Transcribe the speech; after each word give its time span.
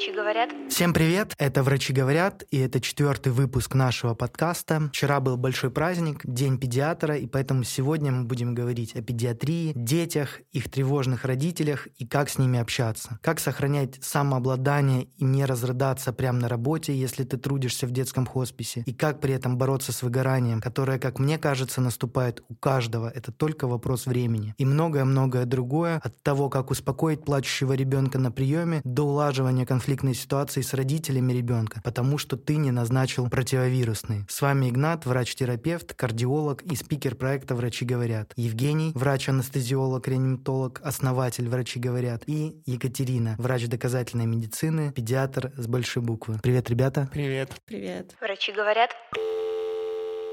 Врачи 0.00 0.12
говорят. 0.16 0.50
Всем 0.70 0.94
привет, 0.94 1.34
это 1.36 1.62
«Врачи 1.62 1.92
говорят», 1.92 2.44
и 2.50 2.58
это 2.58 2.80
четвертый 2.80 3.32
выпуск 3.32 3.74
нашего 3.74 4.14
подкаста. 4.14 4.88
Вчера 4.88 5.20
был 5.20 5.36
большой 5.36 5.70
праздник, 5.70 6.20
День 6.24 6.58
педиатра, 6.58 7.18
и 7.18 7.26
поэтому 7.26 7.64
сегодня 7.64 8.10
мы 8.10 8.24
будем 8.24 8.54
говорить 8.54 8.96
о 8.96 9.02
педиатрии, 9.02 9.72
детях, 9.74 10.40
их 10.52 10.70
тревожных 10.70 11.26
родителях 11.26 11.86
и 11.98 12.06
как 12.06 12.30
с 12.30 12.38
ними 12.38 12.58
общаться. 12.58 13.18
Как 13.20 13.40
сохранять 13.40 13.98
самообладание 14.00 15.04
и 15.18 15.24
не 15.24 15.44
разрыдаться 15.44 16.14
прямо 16.14 16.38
на 16.38 16.48
работе, 16.48 16.94
если 16.94 17.24
ты 17.24 17.36
трудишься 17.36 17.86
в 17.86 17.90
детском 17.90 18.24
хосписе, 18.24 18.82
и 18.86 18.94
как 18.94 19.20
при 19.20 19.34
этом 19.34 19.58
бороться 19.58 19.92
с 19.92 20.02
выгоранием, 20.02 20.62
которое, 20.62 20.98
как 20.98 21.18
мне 21.18 21.36
кажется, 21.36 21.82
наступает 21.82 22.42
у 22.48 22.54
каждого. 22.54 23.10
Это 23.14 23.32
только 23.32 23.66
вопрос 23.66 24.06
времени. 24.06 24.54
И 24.56 24.64
многое-многое 24.64 25.44
другое, 25.44 26.00
от 26.02 26.22
того, 26.22 26.48
как 26.48 26.70
успокоить 26.70 27.22
плачущего 27.22 27.74
ребенка 27.74 28.18
на 28.18 28.32
приеме, 28.32 28.80
до 28.84 29.02
улаживания 29.02 29.66
конфликтной 29.90 30.14
ситуации 30.14 30.60
с 30.60 30.72
родителями 30.72 31.32
ребенка, 31.32 31.80
потому 31.82 32.16
что 32.16 32.36
ты 32.36 32.54
не 32.54 32.70
назначил 32.70 33.28
противовирусный. 33.28 34.24
С 34.28 34.40
вами 34.40 34.68
Игнат, 34.68 35.04
врач-терапевт, 35.04 35.94
кардиолог 35.94 36.62
и 36.62 36.76
спикер 36.76 37.16
проекта 37.16 37.56
«Врачи 37.56 37.84
говорят». 37.84 38.32
Евгений, 38.36 38.92
врач-анестезиолог, 38.94 40.06
реаниматолог, 40.06 40.80
основатель 40.84 41.48
«Врачи 41.48 41.80
говорят». 41.80 42.22
И 42.26 42.62
Екатерина, 42.66 43.34
врач 43.36 43.66
доказательной 43.66 44.26
медицины, 44.26 44.92
педиатр 44.92 45.52
с 45.56 45.66
большой 45.66 46.04
буквы. 46.04 46.38
Привет, 46.40 46.70
ребята. 46.70 47.08
Привет. 47.10 47.50
Привет. 47.66 48.14
Врачи 48.20 48.52
говорят. 48.52 48.90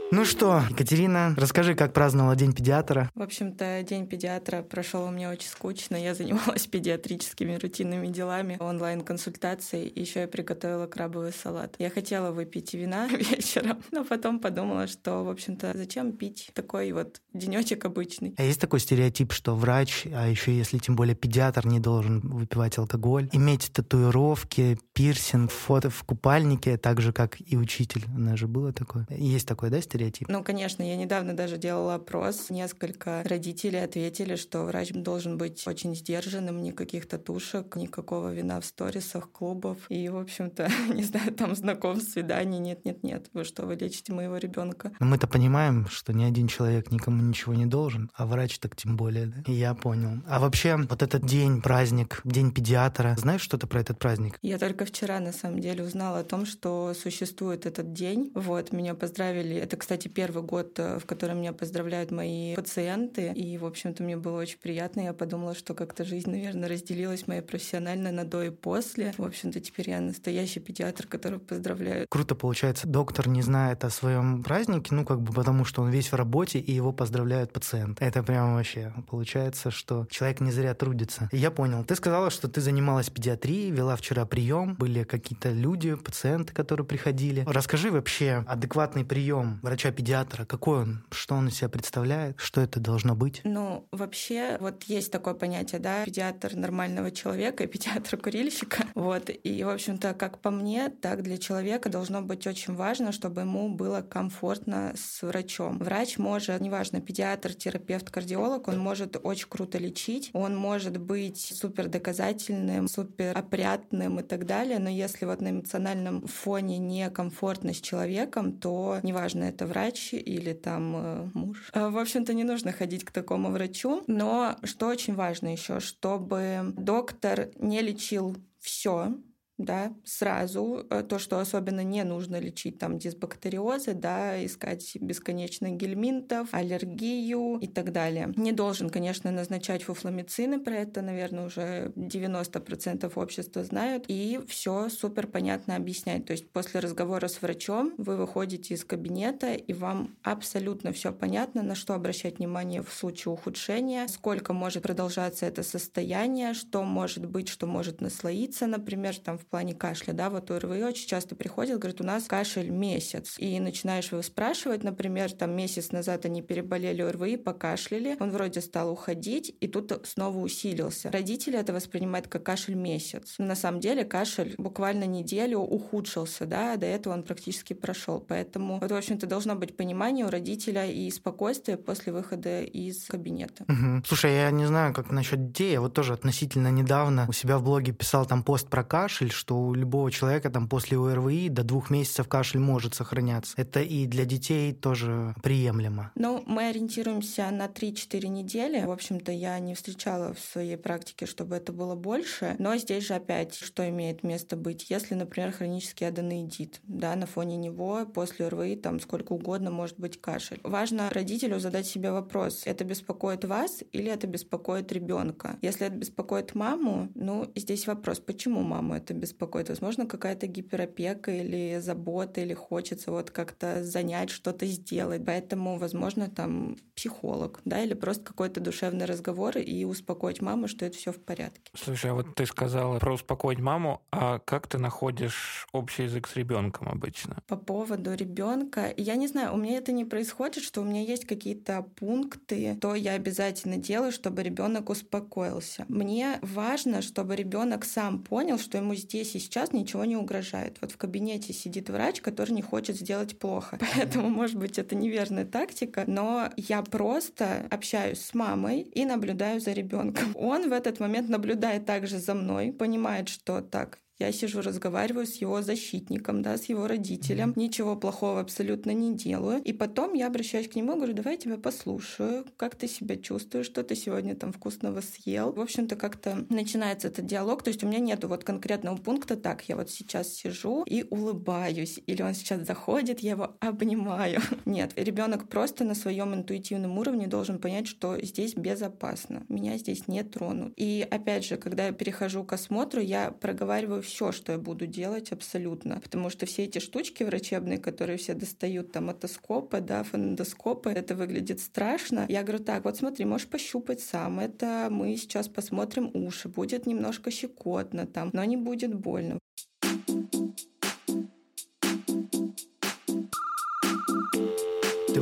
Ну 0.10 0.24
что, 0.24 0.64
Екатерина, 0.70 1.36
расскажи, 1.38 1.76
как 1.76 1.92
праздновала 1.92 2.34
День 2.38 2.54
педиатра. 2.54 3.12
В 3.14 3.22
общем-то, 3.22 3.84
День 3.84 4.08
педиатра 4.08 4.62
прошел 4.62 5.04
у 5.04 5.10
меня 5.10 5.30
очень 5.30 5.50
скучно. 5.50 5.98
Я 5.98 6.16
занималась 6.16 6.66
педиатрическими 6.72 7.55
рутинными 7.55 8.08
делами, 8.08 8.55
онлайн-консультацией, 8.58 9.91
еще 9.94 10.22
я 10.22 10.27
приготовила 10.30 10.88
крабовый 10.88 11.34
салат. 11.34 11.76
Я 11.77 11.90
хотела 11.90 12.32
выпить 12.32 12.74
вина 12.74 13.08
вечером, 13.12 13.84
но 13.91 14.05
потом 14.05 14.40
подумала, 14.40 14.88
что, 14.88 15.26
в 15.26 15.30
общем-то, 15.30 15.74
зачем 15.76 16.14
пить 16.14 16.52
такой 16.54 16.94
вот 16.94 17.21
денечек 17.34 17.84
обычный. 17.84 18.34
А 18.38 18.44
есть 18.44 18.62
такой 18.62 18.80
стереотип, 18.80 19.34
что 19.34 19.55
врач, 19.55 20.08
а 20.14 20.30
еще 20.30 20.55
если 20.55 20.77
тем 20.77 20.96
более 20.96 21.16
педиатр 21.16 21.68
не 21.68 21.82
должен 21.82 22.21
выпивать 22.21 22.77
алкоголь, 22.77 23.27
иметь 23.34 23.71
татуировки, 23.74 24.80
пирсинг, 24.98 25.51
фото 25.51 25.91
в 25.91 26.03
купальнике, 26.03 26.76
так 26.76 27.01
же, 27.01 27.13
как 27.13 27.37
и 27.40 27.55
учитель. 27.55 28.03
У 28.15 28.20
нас 28.20 28.40
же 28.40 28.48
было 28.48 28.73
такое. 28.73 29.05
Есть 29.12 29.48
такой, 29.48 29.70
да, 29.70 29.79
стереотип? 29.79 30.27
Ну, 30.27 30.43
конечно, 30.43 30.81
я 30.81 30.95
недавно 30.95 31.35
даже 31.35 31.57
делала 31.57 31.93
опрос. 31.93 32.49
Несколько 32.49 33.21
родителей 33.23 33.84
ответили, 33.84 34.35
что 34.35 34.63
врач 34.63 34.90
должен 34.90 35.37
быть 35.37 35.68
очень 35.68 35.95
сдержанным, 35.95 36.63
никаких 36.63 37.07
татушек, 37.07 37.75
никакого 37.75 38.34
вина 38.34 38.59
в 38.59 38.65
сторисах, 38.65 39.29
клубов. 39.29 39.77
И, 39.90 40.09
в 40.09 40.18
общем-то, 40.18 40.68
не 40.95 41.03
знаю, 41.03 41.31
там 41.31 41.55
знакомств, 41.55 42.13
свиданий, 42.13 42.57
нет-нет-нет. 42.57 43.29
Вы 43.34 43.43
что, 43.43 43.68
вы 43.68 43.75
лечите 43.75 44.13
моего 44.13 44.37
ребенка? 44.37 44.93
Но 44.99 45.05
мы-то 45.05 45.27
понимаем, 45.27 45.87
что 45.90 46.12
ни 46.12 46.23
один 46.23 46.48
человек 46.48 46.90
никому 46.90 47.21
ничего 47.21 47.53
не 47.53 47.68
должен, 47.68 48.09
а 48.15 48.25
врач 48.25 48.57
так 48.57 48.75
тем 48.75 48.98
более, 48.98 49.27
да? 49.27 49.43
И 49.45 49.53
я 49.53 49.75
понял. 49.75 50.23
А 50.27 50.40
вообще, 50.40 50.75
вот 50.75 51.03
этот 51.03 51.23
день, 51.23 51.62
праздник, 51.62 52.21
день 52.23 52.51
педиатра, 52.51 53.15
знаешь 53.20 53.41
что-то 53.41 53.68
про 53.68 53.81
этот 53.81 53.99
праздник? 53.99 54.40
Я 54.41 54.57
только 54.57 54.87
вчера, 54.88 55.20
на 55.20 55.32
самом 55.32 55.60
деле, 55.60 55.84
узнала 55.84 56.20
о 56.20 56.24
том, 56.24 56.46
что 56.46 56.93
существует 56.93 57.66
этот 57.66 57.93
день. 57.93 58.32
Вот, 58.34 58.71
меня 58.71 58.96
поздравили. 58.96 59.55
Это, 59.55 59.77
кстати, 59.77 60.07
первый 60.07 60.43
год, 60.43 60.80
э, 60.80 60.99
в 60.99 61.05
котором 61.05 61.40
меня 61.40 61.54
поздравляют 61.54 62.12
мои 62.12 62.55
пациенты. 62.55 63.32
И, 63.34 63.58
в 63.58 63.65
общем-то, 63.65 64.03
мне 64.03 64.18
было 64.18 64.40
очень 64.40 64.59
приятно. 64.59 65.02
Я 65.02 65.13
подумала, 65.13 65.56
что 65.56 65.74
как-то 65.74 66.03
жизнь, 66.03 66.30
наверное, 66.30 66.69
разделилась 66.69 67.28
моя 67.28 67.41
профессиональная 67.41 68.12
на 68.12 68.24
до 68.24 68.44
и 68.44 68.50
после. 68.50 69.13
В 69.18 69.24
общем-то, 69.24 69.59
теперь 69.59 69.90
я 69.90 70.02
настоящий 70.02 70.59
педиатр, 70.59 71.08
который 71.08 71.40
поздравляю. 71.40 72.08
Круто 72.09 72.36
получается, 72.36 72.88
доктор 72.88 73.28
не 73.28 73.42
знает 73.42 73.84
о 73.84 73.90
своем 73.90 74.44
празднике, 74.44 74.96
ну, 74.96 75.06
как 75.06 75.22
бы 75.22 75.34
потому, 75.34 75.66
что 75.66 75.81
он 75.81 75.90
весь 75.90 76.12
в 76.12 76.16
работе, 76.16 76.59
и 76.59 76.72
его 76.72 76.92
поздравляют 76.92 77.52
пациенты. 77.52 78.04
Это 78.04 78.24
прямо 78.24 78.56
вообще 78.56 78.94
получается, 79.09 79.72
что 79.72 80.08
человек 80.09 80.40
не 80.40 80.52
зря 80.52 80.74
трудится. 80.74 81.30
Я 81.31 81.52
понял. 81.52 81.84
Ты 81.84 81.96
сказала, 81.96 82.30
что 82.30 82.48
ты 82.48 82.62
занималась 82.62 83.09
педиатрией, 83.09 83.72
вела 83.72 83.96
вчера 83.96 84.25
прием, 84.25 84.77
были 84.78 85.04
какие-то 85.04 85.52
люди, 85.52 85.96
пациенты, 85.96 86.54
которые 86.54 86.86
приходили. 86.86 87.44
Расскажи 87.48 87.92
вообще 87.92 88.46
адекватный 88.48 89.06
прием 89.06 89.60
врача-педиатра, 89.64 90.46
какой 90.46 90.82
он, 90.82 91.04
что 91.12 91.36
он 91.36 91.48
из 91.48 91.58
себя 91.58 91.70
представляет, 91.70 92.36
что 92.40 92.62
это 92.62 92.80
должно 92.80 93.16
быть? 93.16 93.42
Ну, 93.44 93.88
вообще, 93.92 94.58
вот 94.60 94.84
есть 94.84 95.12
такое 95.12 95.34
понятие, 95.34 95.80
да, 95.80 96.06
педиатр 96.06 96.56
нормального 96.56 97.12
человека 97.12 97.64
и 97.64 97.68
педиатр 97.68 98.18
курильщика. 98.18 98.86
Вот. 98.98 99.30
И, 99.44 99.64
в 99.64 99.70
общем-то, 99.70 100.16
как 100.16 100.40
по 100.40 100.50
мне, 100.50 100.90
так 100.90 101.22
для 101.22 101.38
человека 101.38 101.88
должно 101.90 102.22
быть 102.22 102.48
очень 102.48 102.74
важно, 102.74 103.12
чтобы 103.12 103.42
ему 103.42 103.70
было 103.70 104.02
комфортно 104.02 104.94
с 104.96 105.22
врачом. 105.22 105.78
Врач 105.78 106.18
может, 106.18 106.60
неважно, 106.62 107.00
педиатр, 107.00 107.54
терапевт, 107.54 108.10
кардиолог, 108.10 108.68
он 108.68 108.80
может 108.80 109.18
очень 109.22 109.48
круто 109.48 109.78
лечить, 109.78 110.30
он 110.34 110.56
может 110.56 110.98
быть 110.98 111.54
супер 111.56 111.88
доказательным, 111.88 112.88
супер 112.88 113.38
опрятным 113.38 114.20
и 114.20 114.24
так 114.24 114.46
далее, 114.46 114.67
но 114.76 114.90
если 114.90 115.26
вот 115.26 115.42
на 115.42 115.52
эмоциональном 115.52 116.28
фоне 116.28 116.78
некомфортно 116.78 117.74
с 117.74 117.82
человеком, 117.82 118.54
то 118.60 119.00
неважно, 119.04 119.46
это 119.46 119.66
врач 119.66 120.14
или 120.14 120.54
там 120.54 120.96
э, 120.96 121.30
муж. 121.34 121.70
Э, 121.74 121.90
В 121.90 121.98
общем-то, 121.98 122.34
не 122.34 122.44
нужно 122.44 122.72
ходить 122.72 123.04
к 123.06 123.12
такому 123.12 123.52
врачу, 123.52 124.04
но 124.08 124.58
что 124.64 124.88
очень 124.88 125.16
важно 125.16 125.52
еще, 125.52 125.80
чтобы 125.80 126.74
доктор 126.78 127.50
не 127.60 127.82
лечил 127.82 128.36
все, 128.60 129.14
да, 129.57 129.94
сразу 130.03 130.85
э, 130.90 131.03
то, 131.03 131.18
что 131.19 131.40
особенно 131.40 131.84
не 131.84 132.03
нужно 132.03 132.40
лечить, 132.40 132.78
там, 132.78 133.00
дисбактериозы, 133.00 133.94
да, 133.94 134.44
искать 134.45 134.95
бесконечно 135.01 135.69
гельминтов, 135.69 136.50
аллергию 136.51 137.57
и 137.59 137.68
так 137.68 137.91
далее. 137.91 138.34
Не 138.35 138.51
должен, 138.51 138.90
конечно, 138.90 139.31
назначать 139.31 139.84
фуфломицины, 139.84 140.59
про 140.59 140.75
это, 140.75 141.01
наверное, 141.01 141.45
уже 141.47 141.91
90% 141.95 143.12
общества 143.16 143.63
знают, 143.63 144.06
и 144.07 144.40
все 144.47 144.90
супер 144.90 145.28
понятно 145.28 145.75
объяснять. 145.75 146.25
То 146.25 146.31
есть 146.31 146.50
после 146.51 146.79
разговора 146.79 147.28
с 147.28 147.41
врачом 147.41 147.94
вы 147.97 148.16
выходите 148.16 148.75
из 148.75 148.84
кабинета, 148.84 149.53
и 149.53 149.74
вам 149.74 150.16
абсолютно 150.22 150.91
все 150.91 151.12
понятно, 151.12 151.63
на 151.63 151.74
что 151.74 151.95
обращать 151.95 152.38
внимание 152.38 152.84
в 152.84 152.94
случае 152.94 153.34
ухудшения, 153.34 154.07
сколько 154.07 154.53
может 154.53 154.84
продолжаться 154.84 155.45
это 155.45 155.63
состояние, 155.63 156.53
что 156.53 156.84
может 156.84 157.25
быть, 157.25 157.50
что 157.50 157.66
может 157.66 158.01
наслоиться, 158.01 158.68
например, 158.68 159.18
там 159.18 159.38
в 159.38 159.47
плане 159.47 159.74
кашля, 159.74 160.13
да, 160.13 160.30
вот 160.30 160.52
ОРВИ 160.52 160.84
очень 160.84 161.08
часто 161.08 161.35
приходят, 161.35 161.80
говорят, 161.80 162.02
у 162.02 162.03
нас 162.03 162.25
кашель 162.25 162.69
месяц, 162.69 163.35
и 163.38 163.59
начинаешь 163.59 164.12
его 164.12 164.22
спрашивать, 164.22 164.84
например, 164.84 165.31
там 165.31 165.56
месяц 165.56 165.91
назад 165.91 166.25
они 166.25 166.41
переболели 166.41 167.02
ОРВИ, 167.02 167.38
покашляли, 167.38 168.18
он 168.19 168.31
вроде 168.31 168.62
стал 168.62 168.91
уходить, 168.91 169.56
и 169.59 169.68
тут 169.68 169.91
снова 170.06 170.38
усилился. 170.38 171.12
Родители 171.12 171.57
это 171.57 171.74
воспринимают 171.74 172.28
как 172.28 172.44
кашель 172.44 172.75
месяц. 172.75 173.36
Но 173.38 173.46
на 173.46 173.56
самом 173.56 173.80
деле 173.80 174.03
кашель 174.03 174.56
буквально 174.57 175.06
неделю 175.06 175.59
ухудшился, 175.59 176.46
да, 176.46 176.75
до 176.78 176.86
этого 176.86 177.13
он 177.13 177.24
практически 177.24 177.74
прошел. 177.74 178.19
Поэтому 178.19 178.80
вот, 178.80 178.91
в 178.91 178.96
общем-то, 178.96 179.28
должно 179.28 179.56
быть 179.56 179.75
понимание 179.75 180.25
у 180.25 180.30
родителя 180.30 180.86
и 180.86 181.09
спокойствие 181.12 181.78
после 181.78 182.13
выхода 182.13 182.62
из 182.62 183.06
кабинета. 183.06 183.63
Угу. 183.68 184.03
Слушай, 184.06 184.34
я 184.34 184.52
не 184.52 184.66
знаю, 184.66 184.94
как 184.94 185.12
насчет 185.12 185.47
детей. 185.47 185.74
Я 185.74 185.81
вот 185.81 185.94
тоже 185.94 186.13
относительно 186.13 186.72
недавно 186.72 187.25
у 187.28 187.34
себя 187.34 187.57
в 187.57 187.63
блоге 187.63 187.91
писал 187.91 188.25
там 188.25 188.44
пост 188.44 188.69
про 188.69 188.84
кашель, 188.84 189.31
что 189.38 189.58
у 189.58 189.74
любого 189.74 190.12
человека 190.12 190.50
там 190.50 190.68
после 190.68 190.98
ОРВИ 190.98 191.50
до 191.50 191.64
двух 191.64 191.90
месяцев 191.90 192.28
кашель 192.28 192.59
может 192.59 192.96
сохраняться. 192.96 193.53
Это 193.56 193.81
и 193.81 194.06
для 194.06 194.25
детей 194.25 194.74
тоже 194.74 195.36
приемлемо. 195.44 196.12
Ну, 196.16 196.44
мы 196.46 196.68
ориентируемся 196.68 197.50
на 197.52 197.68
3-4 197.68 198.28
недели. 198.28 198.84
В 198.84 198.92
общем-то, 198.92 199.31
я 199.31 199.57
не 199.60 199.75
встречала 199.75 200.34
в 200.34 200.39
своей 200.39 200.78
практике, 200.78 201.25
чтобы 201.25 201.56
это 201.56 201.72
было 201.72 201.95
больше. 201.95 202.56
Но 202.60 202.75
здесь 202.78 203.06
же 203.06 203.13
опять, 203.13 203.56
что 203.56 203.88
имеет 203.88 204.24
место 204.24 204.56
быть? 204.56 204.89
Если, 204.89 205.13
например, 205.13 205.51
хронический 205.51 206.06
аденоидит, 206.06 206.81
да, 206.84 207.16
на 207.16 207.28
фоне 207.28 207.57
него 207.57 208.06
после 208.06 208.48
ОРВИ 208.48 208.78
там 208.78 209.00
сколько 209.00 209.34
угодно 209.34 209.72
может 209.72 210.00
быть 210.00 210.19
кашель. 210.19 210.60
Важно 210.63 211.10
родителю 211.12 211.60
задать 211.60 211.86
себе 211.86 212.12
вопрос, 212.12 212.63
это 212.66 212.84
беспокоит 212.84 213.45
вас 213.45 213.84
или 213.92 214.12
это 214.12 214.25
беспокоит 214.28 214.92
ребенка? 214.92 215.57
Если 215.62 215.88
это 215.88 215.95
беспокоит 215.95 216.56
маму, 216.56 217.10
ну, 217.16 217.51
здесь 217.56 217.88
вопрос, 217.88 218.19
почему 218.19 218.62
маму 218.62 218.95
это 218.95 219.13
беспокоит? 219.13 219.26
Беспокоит. 219.27 219.69
Возможно, 219.69 220.06
какая-то 220.06 220.47
гиперопека 220.47 221.31
или 221.31 221.79
забота, 221.79 222.41
или 222.41 222.53
хочется 222.53 223.12
вот 223.12 223.31
как-то 223.31 223.83
занять, 223.83 224.29
что-то 224.29 224.65
сделать. 224.65 225.24
Поэтому, 225.25 225.77
возможно, 225.77 226.29
там 226.29 226.77
психолог, 226.95 227.59
да, 227.65 227.83
или 227.83 227.94
просто 227.94 228.24
какой-то 228.24 228.59
душевный 228.59 229.06
разговор 229.06 229.57
и 229.57 229.85
успокоить 229.85 230.41
маму, 230.41 230.68
что 230.68 230.85
это 230.85 230.97
все 230.97 231.12
в 231.12 231.19
порядке. 231.19 231.71
Слушай, 231.75 232.12
а 232.12 232.13
вот 232.13 232.35
ты 232.35 232.45
сказала 232.45 233.00
про 233.00 233.13
успокоить 233.13 233.59
маму, 233.59 234.01
а 234.12 234.39
как 234.39 234.68
ты 234.68 234.77
находишь 234.77 235.68
общий 235.74 236.03
язык 236.03 236.27
с 236.27 236.35
ребенком 236.35 236.88
обычно? 236.89 237.41
По 237.47 237.56
поводу 237.56 238.13
ребенка, 238.13 238.94
я 238.97 239.15
не 239.15 239.27
знаю, 239.27 239.53
у 239.53 239.57
меня 239.57 239.77
это 239.77 239.91
не 239.91 240.06
происходит, 240.06 240.63
что 240.63 240.81
у 240.81 240.85
меня 240.85 241.01
есть 241.01 241.25
какие-то 241.25 241.85
пункты, 241.95 242.77
то 242.81 242.95
я 242.95 243.13
обязательно 243.13 243.77
делаю, 243.77 244.12
чтобы 244.12 244.44
ребенок 244.44 244.89
успокоился. 244.89 245.85
Мне 245.88 246.39
важно, 246.41 247.01
чтобы 247.01 247.35
ребенок 247.35 247.85
сам 247.85 248.24
понял, 248.24 248.57
что 248.57 248.77
ему 248.77 248.95
здесь 248.95 249.17
здесь 249.18 249.36
и 249.36 249.40
сейчас 249.40 249.74
ничего 249.74 250.06
не 250.06 250.16
угрожает. 250.16 250.78
Вот 250.81 250.92
в 250.92 250.98
кабинете 250.98 251.54
сидит 251.54 251.90
врач, 251.90 252.22
который 252.22 252.52
не 252.52 252.62
хочет 252.62 252.96
сделать 252.98 253.40
плохо. 253.40 253.80
Поэтому, 253.96 254.30
может 254.30 254.58
быть, 254.58 254.78
это 254.78 254.96
неверная 254.96 255.46
тактика, 255.46 256.04
но 256.08 256.50
я 256.56 256.84
просто 256.84 257.66
общаюсь 257.72 258.22
с 258.22 258.34
мамой 258.34 258.81
и 258.81 259.06
наблюдаю 259.06 259.60
за 259.60 259.72
ребенком. 259.72 260.31
Он 260.36 260.69
в 260.69 260.74
этот 260.74 261.00
момент 261.00 261.30
наблюдает 261.30 261.86
также 261.86 262.19
за 262.19 262.34
мной, 262.34 262.72
понимает, 262.72 263.30
что 263.30 263.62
так, 263.62 264.00
я 264.19 264.31
сижу, 264.31 264.62
разговариваю 264.62 265.28
с 265.28 265.36
его 265.36 265.62
защитником, 265.62 266.42
да, 266.42 266.58
с 266.58 266.66
его 266.66 266.88
родителем. 266.88 267.54
Ничего 267.56 267.96
плохого 267.96 268.40
абсолютно 268.40 268.92
не 268.92 269.16
делаю. 269.16 269.62
И 269.62 269.74
потом 269.74 270.14
я 270.14 270.28
обращаюсь 270.28 270.68
к 270.68 270.75
нему 270.75 270.94
и 270.94 270.96
говорю, 270.96 271.14
давай 271.14 271.34
я 271.34 271.40
тебя 271.40 271.58
послушаю, 271.58 272.46
как 272.58 272.75
ты 272.75 272.88
себя 272.88 273.16
чувствуешь, 273.18 273.68
что 273.68 273.84
ты 273.84 273.96
сегодня 273.96 274.36
там 274.36 274.52
вкусного 274.52 275.02
съел. 275.02 275.52
В 275.52 275.60
общем-то, 275.60 275.96
как-то 275.96 276.46
начинается 276.50 277.10
этот 277.10 277.28
диалог. 277.28 277.62
То 277.62 277.69
есть 277.69 277.84
у 277.84 277.88
меня 277.88 278.00
нету 278.00 278.28
вот 278.28 278.44
конкретного 278.44 278.98
пункта, 278.98 279.38
так, 279.38 279.64
я 279.69 279.75
вот 279.75 279.92
сейчас 279.92 280.34
сижу 280.34 280.84
и 280.84 281.06
улыбаюсь. 281.10 282.00
Или 282.08 282.24
он 282.24 282.34
сейчас 282.34 282.66
заходит, 282.66 283.20
я 283.20 283.31
его 283.31 283.56
обнимаю. 283.60 284.42
Нет, 284.66 284.94
ребенок 284.96 285.48
просто 285.48 285.84
на 285.84 285.94
своем 285.94 286.34
интуитивном 286.34 286.98
уровне 286.98 287.28
должен 287.28 287.60
понять, 287.60 287.88
что 287.88 288.20
здесь 288.24 288.56
безопасно. 288.56 289.46
Меня 289.48 289.78
здесь 289.78 290.08
не 290.08 290.24
тронут. 290.24 290.74
И 290.75 291.08
опять 291.10 291.46
же, 291.46 291.58
когда 291.58 291.88
я 291.88 291.92
перехожу 291.92 292.44
к 292.44 292.54
осмотру, 292.54 293.00
я 293.00 293.30
проговариваю 293.30 294.02
все, 294.07 294.31
что 294.31 294.54
я 294.54 294.57
буду 294.57 294.88
делать 294.88 295.31
абсолютно. 295.31 296.00
Потому 296.00 296.30
что 296.30 296.45
все 296.45 296.63
эти 296.63 296.80
штучки 296.80 297.24
врачебные, 297.24 297.77
которые 297.77 298.18
все 298.18 298.33
достают, 298.33 298.92
там, 298.92 299.09
отоскопы, 299.09 299.81
да, 299.81 300.04
фонендоскопы, 300.04 300.89
это 300.89 301.15
выглядит 301.15 301.59
страшно. 301.59 302.25
Я 302.30 302.44
говорю, 302.44 302.63
так, 302.63 302.86
вот 302.86 302.98
смотри, 302.98 303.25
можешь 303.25 303.48
пощупать 303.48 304.00
сам. 304.00 304.39
Это 304.39 304.88
мы 304.89 305.15
сейчас 305.18 305.48
посмотрим 305.48 306.09
уши. 306.13 306.50
Будет 306.50 306.88
немножко 306.88 307.31
щекотно 307.31 308.07
там, 308.07 308.31
но 308.33 308.44
не 308.44 308.57
будет 308.57 308.94
больно. 308.94 309.39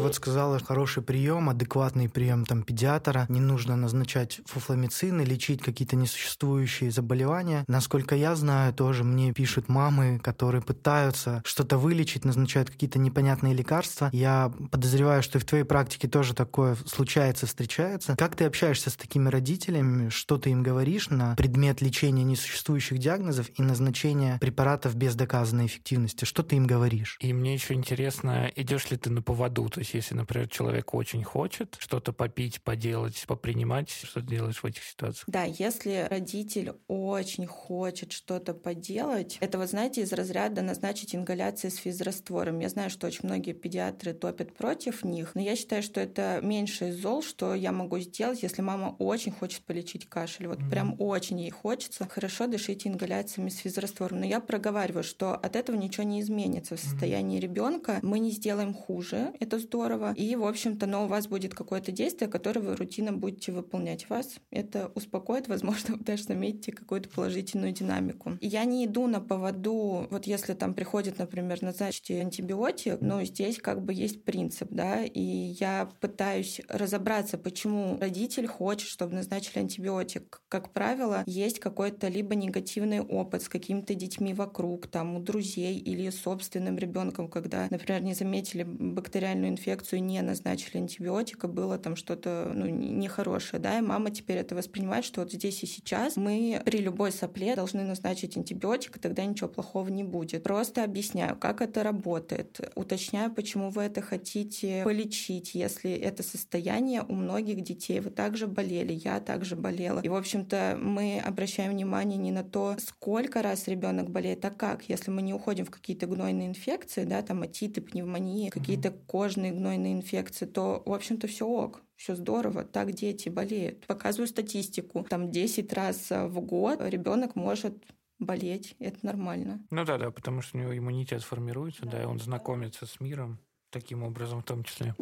Вот 0.05 0.15
сказала, 0.15 0.59
хороший 0.59 1.01
прием, 1.01 1.49
адекватный 1.49 2.07
прием 2.07 2.45
там 2.45 2.63
педиатра. 2.63 3.25
Не 3.27 3.39
нужно 3.39 3.75
назначать 3.75 4.39
фуфламицины, 4.45 5.21
лечить 5.21 5.61
какие-то 5.61 5.95
несуществующие 5.95 6.91
заболевания. 6.91 7.65
Насколько 7.67 8.15
я 8.15 8.35
знаю, 8.35 8.71
тоже 8.73 9.03
мне 9.03 9.33
пишут 9.33 9.67
мамы, 9.67 10.19
которые 10.19 10.61
пытаются 10.61 11.41
что-то 11.43 11.77
вылечить, 11.77 12.23
назначают 12.23 12.69
какие-то 12.69 12.99
непонятные 12.99 13.53
лекарства. 13.53 14.09
Я 14.13 14.51
подозреваю, 14.71 15.23
что 15.23 15.39
и 15.39 15.41
в 15.41 15.45
твоей 15.45 15.63
практике 15.63 16.07
тоже 16.07 16.35
такое 16.35 16.77
случается, 16.85 17.47
встречается. 17.47 18.15
Как 18.15 18.35
ты 18.35 18.45
общаешься 18.45 18.91
с 18.91 18.95
такими 18.95 19.29
родителями? 19.29 20.09
Что 20.09 20.37
ты 20.37 20.51
им 20.51 20.61
говоришь 20.61 21.09
на 21.09 21.35
предмет 21.35 21.81
лечения 21.81 22.23
несуществующих 22.23 22.99
диагнозов 22.99 23.47
и 23.55 23.63
назначения 23.63 24.37
препаратов 24.39 24.95
без 24.95 25.15
доказанной 25.15 25.65
эффективности? 25.65 26.25
Что 26.25 26.43
ты 26.43 26.57
им 26.57 26.67
говоришь? 26.67 27.17
И 27.21 27.33
мне 27.33 27.55
еще 27.55 27.73
интересно, 27.73 28.51
идешь 28.55 28.91
ли 28.91 28.97
ты 28.97 29.09
на 29.09 29.23
поводу? 29.23 29.67
То 29.69 29.79
есть, 29.79 29.94
если, 29.95 30.15
например, 30.15 30.47
человек 30.47 30.93
очень 30.93 31.23
хочет 31.23 31.75
что-то 31.79 32.13
попить, 32.13 32.61
поделать, 32.61 33.23
попринимать, 33.27 33.89
что 33.89 34.21
ты 34.21 34.27
делаешь 34.27 34.61
в 34.61 34.65
этих 34.65 34.83
ситуациях? 34.83 35.25
Да, 35.27 35.43
если 35.43 36.07
родитель 36.09 36.73
очень 36.87 37.45
хочет 37.45 38.11
что-то 38.11 38.53
поделать, 38.53 39.37
это, 39.39 39.57
вот 39.57 39.69
знаете, 39.69 40.01
из 40.01 40.13
разряда 40.13 40.61
назначить 40.61 41.15
ингаляции 41.15 41.69
с 41.69 41.77
физраствором. 41.77 42.59
Я 42.59 42.69
знаю, 42.69 42.89
что 42.89 43.07
очень 43.07 43.21
многие 43.23 43.53
педиатры 43.53 44.13
топят 44.13 44.53
против 44.53 45.03
них, 45.03 45.35
но 45.35 45.41
я 45.41 45.55
считаю, 45.55 45.81
что 45.81 45.99
это 45.99 46.39
меньше 46.41 46.89
из 46.89 47.01
зол, 47.01 47.23
что 47.23 47.55
я 47.55 47.71
могу 47.71 47.99
сделать, 47.99 48.43
если 48.43 48.61
мама 48.61 48.95
очень 48.99 49.31
хочет 49.31 49.63
полечить 49.63 50.07
кашель. 50.07 50.47
Вот 50.47 50.59
mm-hmm. 50.59 50.69
прям 50.69 50.95
очень 50.99 51.39
ей 51.39 51.51
хочется. 51.51 52.07
Хорошо 52.07 52.47
дышите 52.47 52.89
ингаляциями 52.89 53.49
с 53.49 53.57
физраствором. 53.57 54.19
Но 54.19 54.25
я 54.25 54.39
проговариваю, 54.39 55.03
что 55.03 55.33
от 55.35 55.55
этого 55.55 55.75
ничего 55.75 56.03
не 56.03 56.21
изменится 56.21 56.75
в 56.75 56.79
состоянии 56.79 57.37
mm-hmm. 57.37 57.41
ребенка. 57.41 57.99
Мы 58.01 58.19
не 58.19 58.31
сделаем 58.31 58.73
хуже. 58.73 59.33
Это 59.39 59.59
здорово 59.59 59.84
здорово. 59.85 60.13
И, 60.13 60.35
в 60.35 60.45
общем-то, 60.45 60.85
но 60.87 61.05
у 61.05 61.07
вас 61.07 61.27
будет 61.27 61.53
какое-то 61.53 61.91
действие, 61.91 62.29
которое 62.29 62.61
вы 62.61 62.75
рутинно 62.75 63.13
будете 63.13 63.51
выполнять. 63.51 64.09
Вас 64.09 64.35
это 64.51 64.91
успокоит, 64.95 65.47
возможно, 65.47 65.95
вы 65.97 66.03
даже 66.03 66.23
заметите 66.23 66.71
какую-то 66.71 67.09
положительную 67.09 67.71
динамику. 67.71 68.37
Я 68.41 68.65
не 68.65 68.85
иду 68.85 69.07
на 69.07 69.19
поводу, 69.19 70.07
вот 70.09 70.25
если 70.25 70.53
там 70.53 70.73
приходит, 70.73 71.19
например, 71.19 71.61
назначить 71.61 72.11
антибиотик, 72.11 73.01
но 73.01 73.23
здесь 73.23 73.57
как 73.57 73.83
бы 73.83 73.93
есть 73.93 74.23
принцип, 74.23 74.69
да, 74.71 75.03
и 75.03 75.21
я 75.21 75.89
пытаюсь 75.99 76.61
разобраться, 76.67 77.37
почему 77.37 77.97
родитель 77.99 78.47
хочет, 78.47 78.87
чтобы 78.87 79.13
назначили 79.13 79.59
антибиотик. 79.59 80.41
Как 80.49 80.71
правило, 80.71 81.23
есть 81.25 81.59
какой-то 81.59 82.07
либо 82.07 82.35
негативный 82.35 83.01
опыт 83.01 83.43
с 83.43 83.49
какими-то 83.49 83.93
детьми 83.93 84.33
вокруг, 84.33 84.87
там, 84.87 85.15
у 85.15 85.19
друзей 85.19 85.77
или 85.77 86.09
собственным 86.09 86.77
ребенком, 86.77 87.27
когда, 87.29 87.67
например, 87.69 88.01
не 88.01 88.13
заметили 88.13 88.63
бактериальную 88.63 89.51
инфекцию, 89.51 89.64
инфекцию 89.65 90.03
не 90.03 90.21
назначили 90.21 90.77
антибиотика, 90.77 91.47
было 91.47 91.77
там 91.77 91.95
что-то 91.95 92.51
ну, 92.53 92.67
нехорошее, 92.67 93.59
да, 93.59 93.79
и 93.79 93.81
мама 93.81 94.11
теперь 94.11 94.37
это 94.37 94.55
воспринимает, 94.55 95.05
что 95.05 95.21
вот 95.21 95.31
здесь 95.31 95.63
и 95.63 95.65
сейчас 95.65 96.15
мы 96.15 96.61
при 96.65 96.77
любой 96.77 97.11
сопле 97.11 97.55
должны 97.55 97.83
назначить 97.83 98.37
антибиотик, 98.37 98.97
и 98.97 98.99
тогда 98.99 99.25
ничего 99.25 99.49
плохого 99.49 99.89
не 99.89 100.03
будет. 100.03 100.43
Просто 100.43 100.83
объясняю, 100.83 101.35
как 101.35 101.61
это 101.61 101.83
работает, 101.83 102.59
уточняю, 102.75 103.33
почему 103.33 103.69
вы 103.69 103.83
это 103.83 104.01
хотите 104.01 104.83
полечить, 104.83 105.55
если 105.55 105.91
это 105.91 106.21
состояние 106.21 107.03
у 107.07 107.13
многих 107.13 107.61
детей. 107.61 107.99
Вы 107.99 108.11
также 108.11 108.47
болели, 108.47 108.93
я 108.93 109.19
также 109.19 109.55
болела. 109.55 110.01
И, 110.01 110.09
в 110.09 110.15
общем-то, 110.15 110.77
мы 110.79 111.19
обращаем 111.19 111.71
внимание 111.71 112.17
не 112.17 112.31
на 112.31 112.43
то, 112.43 112.75
сколько 112.79 113.41
раз 113.41 113.67
ребенок 113.67 114.09
болеет, 114.09 114.45
а 114.45 114.51
как. 114.51 114.87
Если 114.89 115.09
мы 115.09 115.21
не 115.21 115.33
уходим 115.33 115.65
в 115.65 115.71
какие-то 115.71 116.05
гнойные 116.05 116.49
инфекции, 116.49 117.03
да, 117.03 117.21
там 117.21 117.41
отиты, 117.41 117.81
пневмонии, 117.81 118.49
какие-то 118.49 118.91
кожные 118.91 119.54
гнойные 119.55 119.93
инфекции, 119.93 120.45
то, 120.45 120.83
в 120.85 120.93
общем-то, 120.93 121.27
все 121.27 121.47
ок 121.47 121.81
все 121.95 122.15
здорово, 122.15 122.65
так 122.65 122.91
дети 122.91 123.29
болеют. 123.29 123.87
Показываю 123.87 124.27
статистику. 124.27 125.03
Там 125.03 125.31
10 125.31 125.71
раз 125.73 126.09
в 126.09 126.41
год 126.41 126.81
ребенок 126.81 127.35
может 127.35 127.73
болеть. 128.19 128.75
Это 128.79 129.05
нормально. 129.05 129.65
Ну 129.71 129.85
да, 129.85 129.97
да, 129.97 130.11
потому 130.11 130.41
что 130.41 130.57
у 130.57 130.61
него 130.61 130.77
иммунитет 130.77 131.23
формируется, 131.23 131.85
да, 131.85 131.91
да 131.91 132.03
и 132.03 132.05
он 132.05 132.19
знакомится 132.19 132.85
с 132.85 132.99
миром 132.99 133.39
таким 133.69 134.03
образом 134.03 134.41
в 134.41 134.45
том 134.45 134.63
числе. 134.63 134.93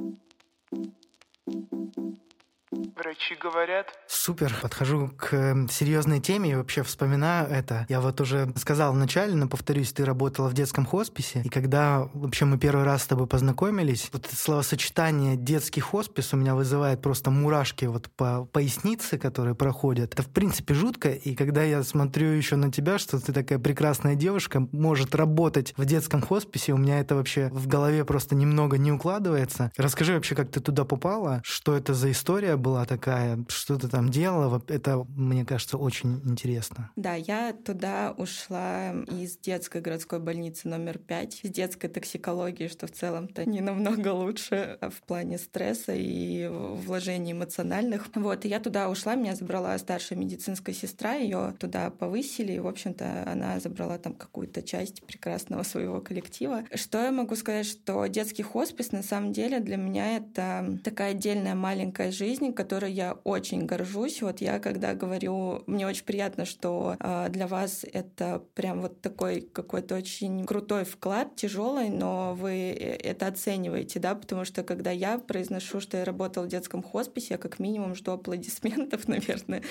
Врачи 2.95 3.35
говорят. 3.35 3.87
Супер. 4.07 4.55
Подхожу 4.61 5.09
к 5.17 5.33
эм, 5.33 5.69
серьезной 5.69 6.19
теме 6.19 6.51
и 6.51 6.55
вообще 6.55 6.83
вспоминаю 6.83 7.49
это. 7.49 7.85
Я 7.89 8.01
вот 8.01 8.21
уже 8.21 8.53
сказал 8.55 8.93
вначале, 8.93 9.35
но 9.35 9.47
повторюсь, 9.47 9.91
ты 9.93 10.05
работала 10.05 10.47
в 10.47 10.53
детском 10.53 10.85
хосписе, 10.85 11.41
и 11.43 11.49
когда 11.49 12.09
вообще 12.13 12.45
мы 12.45 12.57
первый 12.57 12.85
раз 12.85 13.03
с 13.03 13.07
тобой 13.07 13.27
познакомились, 13.27 14.09
вот 14.13 14.25
это 14.25 14.35
словосочетание 14.35 15.35
детский 15.35 15.81
хоспис 15.81 16.33
у 16.33 16.37
меня 16.37 16.55
вызывает 16.55 17.01
просто 17.01 17.29
мурашки 17.29 17.85
вот 17.85 18.09
по 18.09 18.45
пояснице, 18.45 19.17
которые 19.17 19.55
проходят. 19.55 20.13
Это 20.13 20.23
в 20.23 20.29
принципе 20.29 20.73
жутко, 20.73 21.09
и 21.09 21.35
когда 21.35 21.63
я 21.63 21.83
смотрю 21.83 22.29
еще 22.29 22.55
на 22.55 22.71
тебя, 22.71 22.97
что 22.97 23.19
ты 23.19 23.33
такая 23.33 23.59
прекрасная 23.59 24.15
девушка, 24.15 24.67
может 24.71 25.13
работать 25.15 25.73
в 25.77 25.85
детском 25.85 26.21
хосписе, 26.21 26.73
у 26.73 26.77
меня 26.77 26.99
это 26.99 27.15
вообще 27.15 27.49
в 27.51 27.67
голове 27.67 28.05
просто 28.05 28.35
немного 28.35 28.77
не 28.77 28.91
укладывается. 28.91 29.71
Расскажи 29.77 30.13
вообще, 30.13 30.35
как 30.35 30.49
ты 30.49 30.59
туда 30.59 30.85
попала, 30.85 31.41
что 31.43 31.75
это 31.75 31.93
за 31.93 32.11
история 32.11 32.55
была 32.63 32.85
такая, 32.85 33.45
что 33.49 33.77
ты 33.77 33.87
там 33.87 34.09
делала, 34.09 34.63
это, 34.67 35.05
мне 35.15 35.45
кажется, 35.45 35.77
очень 35.77 36.21
интересно. 36.25 36.89
Да, 36.95 37.13
я 37.13 37.53
туда 37.53 38.15
ушла 38.17 38.93
из 39.07 39.37
детской 39.37 39.81
городской 39.81 40.19
больницы 40.19 40.67
номер 40.67 40.97
пять, 40.97 41.41
с 41.43 41.49
детской 41.49 41.89
токсикологии, 41.89 42.67
что 42.67 42.87
в 42.87 42.91
целом-то 42.91 43.45
не 43.45 43.61
намного 43.61 44.13
лучше 44.13 44.79
в 44.81 45.05
плане 45.05 45.37
стресса 45.37 45.93
и 45.93 46.47
вложений 46.47 47.33
эмоциональных. 47.33 48.07
Вот, 48.15 48.45
и 48.45 48.47
я 48.47 48.59
туда 48.59 48.89
ушла, 48.89 49.15
меня 49.15 49.35
забрала 49.35 49.77
старшая 49.77 50.17
медицинская 50.17 50.73
сестра, 50.73 51.13
ее 51.13 51.53
туда 51.59 51.89
повысили, 51.89 52.53
и, 52.53 52.59
в 52.59 52.67
общем-то, 52.67 53.29
она 53.29 53.59
забрала 53.59 53.97
там 53.97 54.13
какую-то 54.13 54.61
часть 54.61 55.03
прекрасного 55.03 55.63
своего 55.63 55.99
коллектива. 55.99 56.63
Что 56.73 57.03
я 57.03 57.11
могу 57.11 57.35
сказать, 57.35 57.65
что 57.65 58.05
детский 58.07 58.43
хоспис 58.43 58.91
на 58.93 59.03
самом 59.03 59.33
деле 59.33 59.59
для 59.59 59.75
меня 59.75 60.17
это 60.17 60.79
такая 60.83 61.11
отдельная 61.11 61.55
маленькая 61.55 62.11
жизнь, 62.11 62.52
которой 62.53 62.91
я 62.91 63.17
очень 63.23 63.65
горжусь. 63.65 64.21
Вот 64.21 64.41
я 64.41 64.59
когда 64.59 64.93
говорю, 64.93 65.63
мне 65.67 65.87
очень 65.87 66.05
приятно, 66.05 66.45
что 66.45 66.95
э, 66.99 67.27
для 67.29 67.47
вас 67.47 67.85
это 67.91 68.43
прям 68.55 68.81
вот 68.81 69.01
такой 69.01 69.41
какой-то 69.41 69.95
очень 69.95 70.45
крутой 70.45 70.85
вклад, 70.85 71.35
тяжелый, 71.35 71.89
но 71.89 72.35
вы 72.35 72.51
э, 72.51 72.95
это 72.95 73.27
оцениваете, 73.27 73.99
да, 73.99 74.15
потому 74.15 74.45
что 74.45 74.63
когда 74.63 74.91
я 74.91 75.17
произношу, 75.17 75.79
что 75.79 75.97
я 75.97 76.05
работала 76.05 76.45
в 76.45 76.49
детском 76.49 76.83
хосписе, 76.83 77.27
я 77.31 77.37
как 77.37 77.59
минимум 77.59 77.95
жду 77.95 78.11
аплодисментов, 78.11 79.07
наверное, 79.07 79.63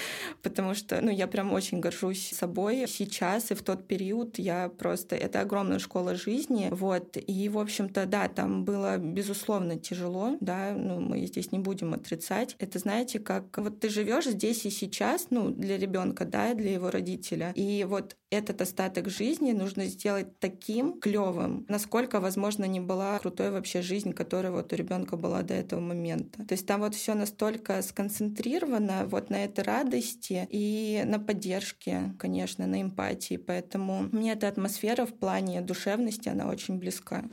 потому 0.42 0.74
что, 0.74 1.00
ну, 1.00 1.10
я 1.10 1.26
прям 1.26 1.52
очень 1.52 1.80
горжусь 1.80 2.30
собой. 2.30 2.84
Сейчас 2.88 3.50
и 3.50 3.54
в 3.54 3.62
тот 3.62 3.86
период 3.86 4.38
я 4.38 4.68
просто, 4.68 5.16
это 5.16 5.40
огромная 5.40 5.78
школа 5.78 6.14
жизни, 6.14 6.68
вот, 6.70 7.16
и, 7.16 7.48
в 7.48 7.58
общем-то, 7.58 8.06
да, 8.06 8.28
там 8.28 8.64
было, 8.64 8.98
безусловно, 8.98 9.78
тяжело, 9.78 10.36
да, 10.40 10.74
ну, 10.76 11.00
мы 11.00 11.26
здесь 11.26 11.52
не 11.52 11.58
будем 11.58 11.94
отрицать, 11.94 12.56
это, 12.62 12.78
знаете, 12.78 13.18
как 13.20 13.56
вот 13.58 13.80
ты 13.80 13.88
живешь 13.88 14.26
здесь 14.26 14.64
и 14.66 14.70
сейчас, 14.70 15.28
ну, 15.30 15.50
для 15.50 15.78
ребенка, 15.78 16.24
да, 16.24 16.54
для 16.54 16.72
его 16.72 16.90
родителя. 16.90 17.52
И 17.54 17.84
вот 17.84 18.16
этот 18.32 18.62
остаток 18.62 19.08
жизни 19.10 19.52
нужно 19.52 19.86
сделать 19.86 20.38
таким 20.38 20.98
клевым, 21.00 21.66
насколько, 21.68 22.20
возможно, 22.20 22.64
не 22.64 22.80
была 22.80 23.18
крутой 23.18 23.50
вообще 23.50 23.82
жизнь, 23.82 24.12
которая 24.12 24.52
вот 24.52 24.72
у 24.72 24.76
ребенка 24.76 25.16
была 25.16 25.42
до 25.42 25.54
этого 25.54 25.80
момента. 25.80 26.44
То 26.46 26.54
есть 26.54 26.66
там 26.66 26.80
вот 26.80 26.94
все 26.94 27.14
настолько 27.14 27.82
сконцентрировано 27.82 29.06
вот 29.06 29.30
на 29.30 29.44
этой 29.44 29.64
радости 29.64 30.46
и 30.50 31.02
на 31.04 31.18
поддержке, 31.18 32.14
конечно, 32.18 32.66
на 32.66 32.80
эмпатии. 32.80 33.36
Поэтому 33.36 34.08
мне 34.12 34.32
эта 34.32 34.48
атмосфера 34.48 35.04
в 35.06 35.12
плане 35.12 35.60
душевности, 35.60 36.28
она 36.28 36.46
очень 36.46 36.78
близка. 36.78 37.24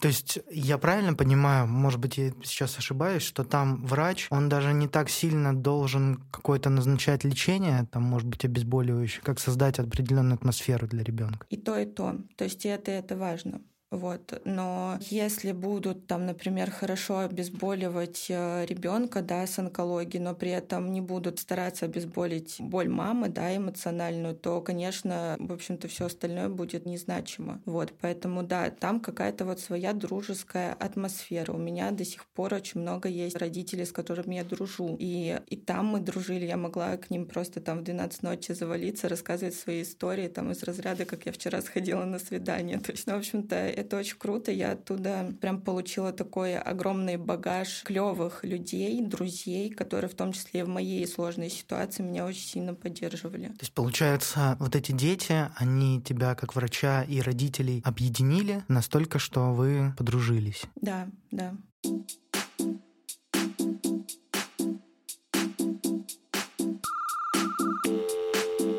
То 0.00 0.08
есть 0.08 0.40
я 0.50 0.78
правильно 0.78 1.14
понимаю, 1.14 1.66
может 1.66 2.00
быть, 2.00 2.18
я 2.18 2.32
сейчас 2.42 2.78
ошибаюсь, 2.78 3.22
что 3.22 3.44
там 3.44 3.84
врач, 3.86 4.26
он 4.30 4.48
даже 4.48 4.72
не 4.72 4.88
так 4.88 5.08
сильно 5.08 5.54
должен 5.54 6.22
какое-то 6.30 6.70
назначать 6.70 7.24
лечение, 7.24 7.86
там, 7.92 8.02
может 8.02 8.26
быть, 8.26 8.44
обезболивающее, 8.44 9.22
как 9.22 9.38
создать 9.38 9.78
определенную 9.78 10.38
атмосферу 10.48 10.86
для 10.86 11.02
ребенка. 11.02 11.46
И 11.50 11.56
то, 11.56 11.78
и 11.78 11.84
то. 11.84 12.16
То 12.36 12.44
есть 12.44 12.64
это, 12.64 12.90
это 12.90 13.16
важно. 13.16 13.60
Вот. 13.90 14.40
Но 14.44 14.98
если 15.00 15.52
будут 15.52 16.06
там, 16.06 16.26
например, 16.26 16.70
хорошо 16.70 17.20
обезболивать 17.20 18.26
э, 18.28 18.66
ребенка, 18.66 19.22
да, 19.22 19.46
с 19.46 19.58
онкологией, 19.58 20.22
но 20.22 20.34
при 20.34 20.50
этом 20.50 20.92
не 20.92 21.00
будут 21.00 21.38
стараться 21.38 21.86
обезболить 21.86 22.56
боль 22.58 22.88
мамы, 22.88 23.28
да, 23.28 23.56
эмоциональную, 23.56 24.34
то, 24.34 24.60
конечно, 24.60 25.36
в 25.38 25.52
общем-то, 25.52 25.88
все 25.88 26.06
остальное 26.06 26.48
будет 26.50 26.84
незначимо. 26.84 27.62
Вот. 27.64 27.94
Поэтому, 28.00 28.42
да, 28.42 28.70
там 28.70 29.00
какая-то 29.00 29.46
вот 29.46 29.60
своя 29.60 29.94
дружеская 29.94 30.74
атмосфера. 30.74 31.52
У 31.52 31.58
меня 31.58 31.90
до 31.90 32.04
сих 32.04 32.26
пор 32.26 32.54
очень 32.54 32.82
много 32.82 33.08
есть 33.08 33.36
родителей, 33.36 33.86
с 33.86 33.92
которыми 33.92 34.34
я 34.34 34.44
дружу. 34.44 34.96
И, 34.98 35.40
и 35.48 35.56
там 35.56 35.86
мы 35.86 36.00
дружили, 36.00 36.44
я 36.44 36.58
могла 36.58 36.96
к 36.98 37.08
ним 37.10 37.26
просто 37.26 37.60
там 37.60 37.78
в 37.78 37.84
12 37.84 38.22
ночи 38.22 38.52
завалиться, 38.52 39.08
рассказывать 39.08 39.54
свои 39.54 39.82
истории 39.82 40.28
там 40.28 40.50
из 40.50 40.62
разряда, 40.62 41.06
как 41.06 41.24
я 41.24 41.32
вчера 41.32 41.62
сходила 41.62 42.04
на 42.04 42.18
свидание. 42.18 42.78
То 42.78 42.92
есть, 42.92 43.06
ну, 43.06 43.14
в 43.14 43.18
общем-то, 43.18 43.77
это 43.78 43.96
очень 43.96 44.16
круто. 44.18 44.50
Я 44.50 44.72
оттуда 44.72 45.32
прям 45.40 45.60
получила 45.60 46.12
такой 46.12 46.56
огромный 46.58 47.16
багаж 47.16 47.82
клевых 47.84 48.44
людей, 48.44 49.02
друзей, 49.02 49.70
которые 49.70 50.10
в 50.10 50.14
том 50.14 50.32
числе 50.32 50.60
и 50.60 50.62
в 50.62 50.68
моей 50.68 51.06
сложной 51.06 51.50
ситуации 51.50 52.02
меня 52.02 52.26
очень 52.26 52.46
сильно 52.46 52.74
поддерживали. 52.74 53.46
То 53.48 53.60
есть, 53.60 53.72
получается, 53.72 54.56
вот 54.60 54.76
эти 54.76 54.92
дети, 54.92 55.48
они 55.56 56.00
тебя 56.02 56.34
как 56.34 56.54
врача 56.54 57.02
и 57.02 57.20
родителей 57.20 57.82
объединили 57.84 58.64
настолько, 58.68 59.18
что 59.18 59.52
вы 59.52 59.94
подружились. 59.96 60.62
Да, 60.80 61.08
да. 61.30 61.54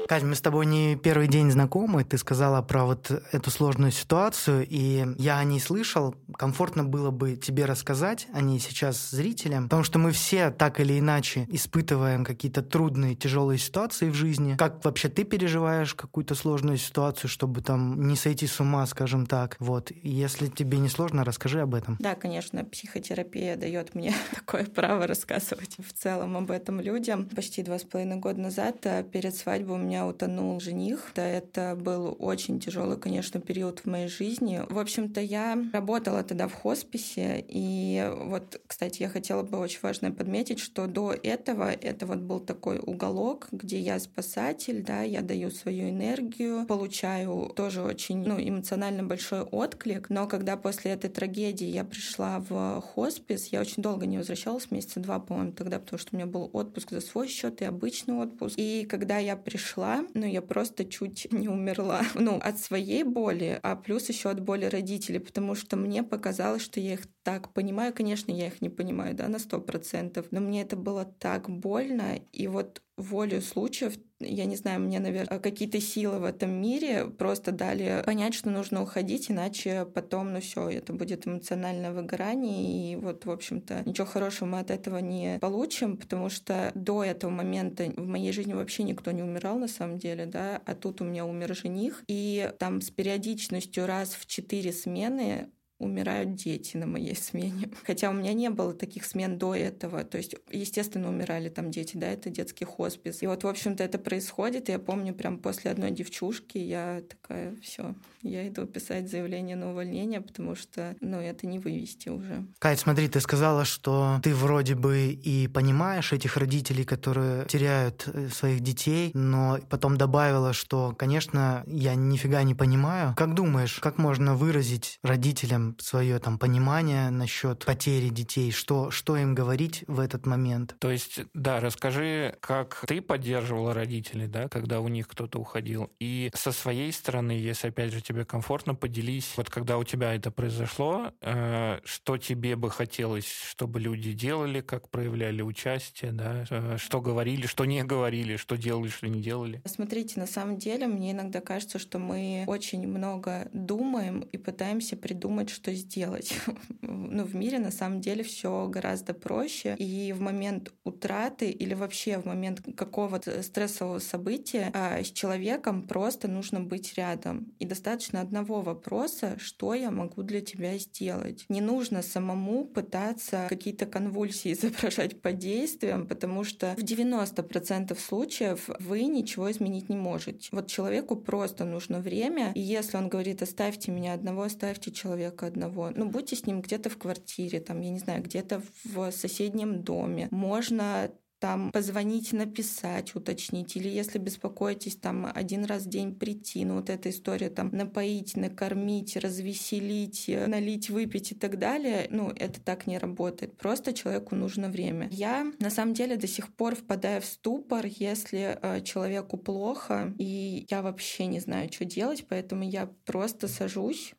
Кать, 0.10 0.24
мы 0.24 0.34
с 0.34 0.42
тобой 0.42 0.66
не 0.66 0.96
первый 0.96 1.28
день 1.28 1.52
знакомы. 1.52 2.04
Ты 2.04 2.18
сказала 2.18 2.64
про 2.64 2.84
вот 2.84 3.12
эту 3.32 3.52
сложную 3.52 3.92
ситуацию, 3.92 4.66
и 4.68 5.06
я 5.20 5.38
о 5.38 5.44
ней 5.44 5.60
слышал. 5.60 6.16
Комфортно 6.36 6.84
было 6.84 7.12
бы 7.12 7.36
тебе 7.36 7.66
рассказать 7.66 8.26
о 8.34 8.42
ней 8.42 8.60
сейчас 8.60 9.12
зрителям, 9.12 9.66
потому 9.66 9.84
что 9.84 10.00
мы 10.00 10.12
все 10.12 10.50
так 10.50 10.80
или 10.80 10.98
иначе 10.98 11.46
испытываем 11.52 12.26
какие-то 12.26 12.64
трудные, 12.64 13.14
тяжелые 13.14 13.60
ситуации 13.60 14.10
в 14.10 14.16
жизни. 14.16 14.56
Как 14.58 14.84
вообще 14.84 15.10
ты 15.10 15.26
переживаешь 15.26 15.94
какую-то 15.94 16.34
сложную 16.34 16.78
ситуацию, 16.78 17.30
чтобы 17.30 17.62
там 17.62 18.08
не 18.08 18.16
сойти 18.16 18.48
с 18.48 18.60
ума, 18.60 18.88
скажем 18.88 19.28
так? 19.28 19.58
Вот. 19.60 19.92
Если 20.02 20.48
тебе 20.48 20.80
не 20.80 20.90
сложно, 20.90 21.24
расскажи 21.24 21.62
об 21.62 21.76
этом. 21.76 21.98
Да, 22.00 22.16
конечно, 22.16 22.66
психотерапия 22.66 23.58
дает 23.58 23.94
мне 23.94 24.16
такое 24.34 24.66
право 24.66 25.06
рассказывать 25.06 25.76
в 25.78 25.94
целом 25.94 26.36
об 26.36 26.50
этом 26.50 26.82
людям. 26.82 27.30
Почти 27.30 27.62
два 27.62 27.78
с 27.78 27.84
половиной 27.84 28.16
года 28.16 28.42
назад 28.42 28.78
э, 28.86 29.04
перед 29.04 29.36
свадьбой 29.36 29.76
у 29.76 29.78
меня 29.78 29.99
меня 30.00 30.08
утонул 30.08 30.60
жених. 30.60 31.12
Да, 31.16 31.28
это 31.28 31.76
был 31.80 32.16
очень 32.20 32.60
тяжелый, 32.60 32.98
конечно, 32.98 33.40
период 33.40 33.80
в 33.80 33.86
моей 33.86 34.08
жизни. 34.08 34.62
В 34.70 34.80
общем-то, 34.80 35.20
я 35.20 35.58
работала 35.74 36.24
тогда 36.24 36.48
в 36.48 36.54
хосписе, 36.54 37.44
и 37.48 38.10
вот, 38.16 38.62
кстати, 38.66 39.02
я 39.02 39.10
хотела 39.10 39.44
бы 39.44 39.58
очень 39.58 39.80
важно 39.82 40.12
подметить, 40.12 40.60
что 40.60 40.88
до 40.88 41.14
этого 41.14 41.72
это 41.72 42.06
вот 42.06 42.20
был 42.20 42.40
такой 42.40 42.80
уголок, 42.80 43.48
где 43.52 43.80
я 43.80 44.00
спасатель, 44.00 44.84
да, 44.84 45.02
я 45.02 45.22
даю 45.22 45.52
свою 45.52 45.90
энергию, 45.90 46.66
получаю 46.66 47.52
тоже 47.56 47.82
очень, 47.82 48.24
ну, 48.26 48.40
эмоционально 48.40 49.04
большой 49.04 49.42
отклик, 49.42 50.10
но 50.10 50.28
когда 50.28 50.56
после 50.56 50.92
этой 50.92 51.10
трагедии 51.10 51.68
я 51.68 51.84
пришла 51.84 52.40
в 52.48 52.82
хоспис, 52.82 53.48
я 53.48 53.62
очень 53.62 53.84
долго 53.84 54.06
не 54.06 54.18
возвращалась, 54.18 54.72
месяца 54.72 55.00
два, 55.00 55.20
по-моему, 55.20 55.52
тогда, 55.52 55.80
потому 55.80 56.00
что 56.00 56.10
у 56.14 56.18
меня 56.18 56.26
был 56.26 56.50
отпуск 56.54 56.92
за 56.92 57.02
свой 57.02 57.28
счет 57.28 57.62
и 57.62 57.66
обычный 57.66 58.16
отпуск. 58.16 58.56
И 58.58 58.86
когда 58.90 59.18
я 59.18 59.36
пришла 59.36 59.89
умерла, 59.90 60.08
но 60.14 60.26
я 60.26 60.42
просто 60.42 60.86
чуть 60.86 61.28
не 61.32 61.48
умерла. 61.48 62.02
Ну, 62.16 62.38
от 62.38 62.60
своей 62.60 63.04
боли, 63.04 63.60
а 63.64 63.76
плюс 63.76 64.10
еще 64.10 64.30
от 64.30 64.42
боли 64.42 64.66
родителей, 64.66 65.20
потому 65.20 65.56
что 65.56 65.78
мне 65.78 66.04
показалось, 66.04 66.62
что 66.62 66.80
я 66.80 66.94
их 66.94 67.02
так 67.24 67.54
понимаю. 67.54 67.94
Конечно, 67.94 68.32
я 68.32 68.48
их 68.48 68.62
не 68.62 68.70
понимаю, 68.70 69.16
да, 69.16 69.28
на 69.28 69.40
сто 69.40 69.60
процентов, 69.62 70.28
но 70.32 70.40
мне 70.40 70.62
это 70.62 70.76
было 70.76 71.06
так 71.06 71.50
больно, 71.50 72.18
и 72.32 72.48
вот 72.48 72.82
волю 73.00 73.42
случаев, 73.42 73.94
я 74.20 74.46
не 74.46 74.58
знаю, 74.58 74.82
мне, 74.82 75.00
наверное, 75.00 75.40
какие-то 75.40 75.80
силы 75.80 76.20
в 76.20 76.26
этом 76.26 76.52
мире 76.52 77.06
просто 77.06 77.52
дали 77.52 78.04
понять, 78.06 78.34
что 78.34 78.50
нужно 78.50 78.84
уходить, 78.84 79.32
иначе 79.32 79.86
потом, 79.86 80.34
ну 80.34 80.42
все, 80.42 80.70
это 80.70 80.92
будет 80.94 81.26
эмоциональное 81.26 81.92
выгорание, 81.92 82.92
и 82.92 82.96
вот, 82.98 83.26
в 83.26 83.32
общем-то, 83.32 83.84
ничего 83.86 84.06
хорошего 84.06 84.50
мы 84.50 84.60
от 84.60 84.72
этого 84.72 84.98
не 84.98 85.40
получим, 85.40 85.96
потому 85.98 86.30
что 86.30 86.72
до 86.76 87.04
этого 87.04 87.32
момента 87.32 87.86
в 87.96 88.08
моей 88.08 88.34
жизни 88.34 88.54
вообще 88.54 88.84
никто 88.84 89.12
не 89.12 89.24
умирал 89.24 89.58
на 89.58 89.70
самом 89.70 89.98
деле, 89.98 90.26
да, 90.26 90.62
а 90.66 90.76
тут 90.76 91.02
у 91.02 91.06
меня 91.06 91.26
умер 91.26 91.56
жених, 91.56 92.04
и 92.08 92.52
там 92.60 92.82
с 92.82 92.90
периодичностью 92.92 93.86
раз 93.86 94.14
в 94.14 94.26
четыре 94.26 94.74
смены 94.74 95.50
умирают 95.80 96.36
дети 96.36 96.78
на 96.78 96.86
моей 96.86 97.16
смене. 97.16 97.70
Хотя 97.86 98.10
у 98.10 98.14
меня 98.14 98.34
не 98.34 98.50
было 98.50 98.74
таких 98.74 99.06
смен 99.06 99.38
до 99.38 99.56
этого. 99.56 100.04
То 100.04 100.18
есть, 100.18 100.36
естественно, 100.52 101.10
умирали 101.10 101.50
там 101.50 101.72
дети, 101.72 101.98
да, 101.98 102.08
это 102.08 102.30
детский 102.30 102.66
хоспис. 102.66 103.24
И 103.24 103.28
вот, 103.28 103.44
в 103.44 103.48
общем-то, 103.48 103.84
это 103.84 103.98
происходит. 103.98 104.70
И 104.70 104.74
я 104.74 104.80
помню, 104.80 105.14
прям 105.14 105.40
после 105.40 105.72
одной 105.72 105.92
девчушки 105.92 106.58
я 106.58 107.02
такая, 107.10 107.56
все, 107.62 107.96
я 108.22 108.48
иду 108.48 108.66
писать 108.66 109.10
заявление 109.10 109.56
на 109.56 109.72
увольнение, 109.72 110.20
потому 110.20 110.56
что, 110.56 110.96
ну, 111.00 111.20
это 111.20 111.48
не 111.48 111.60
вывести 111.60 112.10
уже. 112.10 112.46
Кать, 112.60 112.80
смотри, 112.80 113.08
ты 113.08 113.22
сказала, 113.22 113.64
что 113.64 114.20
ты 114.22 114.36
вроде 114.36 114.76
бы 114.76 115.12
и 115.12 115.48
понимаешь 115.48 116.12
этих 116.12 116.36
родителей, 116.36 116.84
которые 116.84 117.46
теряют 117.46 118.08
э, 118.08 118.28
своих 118.30 118.60
детей, 118.60 119.12
но 119.14 119.60
потом 119.70 119.98
добавила, 119.98 120.52
что, 120.52 120.94
конечно, 120.98 121.64
я 121.68 121.96
нифига 121.96 122.44
не 122.44 122.56
понимаю. 122.56 123.14
Как 123.16 123.34
думаешь, 123.34 123.80
как 123.80 123.98
можно 123.98 124.36
выразить 124.36 125.00
родителям 125.04 125.69
свое 125.80 126.20
там 126.20 126.38
понимание 126.38 127.10
насчет 127.10 127.66
потери 127.66 128.10
детей, 128.10 128.52
что, 128.52 128.92
что 128.92 129.18
им 129.18 129.36
говорить 129.36 129.84
в 129.88 130.00
этот 130.00 130.26
момент. 130.26 130.76
То 130.80 130.92
есть, 130.92 131.22
да, 131.34 131.60
расскажи, 131.60 132.36
как 132.40 132.84
ты 132.88 133.02
поддерживала 133.02 133.74
родителей, 133.74 134.28
да, 134.28 134.48
когда 134.50 134.82
у 134.82 134.88
них 134.88 135.08
кто-то 135.08 135.40
уходил. 135.40 135.92
И 136.00 136.32
со 136.34 136.52
своей 136.52 136.92
стороны, 136.92 137.32
если 137.32 137.70
опять 137.70 137.94
же 137.94 138.02
тебе 138.02 138.26
комфортно, 138.26 138.76
поделись, 138.76 139.34
вот 139.38 139.50
когда 139.50 139.78
у 139.78 139.84
тебя 139.84 140.14
это 140.14 140.32
произошло, 140.32 141.12
э, 141.22 141.80
что 141.84 142.18
тебе 142.18 142.56
бы 142.56 142.70
хотелось, 142.70 143.30
чтобы 143.30 143.80
люди 143.80 144.14
делали, 144.14 144.62
как 144.62 144.90
проявляли 144.90 145.42
участие, 145.42 146.12
да, 146.12 146.46
э, 146.50 146.78
что 146.78 147.02
говорили, 147.02 147.46
что 147.46 147.66
не 147.66 147.84
говорили, 147.84 148.38
что 148.38 148.56
делали, 148.56 148.90
что 148.90 149.08
не 149.08 149.22
делали. 149.22 149.62
Смотрите, 149.66 150.20
на 150.20 150.28
самом 150.28 150.58
деле, 150.58 150.88
мне 150.88 151.12
иногда 151.12 151.42
кажется, 151.42 151.80
что 151.80 152.00
мы 152.00 152.44
очень 152.48 152.88
много 152.88 153.50
думаем 153.54 154.22
и 154.22 154.38
пытаемся 154.38 154.96
придумать, 154.98 155.50
что 155.60 155.74
сделать. 155.74 156.34
ну, 156.82 157.24
в 157.24 157.36
мире 157.36 157.60
на 157.60 157.72
самом 157.72 158.02
деле 158.02 158.24
все 158.24 158.68
гораздо 158.68 159.14
проще. 159.14 159.76
И 159.78 160.14
в 160.14 160.22
момент 160.22 160.72
утраты 160.84 161.50
или 161.50 161.74
вообще 161.74 162.18
в 162.18 162.26
момент 162.26 162.62
какого-то 162.76 163.44
стрессового 163.44 164.00
события 164.00 164.72
а, 164.74 165.04
с 165.04 165.12
человеком 165.12 165.88
просто 165.88 166.28
нужно 166.28 166.62
быть 166.62 166.94
рядом. 166.96 167.54
И 167.60 167.66
достаточно 167.66 168.22
одного 168.22 168.62
вопроса, 168.62 169.36
что 169.38 169.74
я 169.74 169.92
могу 169.92 170.24
для 170.24 170.42
тебя 170.42 170.78
сделать. 170.78 171.46
Не 171.50 171.62
нужно 171.62 172.02
самому 172.02 172.66
пытаться 172.66 173.48
какие-то 173.50 173.86
конвульсии 173.86 174.54
изображать 174.54 175.22
по 175.22 175.34
действиям, 175.34 176.08
потому 176.08 176.44
что 176.44 176.74
в 176.78 176.84
90% 176.84 178.00
случаев 178.00 178.70
вы 178.80 179.04
ничего 179.04 179.52
изменить 179.52 179.90
не 179.90 179.98
можете. 179.98 180.50
Вот 180.52 180.68
человеку 180.68 181.18
просто 181.18 181.66
нужно 181.66 182.00
время, 182.00 182.54
и 182.56 182.62
если 182.62 182.98
он 182.98 183.10
говорит, 183.10 183.42
оставьте 183.42 183.92
меня 183.92 184.14
одного, 184.14 184.44
оставьте 184.44 184.92
человека 184.92 185.49
одного. 185.50 185.92
Ну, 185.96 186.10
будьте 186.10 186.36
с 186.36 186.46
ним 186.46 186.62
где-то 186.62 186.90
в 186.90 186.98
квартире, 186.98 187.60
там, 187.60 187.82
я 187.82 187.90
не 187.90 188.00
знаю, 188.00 188.24
где-то 188.24 188.62
в 188.86 189.12
соседнем 189.12 189.84
доме. 189.84 190.28
Можно 190.32 191.12
там 191.40 191.72
позвонить, 191.72 192.34
написать, 192.34 193.16
уточнить, 193.16 193.76
или 193.76 193.88
если 193.88 194.20
беспокоитесь, 194.20 194.98
там 194.98 195.30
один 195.34 195.66
раз 195.66 195.84
в 195.84 195.90
день 195.90 196.14
прийти, 196.14 196.66
ну 196.66 196.76
вот 196.76 196.90
эта 196.90 197.10
история 197.10 197.50
там 197.50 197.70
напоить, 197.72 198.36
накормить, 198.36 199.16
развеселить, 199.16 200.30
налить, 200.48 200.90
выпить 200.90 201.32
и 201.32 201.36
так 201.36 201.58
далее, 201.58 202.08
ну 202.10 202.32
это 202.36 202.60
так 202.62 202.88
не 202.88 202.98
работает. 202.98 203.58
Просто 203.58 203.94
человеку 203.94 204.36
нужно 204.36 204.70
время. 204.70 205.08
Я 205.12 205.52
на 205.60 205.70
самом 205.70 205.94
деле 205.94 206.18
до 206.18 206.28
сих 206.28 206.54
пор 206.54 206.76
впадаю 206.76 207.22
в 207.22 207.26
ступор, 207.26 207.86
если 207.86 208.60
э, 208.62 208.82
человеку 208.82 209.38
плохо, 209.38 210.14
и 210.18 210.66
я 210.70 210.82
вообще 210.82 211.26
не 211.26 211.40
знаю, 211.40 211.72
что 211.72 211.86
делать, 211.86 212.26
поэтому 212.28 212.64
я 212.64 212.90
просто 213.06 213.48
сажусь 213.48 214.14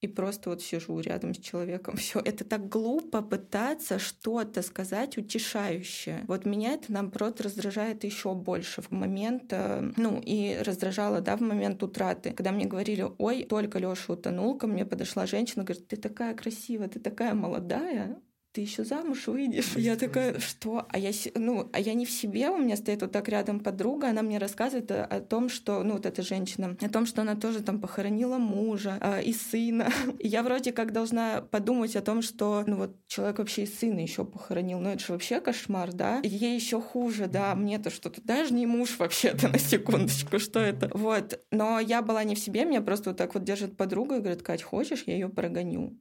и 0.00 0.08
просто 0.08 0.50
вот 0.50 0.62
сижу 0.62 0.98
рядом 1.00 1.34
с 1.34 1.38
человеком. 1.38 1.96
Все, 1.98 2.20
это 2.20 2.44
так 2.44 2.68
глупо 2.68 3.22
пытаться 3.22 3.98
что-то 3.98 4.62
сказать 4.62 5.18
утешающее. 5.18 6.24
Вот 6.26 6.44
меня 6.44 6.72
это, 6.72 6.92
наоборот, 6.92 7.40
раздражает 7.40 8.04
еще 8.04 8.34
больше 8.34 8.82
в 8.82 8.90
момент, 8.90 9.44
э, 9.50 9.92
ну, 9.96 10.20
и 10.24 10.56
раздражало, 10.64 11.20
да, 11.20 11.36
в 11.36 11.40
момент 11.40 11.82
утраты, 11.82 12.32
когда 12.32 12.52
мне 12.52 12.66
говорили, 12.66 13.06
ой, 13.18 13.44
только 13.44 13.78
Леша 13.78 14.12
утонул, 14.12 14.56
ко 14.56 14.66
мне 14.66 14.84
подошла 14.84 15.26
женщина, 15.26 15.64
говорит, 15.64 15.88
ты 15.88 15.96
такая 15.96 16.34
красивая, 16.34 16.88
ты 16.88 17.00
такая 17.00 17.34
молодая, 17.34 18.20
ты 18.52 18.62
еще 18.62 18.84
замуж 18.84 19.28
выйдешь. 19.28 19.76
Я 19.76 19.96
такая, 19.96 20.40
что? 20.40 20.86
А 20.88 20.98
я, 20.98 21.12
ну, 21.34 21.70
а 21.72 21.78
я 21.80 21.94
не 21.94 22.04
в 22.04 22.10
себе, 22.10 22.50
у 22.50 22.58
меня 22.58 22.76
стоит 22.76 23.02
вот 23.02 23.12
так 23.12 23.28
рядом 23.28 23.60
подруга, 23.60 24.08
она 24.08 24.22
мне 24.22 24.38
рассказывает 24.38 24.90
о, 24.90 25.04
о 25.04 25.20
том, 25.20 25.48
что, 25.48 25.82
ну, 25.84 25.94
вот 25.94 26.06
эта 26.06 26.22
женщина, 26.22 26.76
о 26.80 26.88
том, 26.88 27.06
что 27.06 27.22
она 27.22 27.36
тоже 27.36 27.62
там 27.62 27.80
похоронила 27.80 28.38
мужа 28.38 28.98
э, 29.00 29.22
и 29.22 29.32
сына. 29.32 29.88
И 30.18 30.26
я 30.28 30.42
вроде 30.42 30.72
как 30.72 30.92
должна 30.92 31.42
подумать 31.42 31.94
о 31.96 32.02
том, 32.02 32.22
что, 32.22 32.64
ну, 32.66 32.76
вот 32.76 32.96
человек 33.06 33.38
вообще 33.38 33.62
и 33.62 33.66
сына 33.66 34.00
еще 34.00 34.24
похоронил, 34.24 34.80
ну, 34.80 34.90
это 34.90 35.04
же 35.04 35.12
вообще 35.12 35.40
кошмар, 35.40 35.92
да? 35.92 36.20
И 36.20 36.28
ей 36.28 36.54
еще 36.56 36.80
хуже, 36.80 37.26
да, 37.26 37.54
мне-то 37.54 37.90
что-то, 37.90 38.20
даже 38.22 38.52
не 38.52 38.66
муж 38.66 38.98
вообще-то, 38.98 39.48
на 39.48 39.58
секундочку, 39.58 40.38
что 40.38 40.60
это? 40.60 40.90
Вот. 40.94 41.40
Но 41.50 41.78
я 41.78 42.02
была 42.02 42.24
не 42.24 42.34
в 42.34 42.38
себе, 42.38 42.64
меня 42.64 42.80
просто 42.80 43.10
вот 43.10 43.16
так 43.16 43.34
вот 43.34 43.44
держит 43.44 43.76
подруга 43.76 44.16
и 44.16 44.20
говорит, 44.20 44.42
Кать, 44.42 44.62
хочешь, 44.62 45.04
я 45.06 45.14
ее 45.14 45.28
прогоню? 45.28 45.98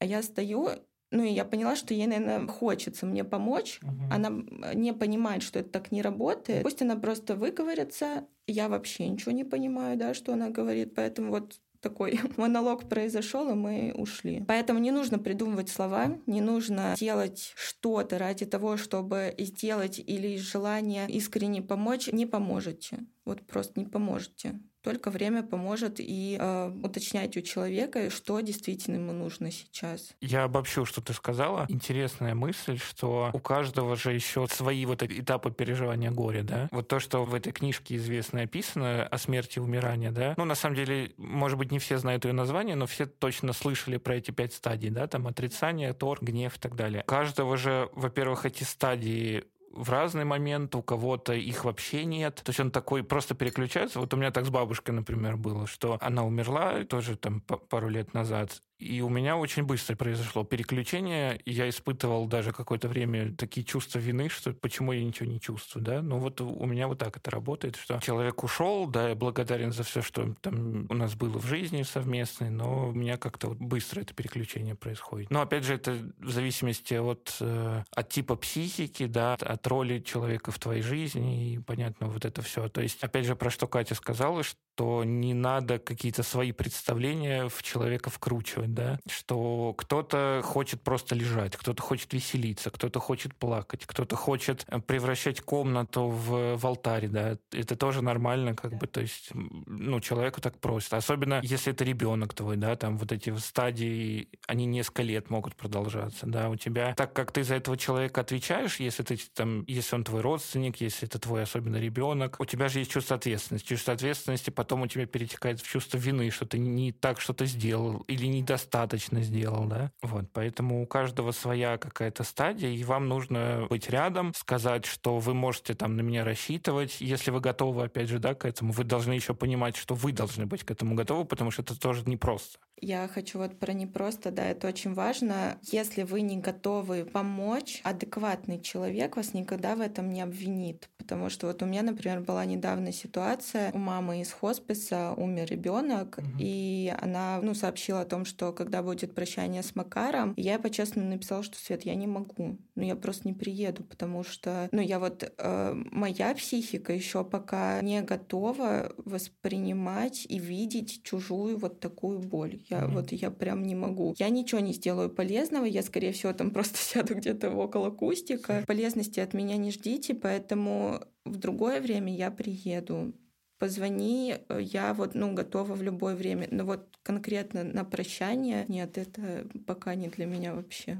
А 0.00 0.04
я 0.04 0.22
стою 0.22 0.70
ну, 1.10 1.24
и 1.24 1.30
я 1.30 1.44
поняла, 1.44 1.74
что 1.74 1.94
ей, 1.94 2.06
наверное, 2.06 2.46
хочется 2.46 3.06
мне 3.06 3.24
помочь. 3.24 3.80
Угу. 3.82 4.12
Она 4.12 4.30
не 4.74 4.92
понимает, 4.92 5.42
что 5.42 5.58
это 5.58 5.70
так 5.70 5.90
не 5.90 6.02
работает. 6.02 6.62
Пусть 6.62 6.82
она 6.82 6.96
просто 6.96 7.34
выговорится. 7.34 8.26
Я 8.46 8.68
вообще 8.68 9.08
ничего 9.08 9.32
не 9.32 9.44
понимаю, 9.44 9.96
да, 9.96 10.12
что 10.12 10.34
она 10.34 10.50
говорит. 10.50 10.94
Поэтому 10.94 11.30
вот 11.30 11.60
такой 11.80 12.20
монолог 12.36 12.88
произошел, 12.88 13.50
и 13.50 13.54
мы 13.54 13.92
ушли. 13.96 14.44
Поэтому 14.46 14.80
не 14.80 14.90
нужно 14.90 15.18
придумывать 15.18 15.70
слова, 15.70 16.18
не 16.26 16.40
нужно 16.40 16.94
делать 16.98 17.52
что-то 17.56 18.18
ради 18.18 18.46
того, 18.46 18.76
чтобы 18.76 19.34
сделать 19.38 19.98
или 19.98 20.28
из 20.28 20.40
желания 20.40 21.06
искренне 21.08 21.62
помочь. 21.62 22.08
Не 22.12 22.26
поможете. 22.26 22.98
Вот 23.24 23.46
просто 23.46 23.80
не 23.80 23.86
поможете. 23.86 24.60
Только 24.88 25.10
время 25.10 25.42
поможет 25.42 25.96
и 25.98 26.38
э, 26.40 26.72
уточнять 26.82 27.36
у 27.36 27.42
человека, 27.42 28.08
что 28.08 28.40
действительно 28.40 28.94
ему 28.94 29.12
нужно 29.12 29.50
сейчас. 29.50 30.14
Я 30.22 30.44
обобщу, 30.44 30.86
что 30.86 31.02
ты 31.02 31.12
сказала. 31.12 31.66
Интересная 31.68 32.34
мысль, 32.34 32.78
что 32.78 33.28
у 33.34 33.38
каждого 33.38 33.96
же 33.96 34.14
еще 34.14 34.46
свои 34.46 34.86
вот 34.86 35.02
этапы 35.02 35.50
переживания 35.50 36.10
горя, 36.10 36.42
да? 36.42 36.68
Вот 36.70 36.88
то, 36.88 37.00
что 37.00 37.26
в 37.26 37.34
этой 37.34 37.52
книжке 37.52 37.96
известно 37.96 38.40
описано 38.40 39.06
о 39.06 39.18
смерти 39.18 39.58
и 39.58 39.60
умирании, 39.60 40.08
да? 40.08 40.32
Ну, 40.38 40.46
на 40.46 40.54
самом 40.54 40.76
деле, 40.76 41.12
может 41.18 41.58
быть, 41.58 41.70
не 41.70 41.80
все 41.80 41.98
знают 41.98 42.24
ее 42.24 42.32
название, 42.32 42.74
но 42.74 42.86
все 42.86 43.04
точно 43.04 43.52
слышали 43.52 43.98
про 43.98 44.16
эти 44.16 44.30
пять 44.30 44.54
стадий, 44.54 44.88
да? 44.88 45.06
Там 45.06 45.26
отрицание, 45.26 45.92
торг, 45.92 46.22
гнев 46.22 46.56
и 46.56 46.58
так 46.58 46.76
далее. 46.76 47.02
У 47.02 47.10
каждого 47.10 47.58
же, 47.58 47.90
во-первых, 47.92 48.46
эти 48.46 48.64
стадии 48.64 49.44
в 49.70 49.90
разный 49.90 50.24
момент, 50.24 50.74
у 50.74 50.82
кого-то 50.82 51.32
их 51.32 51.64
вообще 51.64 52.04
нет. 52.04 52.36
То 52.36 52.50
есть 52.50 52.60
он 52.60 52.70
такой 52.70 53.04
просто 53.04 53.34
переключается. 53.34 54.00
Вот 54.00 54.12
у 54.14 54.16
меня 54.16 54.30
так 54.30 54.46
с 54.46 54.50
бабушкой, 54.50 54.94
например, 54.94 55.36
было, 55.36 55.66
что 55.66 55.98
она 56.00 56.24
умерла 56.24 56.84
тоже 56.84 57.16
там 57.16 57.40
пару 57.40 57.88
лет 57.88 58.14
назад, 58.14 58.62
и 58.78 59.00
у 59.00 59.08
меня 59.08 59.36
очень 59.36 59.64
быстро 59.64 59.96
произошло 59.96 60.44
переключение. 60.44 61.40
Я 61.44 61.68
испытывал 61.68 62.26
даже 62.26 62.52
какое-то 62.52 62.88
время 62.88 63.34
такие 63.34 63.64
чувства 63.64 63.98
вины, 63.98 64.28
что 64.28 64.52
почему 64.52 64.92
я 64.92 65.02
ничего 65.02 65.28
не 65.28 65.40
чувствую, 65.40 65.84
да. 65.84 66.00
Ну 66.00 66.18
вот 66.18 66.40
у 66.40 66.64
меня 66.64 66.86
вот 66.86 66.98
так 66.98 67.16
это 67.16 67.30
работает, 67.30 67.76
что 67.76 67.98
человек 68.00 68.44
ушел, 68.44 68.86
да, 68.86 69.08
я 69.08 69.14
благодарен 69.16 69.72
за 69.72 69.82
все, 69.82 70.00
что 70.00 70.34
там 70.40 70.86
у 70.88 70.94
нас 70.94 71.14
было 71.16 71.38
в 71.38 71.46
жизни 71.46 71.82
совместной, 71.82 72.50
но 72.50 72.88
у 72.90 72.92
меня 72.92 73.16
как-то 73.16 73.48
вот 73.48 73.58
быстро 73.58 74.00
это 74.00 74.14
переключение 74.14 74.76
происходит. 74.76 75.30
Но 75.30 75.40
опять 75.40 75.64
же, 75.64 75.74
это 75.74 75.98
в 76.18 76.30
зависимости 76.30 76.94
от, 76.94 77.36
э, 77.40 77.82
от 77.90 78.08
типа 78.08 78.36
психики, 78.36 79.06
да, 79.06 79.34
от 79.34 79.66
роли 79.66 79.98
человека 80.00 80.52
в 80.52 80.58
твоей 80.58 80.82
жизни, 80.82 81.54
и 81.54 81.58
понятно, 81.58 82.06
вот 82.06 82.24
это 82.24 82.42
все. 82.42 82.68
То 82.68 82.80
есть, 82.80 83.02
опять 83.02 83.26
же, 83.26 83.34
про 83.34 83.50
что 83.50 83.66
Катя 83.66 83.96
сказала, 83.96 84.44
что 84.44 84.58
не 85.04 85.34
надо 85.34 85.78
какие-то 85.78 86.22
свои 86.22 86.52
представления 86.52 87.48
в 87.48 87.62
человека 87.62 88.10
вкручивать 88.10 88.74
да, 88.74 88.98
что 89.10 89.74
кто-то 89.76 90.40
хочет 90.44 90.82
просто 90.82 91.14
лежать, 91.14 91.56
кто-то 91.56 91.82
хочет 91.82 92.12
веселиться, 92.12 92.70
кто-то 92.70 93.00
хочет 93.00 93.34
плакать, 93.34 93.84
кто-то 93.86 94.16
хочет 94.16 94.64
э, 94.68 94.78
превращать 94.80 95.40
комнату 95.40 96.08
в, 96.08 96.56
в 96.56 96.66
алтарь, 96.66 97.08
да, 97.08 97.38
это 97.52 97.76
тоже 97.76 98.02
нормально, 98.02 98.54
как 98.54 98.74
бы, 98.78 98.86
то 98.86 99.00
есть, 99.00 99.30
ну, 99.32 100.00
человеку 100.00 100.40
так 100.40 100.58
просит, 100.58 100.94
особенно 100.94 101.40
если 101.42 101.72
это 101.72 101.84
ребенок 101.84 102.34
твой, 102.34 102.56
да, 102.56 102.76
там 102.76 102.98
вот 102.98 103.12
эти 103.12 103.36
стадии, 103.36 104.28
они 104.46 104.66
несколько 104.66 105.02
лет 105.02 105.30
могут 105.30 105.56
продолжаться, 105.56 106.26
да, 106.26 106.48
у 106.48 106.56
тебя, 106.56 106.94
так 106.94 107.12
как 107.12 107.32
ты 107.32 107.42
за 107.42 107.56
этого 107.56 107.76
человека 107.76 108.20
отвечаешь, 108.20 108.80
если 108.80 109.02
ты 109.02 109.18
там, 109.34 109.64
если 109.66 109.96
он 109.96 110.04
твой 110.04 110.20
родственник, 110.20 110.80
если 110.80 111.08
это 111.08 111.18
твой 111.18 111.42
особенно 111.42 111.76
ребенок, 111.76 112.36
у 112.38 112.44
тебя 112.44 112.68
же 112.68 112.80
есть 112.80 112.90
чувство 112.90 113.16
ответственности, 113.16 113.66
чувство 113.66 113.94
ответственности 113.94 114.50
потом 114.68 114.82
у 114.82 114.86
тебя 114.86 115.06
перетекает 115.06 115.62
в 115.62 115.66
чувство 115.66 115.96
вины, 115.96 116.28
что 116.30 116.44
ты 116.44 116.58
не 116.58 116.92
так 116.92 117.22
что-то 117.22 117.46
сделал 117.46 118.00
или 118.02 118.26
не 118.26 118.42
достаточно 118.42 119.22
сделал, 119.22 119.64
да. 119.64 119.90
Вот, 120.02 120.26
поэтому 120.34 120.82
у 120.82 120.86
каждого 120.86 121.32
своя 121.32 121.78
какая-то 121.78 122.22
стадия, 122.22 122.68
и 122.68 122.84
вам 122.84 123.08
нужно 123.08 123.66
быть 123.70 123.88
рядом, 123.88 124.34
сказать, 124.34 124.84
что 124.84 125.20
вы 125.20 125.32
можете 125.32 125.72
там 125.72 125.96
на 125.96 126.02
меня 126.02 126.22
рассчитывать. 126.22 127.00
Если 127.00 127.30
вы 127.30 127.40
готовы, 127.40 127.84
опять 127.84 128.10
же, 128.10 128.18
да, 128.18 128.34
к 128.34 128.44
этому, 128.44 128.72
вы 128.72 128.84
должны 128.84 129.14
еще 129.14 129.32
понимать, 129.32 129.74
что 129.74 129.94
вы 129.94 130.12
должны 130.12 130.44
быть 130.44 130.64
к 130.64 130.70
этому 130.70 130.94
готовы, 130.94 131.24
потому 131.24 131.50
что 131.50 131.62
это 131.62 131.80
тоже 131.80 132.02
непросто. 132.04 132.58
Я 132.80 133.08
хочу 133.08 133.38
вот 133.38 133.58
про 133.58 133.72
непросто, 133.72 134.30
да, 134.30 134.44
это 134.44 134.68
очень 134.68 134.94
важно. 134.94 135.58
Если 135.62 136.02
вы 136.02 136.20
не 136.20 136.36
готовы 136.36 137.04
помочь, 137.04 137.80
адекватный 137.84 138.60
человек 138.60 139.16
вас 139.16 139.34
никогда 139.34 139.74
в 139.76 139.80
этом 139.80 140.10
не 140.10 140.20
обвинит. 140.20 140.88
Потому 140.96 141.30
что 141.30 141.46
вот 141.46 141.62
у 141.62 141.66
меня, 141.66 141.82
например, 141.82 142.20
была 142.20 142.44
недавно 142.44 142.92
ситуация, 142.92 143.72
у 143.72 143.78
мамы 143.78 144.20
из 144.20 144.30
хосписа 144.30 145.14
умер 145.16 145.46
ребенок, 145.46 146.18
угу. 146.18 146.26
и 146.38 146.92
она, 147.00 147.40
ну, 147.42 147.54
сообщила 147.54 148.02
о 148.02 148.04
том, 148.04 148.24
что 148.24 148.52
когда 148.52 148.82
будет 148.82 149.14
прощание 149.14 149.62
с 149.62 149.74
Макаром, 149.74 150.34
я 150.36 150.58
по-честному 150.58 151.08
написала, 151.08 151.42
что 151.42 151.56
Свет, 151.56 151.86
я 151.86 151.94
не 151.94 152.06
могу, 152.06 152.58
ну, 152.74 152.82
я 152.82 152.94
просто 152.94 153.26
не 153.26 153.34
приеду, 153.34 153.84
потому 153.84 154.22
что, 154.22 154.68
ну, 154.70 154.82
я 154.82 154.98
вот, 154.98 155.32
э, 155.38 155.72
моя 155.90 156.34
психика 156.34 156.92
еще 156.92 157.24
пока 157.24 157.80
не 157.80 158.02
готова 158.02 158.92
воспринимать 158.98 160.26
и 160.28 160.38
видеть 160.38 161.02
чужую 161.02 161.58
вот 161.58 161.80
такую 161.80 162.18
боль. 162.18 162.60
Я 162.68 162.80
mm-hmm. 162.80 162.92
вот 162.92 163.12
я 163.12 163.30
прям 163.30 163.62
не 163.62 163.74
могу. 163.74 164.14
Я 164.18 164.28
ничего 164.28 164.60
не 164.60 164.72
сделаю 164.72 165.10
полезного, 165.10 165.64
я, 165.64 165.82
скорее 165.82 166.12
всего, 166.12 166.32
там 166.32 166.50
просто 166.50 166.78
сяду 166.80 167.14
где-то 167.14 167.50
около 167.50 167.90
кустика. 167.90 168.64
Полезности 168.66 169.20
от 169.20 169.34
меня 169.34 169.56
не 169.56 169.70
ждите, 169.70 170.14
поэтому 170.14 171.00
в 171.24 171.36
другое 171.36 171.80
время 171.80 172.14
я 172.14 172.30
приеду 172.30 173.14
позвони, 173.58 174.36
я 174.60 174.94
вот, 174.94 175.14
ну, 175.14 175.34
готова 175.34 175.74
в 175.74 175.82
любое 175.82 176.14
время. 176.14 176.48
Но 176.50 176.64
вот 176.64 176.96
конкретно 177.02 177.64
на 177.64 177.84
прощание, 177.84 178.64
нет, 178.68 178.98
это 178.98 179.46
пока 179.66 179.94
не 179.94 180.08
для 180.08 180.26
меня 180.26 180.54
вообще. 180.54 180.98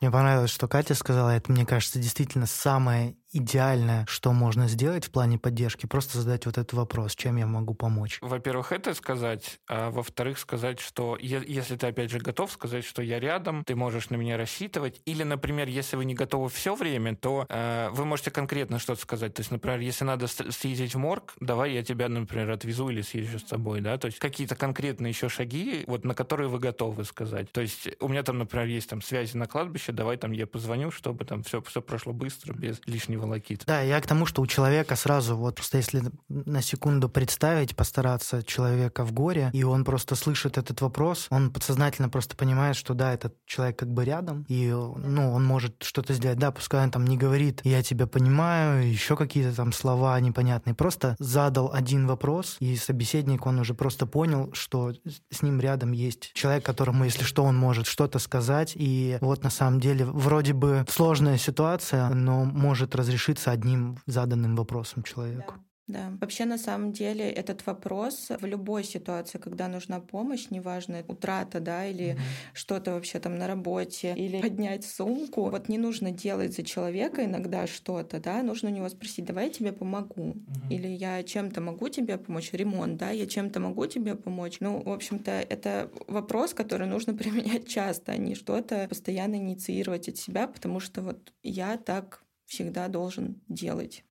Мне 0.00 0.10
понравилось, 0.10 0.50
что 0.50 0.68
Катя 0.68 0.94
сказала, 0.94 1.30
это, 1.30 1.50
мне 1.50 1.66
кажется, 1.66 1.98
действительно 1.98 2.46
самое 2.46 3.16
идеальное, 3.38 4.04
что 4.08 4.32
можно 4.32 4.68
сделать 4.68 5.06
в 5.06 5.10
плане 5.10 5.38
поддержки, 5.38 5.86
просто 5.86 6.18
задать 6.18 6.46
вот 6.46 6.58
этот 6.58 6.72
вопрос, 6.74 7.14
чем 7.14 7.36
я 7.36 7.46
могу 7.46 7.74
помочь. 7.74 8.18
Во-первых, 8.20 8.72
это 8.72 8.94
сказать, 8.94 9.58
а 9.68 9.90
во-вторых, 9.90 10.38
сказать, 10.38 10.80
что 10.80 11.16
если 11.20 11.76
ты, 11.76 11.86
опять 11.86 12.10
же, 12.10 12.18
готов 12.18 12.52
сказать, 12.52 12.84
что 12.84 13.02
я 13.02 13.20
рядом, 13.20 13.64
ты 13.64 13.74
можешь 13.74 14.10
на 14.10 14.16
меня 14.16 14.36
рассчитывать, 14.36 15.00
или, 15.04 15.22
например, 15.22 15.68
если 15.68 15.96
вы 15.96 16.04
не 16.04 16.14
готовы 16.14 16.48
все 16.48 16.74
время, 16.74 17.16
то 17.16 17.46
э, 17.48 17.88
вы 17.92 18.04
можете 18.04 18.30
конкретно 18.30 18.78
что-то 18.78 19.00
сказать. 19.00 19.34
То 19.34 19.40
есть, 19.40 19.50
например, 19.50 19.80
если 19.80 20.04
надо 20.04 20.26
съездить 20.26 20.94
в 20.94 20.98
морг, 20.98 21.34
давай 21.40 21.72
я 21.72 21.82
тебя, 21.82 22.08
например, 22.08 22.50
отвезу 22.50 22.88
или 22.88 23.02
съезжу 23.02 23.38
с 23.38 23.44
тобой, 23.44 23.80
да, 23.80 23.98
то 23.98 24.06
есть 24.06 24.18
какие-то 24.18 24.56
конкретные 24.56 25.10
еще 25.10 25.28
шаги, 25.28 25.84
вот 25.86 26.04
на 26.04 26.14
которые 26.14 26.48
вы 26.48 26.58
готовы 26.58 27.04
сказать. 27.04 27.50
То 27.52 27.60
есть 27.60 27.88
у 28.00 28.08
меня 28.08 28.22
там, 28.22 28.38
например, 28.38 28.66
есть 28.66 28.90
там 28.90 29.02
связи 29.02 29.36
на 29.36 29.46
кладбище, 29.46 29.92
давай 29.92 30.16
там 30.16 30.32
я 30.32 30.46
позвоню, 30.46 30.90
чтобы 30.90 31.24
там 31.24 31.42
все, 31.42 31.62
все 31.62 31.80
прошло 31.80 32.12
быстро, 32.12 32.52
без 32.52 32.80
лишнего 32.86 33.26
волокит. 33.28 33.62
Да, 33.66 33.80
я 33.80 34.00
к 34.00 34.06
тому, 34.06 34.26
что 34.26 34.42
у 34.42 34.46
человека 34.46 34.96
сразу, 34.96 35.36
вот 35.36 35.56
просто 35.56 35.78
если 35.78 36.02
на 36.28 36.62
секунду 36.62 37.08
представить, 37.08 37.76
постараться 37.76 38.42
человека 38.42 39.04
в 39.04 39.12
горе, 39.12 39.50
и 39.52 39.62
он 39.62 39.84
просто 39.84 40.14
слышит 40.14 40.58
этот 40.58 40.80
вопрос, 40.80 41.26
он 41.30 41.50
подсознательно 41.50 42.08
просто 42.08 42.36
понимает, 42.36 42.76
что 42.76 42.94
да, 42.94 43.12
этот 43.12 43.34
человек 43.46 43.78
как 43.78 43.92
бы 43.92 44.04
рядом, 44.04 44.44
и 44.48 44.68
ну, 44.70 45.32
он 45.32 45.44
может 45.44 45.82
что-то 45.82 46.14
сделать. 46.14 46.38
Да, 46.38 46.50
пускай 46.50 46.84
он 46.84 46.90
там 46.90 47.06
не 47.06 47.16
говорит 47.16 47.60
«я 47.64 47.82
тебя 47.82 48.06
понимаю», 48.06 48.88
еще 48.90 49.16
какие-то 49.16 49.54
там 49.54 49.72
слова 49.72 50.18
непонятные. 50.20 50.74
Просто 50.74 51.16
задал 51.18 51.72
один 51.72 52.06
вопрос, 52.06 52.56
и 52.60 52.76
собеседник, 52.76 53.46
он 53.46 53.58
уже 53.58 53.74
просто 53.74 54.06
понял, 54.06 54.50
что 54.52 54.92
с 55.30 55.42
ним 55.42 55.60
рядом 55.60 55.92
есть 55.92 56.32
человек, 56.34 56.64
которому, 56.64 57.04
если 57.04 57.24
что, 57.24 57.44
он 57.44 57.56
может 57.56 57.86
что-то 57.86 58.18
сказать. 58.18 58.72
И 58.74 59.18
вот 59.20 59.44
на 59.44 59.50
самом 59.50 59.80
деле 59.80 60.04
вроде 60.04 60.52
бы 60.52 60.84
сложная 60.88 61.38
ситуация, 61.38 62.08
но 62.10 62.44
может 62.44 62.94
разрешиться 63.08 63.50
одним 63.50 63.98
заданным 64.06 64.56
вопросом 64.56 65.02
человеку. 65.02 65.54
Да. 65.56 65.62
Да, 65.88 66.12
вообще 66.20 66.44
на 66.44 66.58
самом 66.58 66.92
деле 66.92 67.30
этот 67.30 67.64
вопрос 67.66 68.28
в 68.28 68.44
любой 68.44 68.84
ситуации, 68.84 69.38
когда 69.38 69.68
нужна 69.68 70.00
помощь, 70.00 70.50
неважно, 70.50 71.02
утрата, 71.08 71.60
да, 71.60 71.86
или 71.86 72.08
mm-hmm. 72.08 72.18
что-то 72.52 72.92
вообще 72.92 73.18
там 73.20 73.38
на 73.38 73.46
работе, 73.46 74.14
или 74.14 74.42
поднять 74.42 74.84
сумку, 74.84 75.48
вот 75.48 75.70
не 75.70 75.78
нужно 75.78 76.10
делать 76.10 76.54
за 76.54 76.62
человека 76.62 77.24
иногда 77.24 77.66
что-то, 77.66 78.20
да, 78.20 78.42
нужно 78.42 78.68
у 78.68 78.72
него 78.72 78.88
спросить, 78.90 79.24
давай 79.24 79.46
я 79.46 79.50
тебе 79.50 79.72
помогу, 79.72 80.34
mm-hmm. 80.34 80.68
или 80.70 80.88
я 80.88 81.22
чем-то 81.22 81.62
могу 81.62 81.88
тебе 81.88 82.18
помочь, 82.18 82.52
ремонт, 82.52 82.98
да, 82.98 83.08
я 83.08 83.26
чем-то 83.26 83.58
могу 83.58 83.86
тебе 83.86 84.14
помочь. 84.14 84.58
Ну, 84.60 84.82
в 84.82 84.92
общем-то, 84.92 85.30
это 85.30 85.90
вопрос, 86.06 86.52
который 86.52 86.86
нужно 86.86 87.14
применять 87.22 87.66
часто, 87.66 88.12
а 88.12 88.18
не 88.18 88.34
что-то 88.34 88.88
постоянно 88.90 89.36
инициировать 89.36 90.10
от 90.10 90.18
себя, 90.18 90.48
потому 90.48 90.80
что 90.80 91.00
вот 91.00 91.32
я 91.42 91.78
так 91.78 92.27
всегда 92.48 92.88
должен 92.88 93.40
делать. 93.48 94.04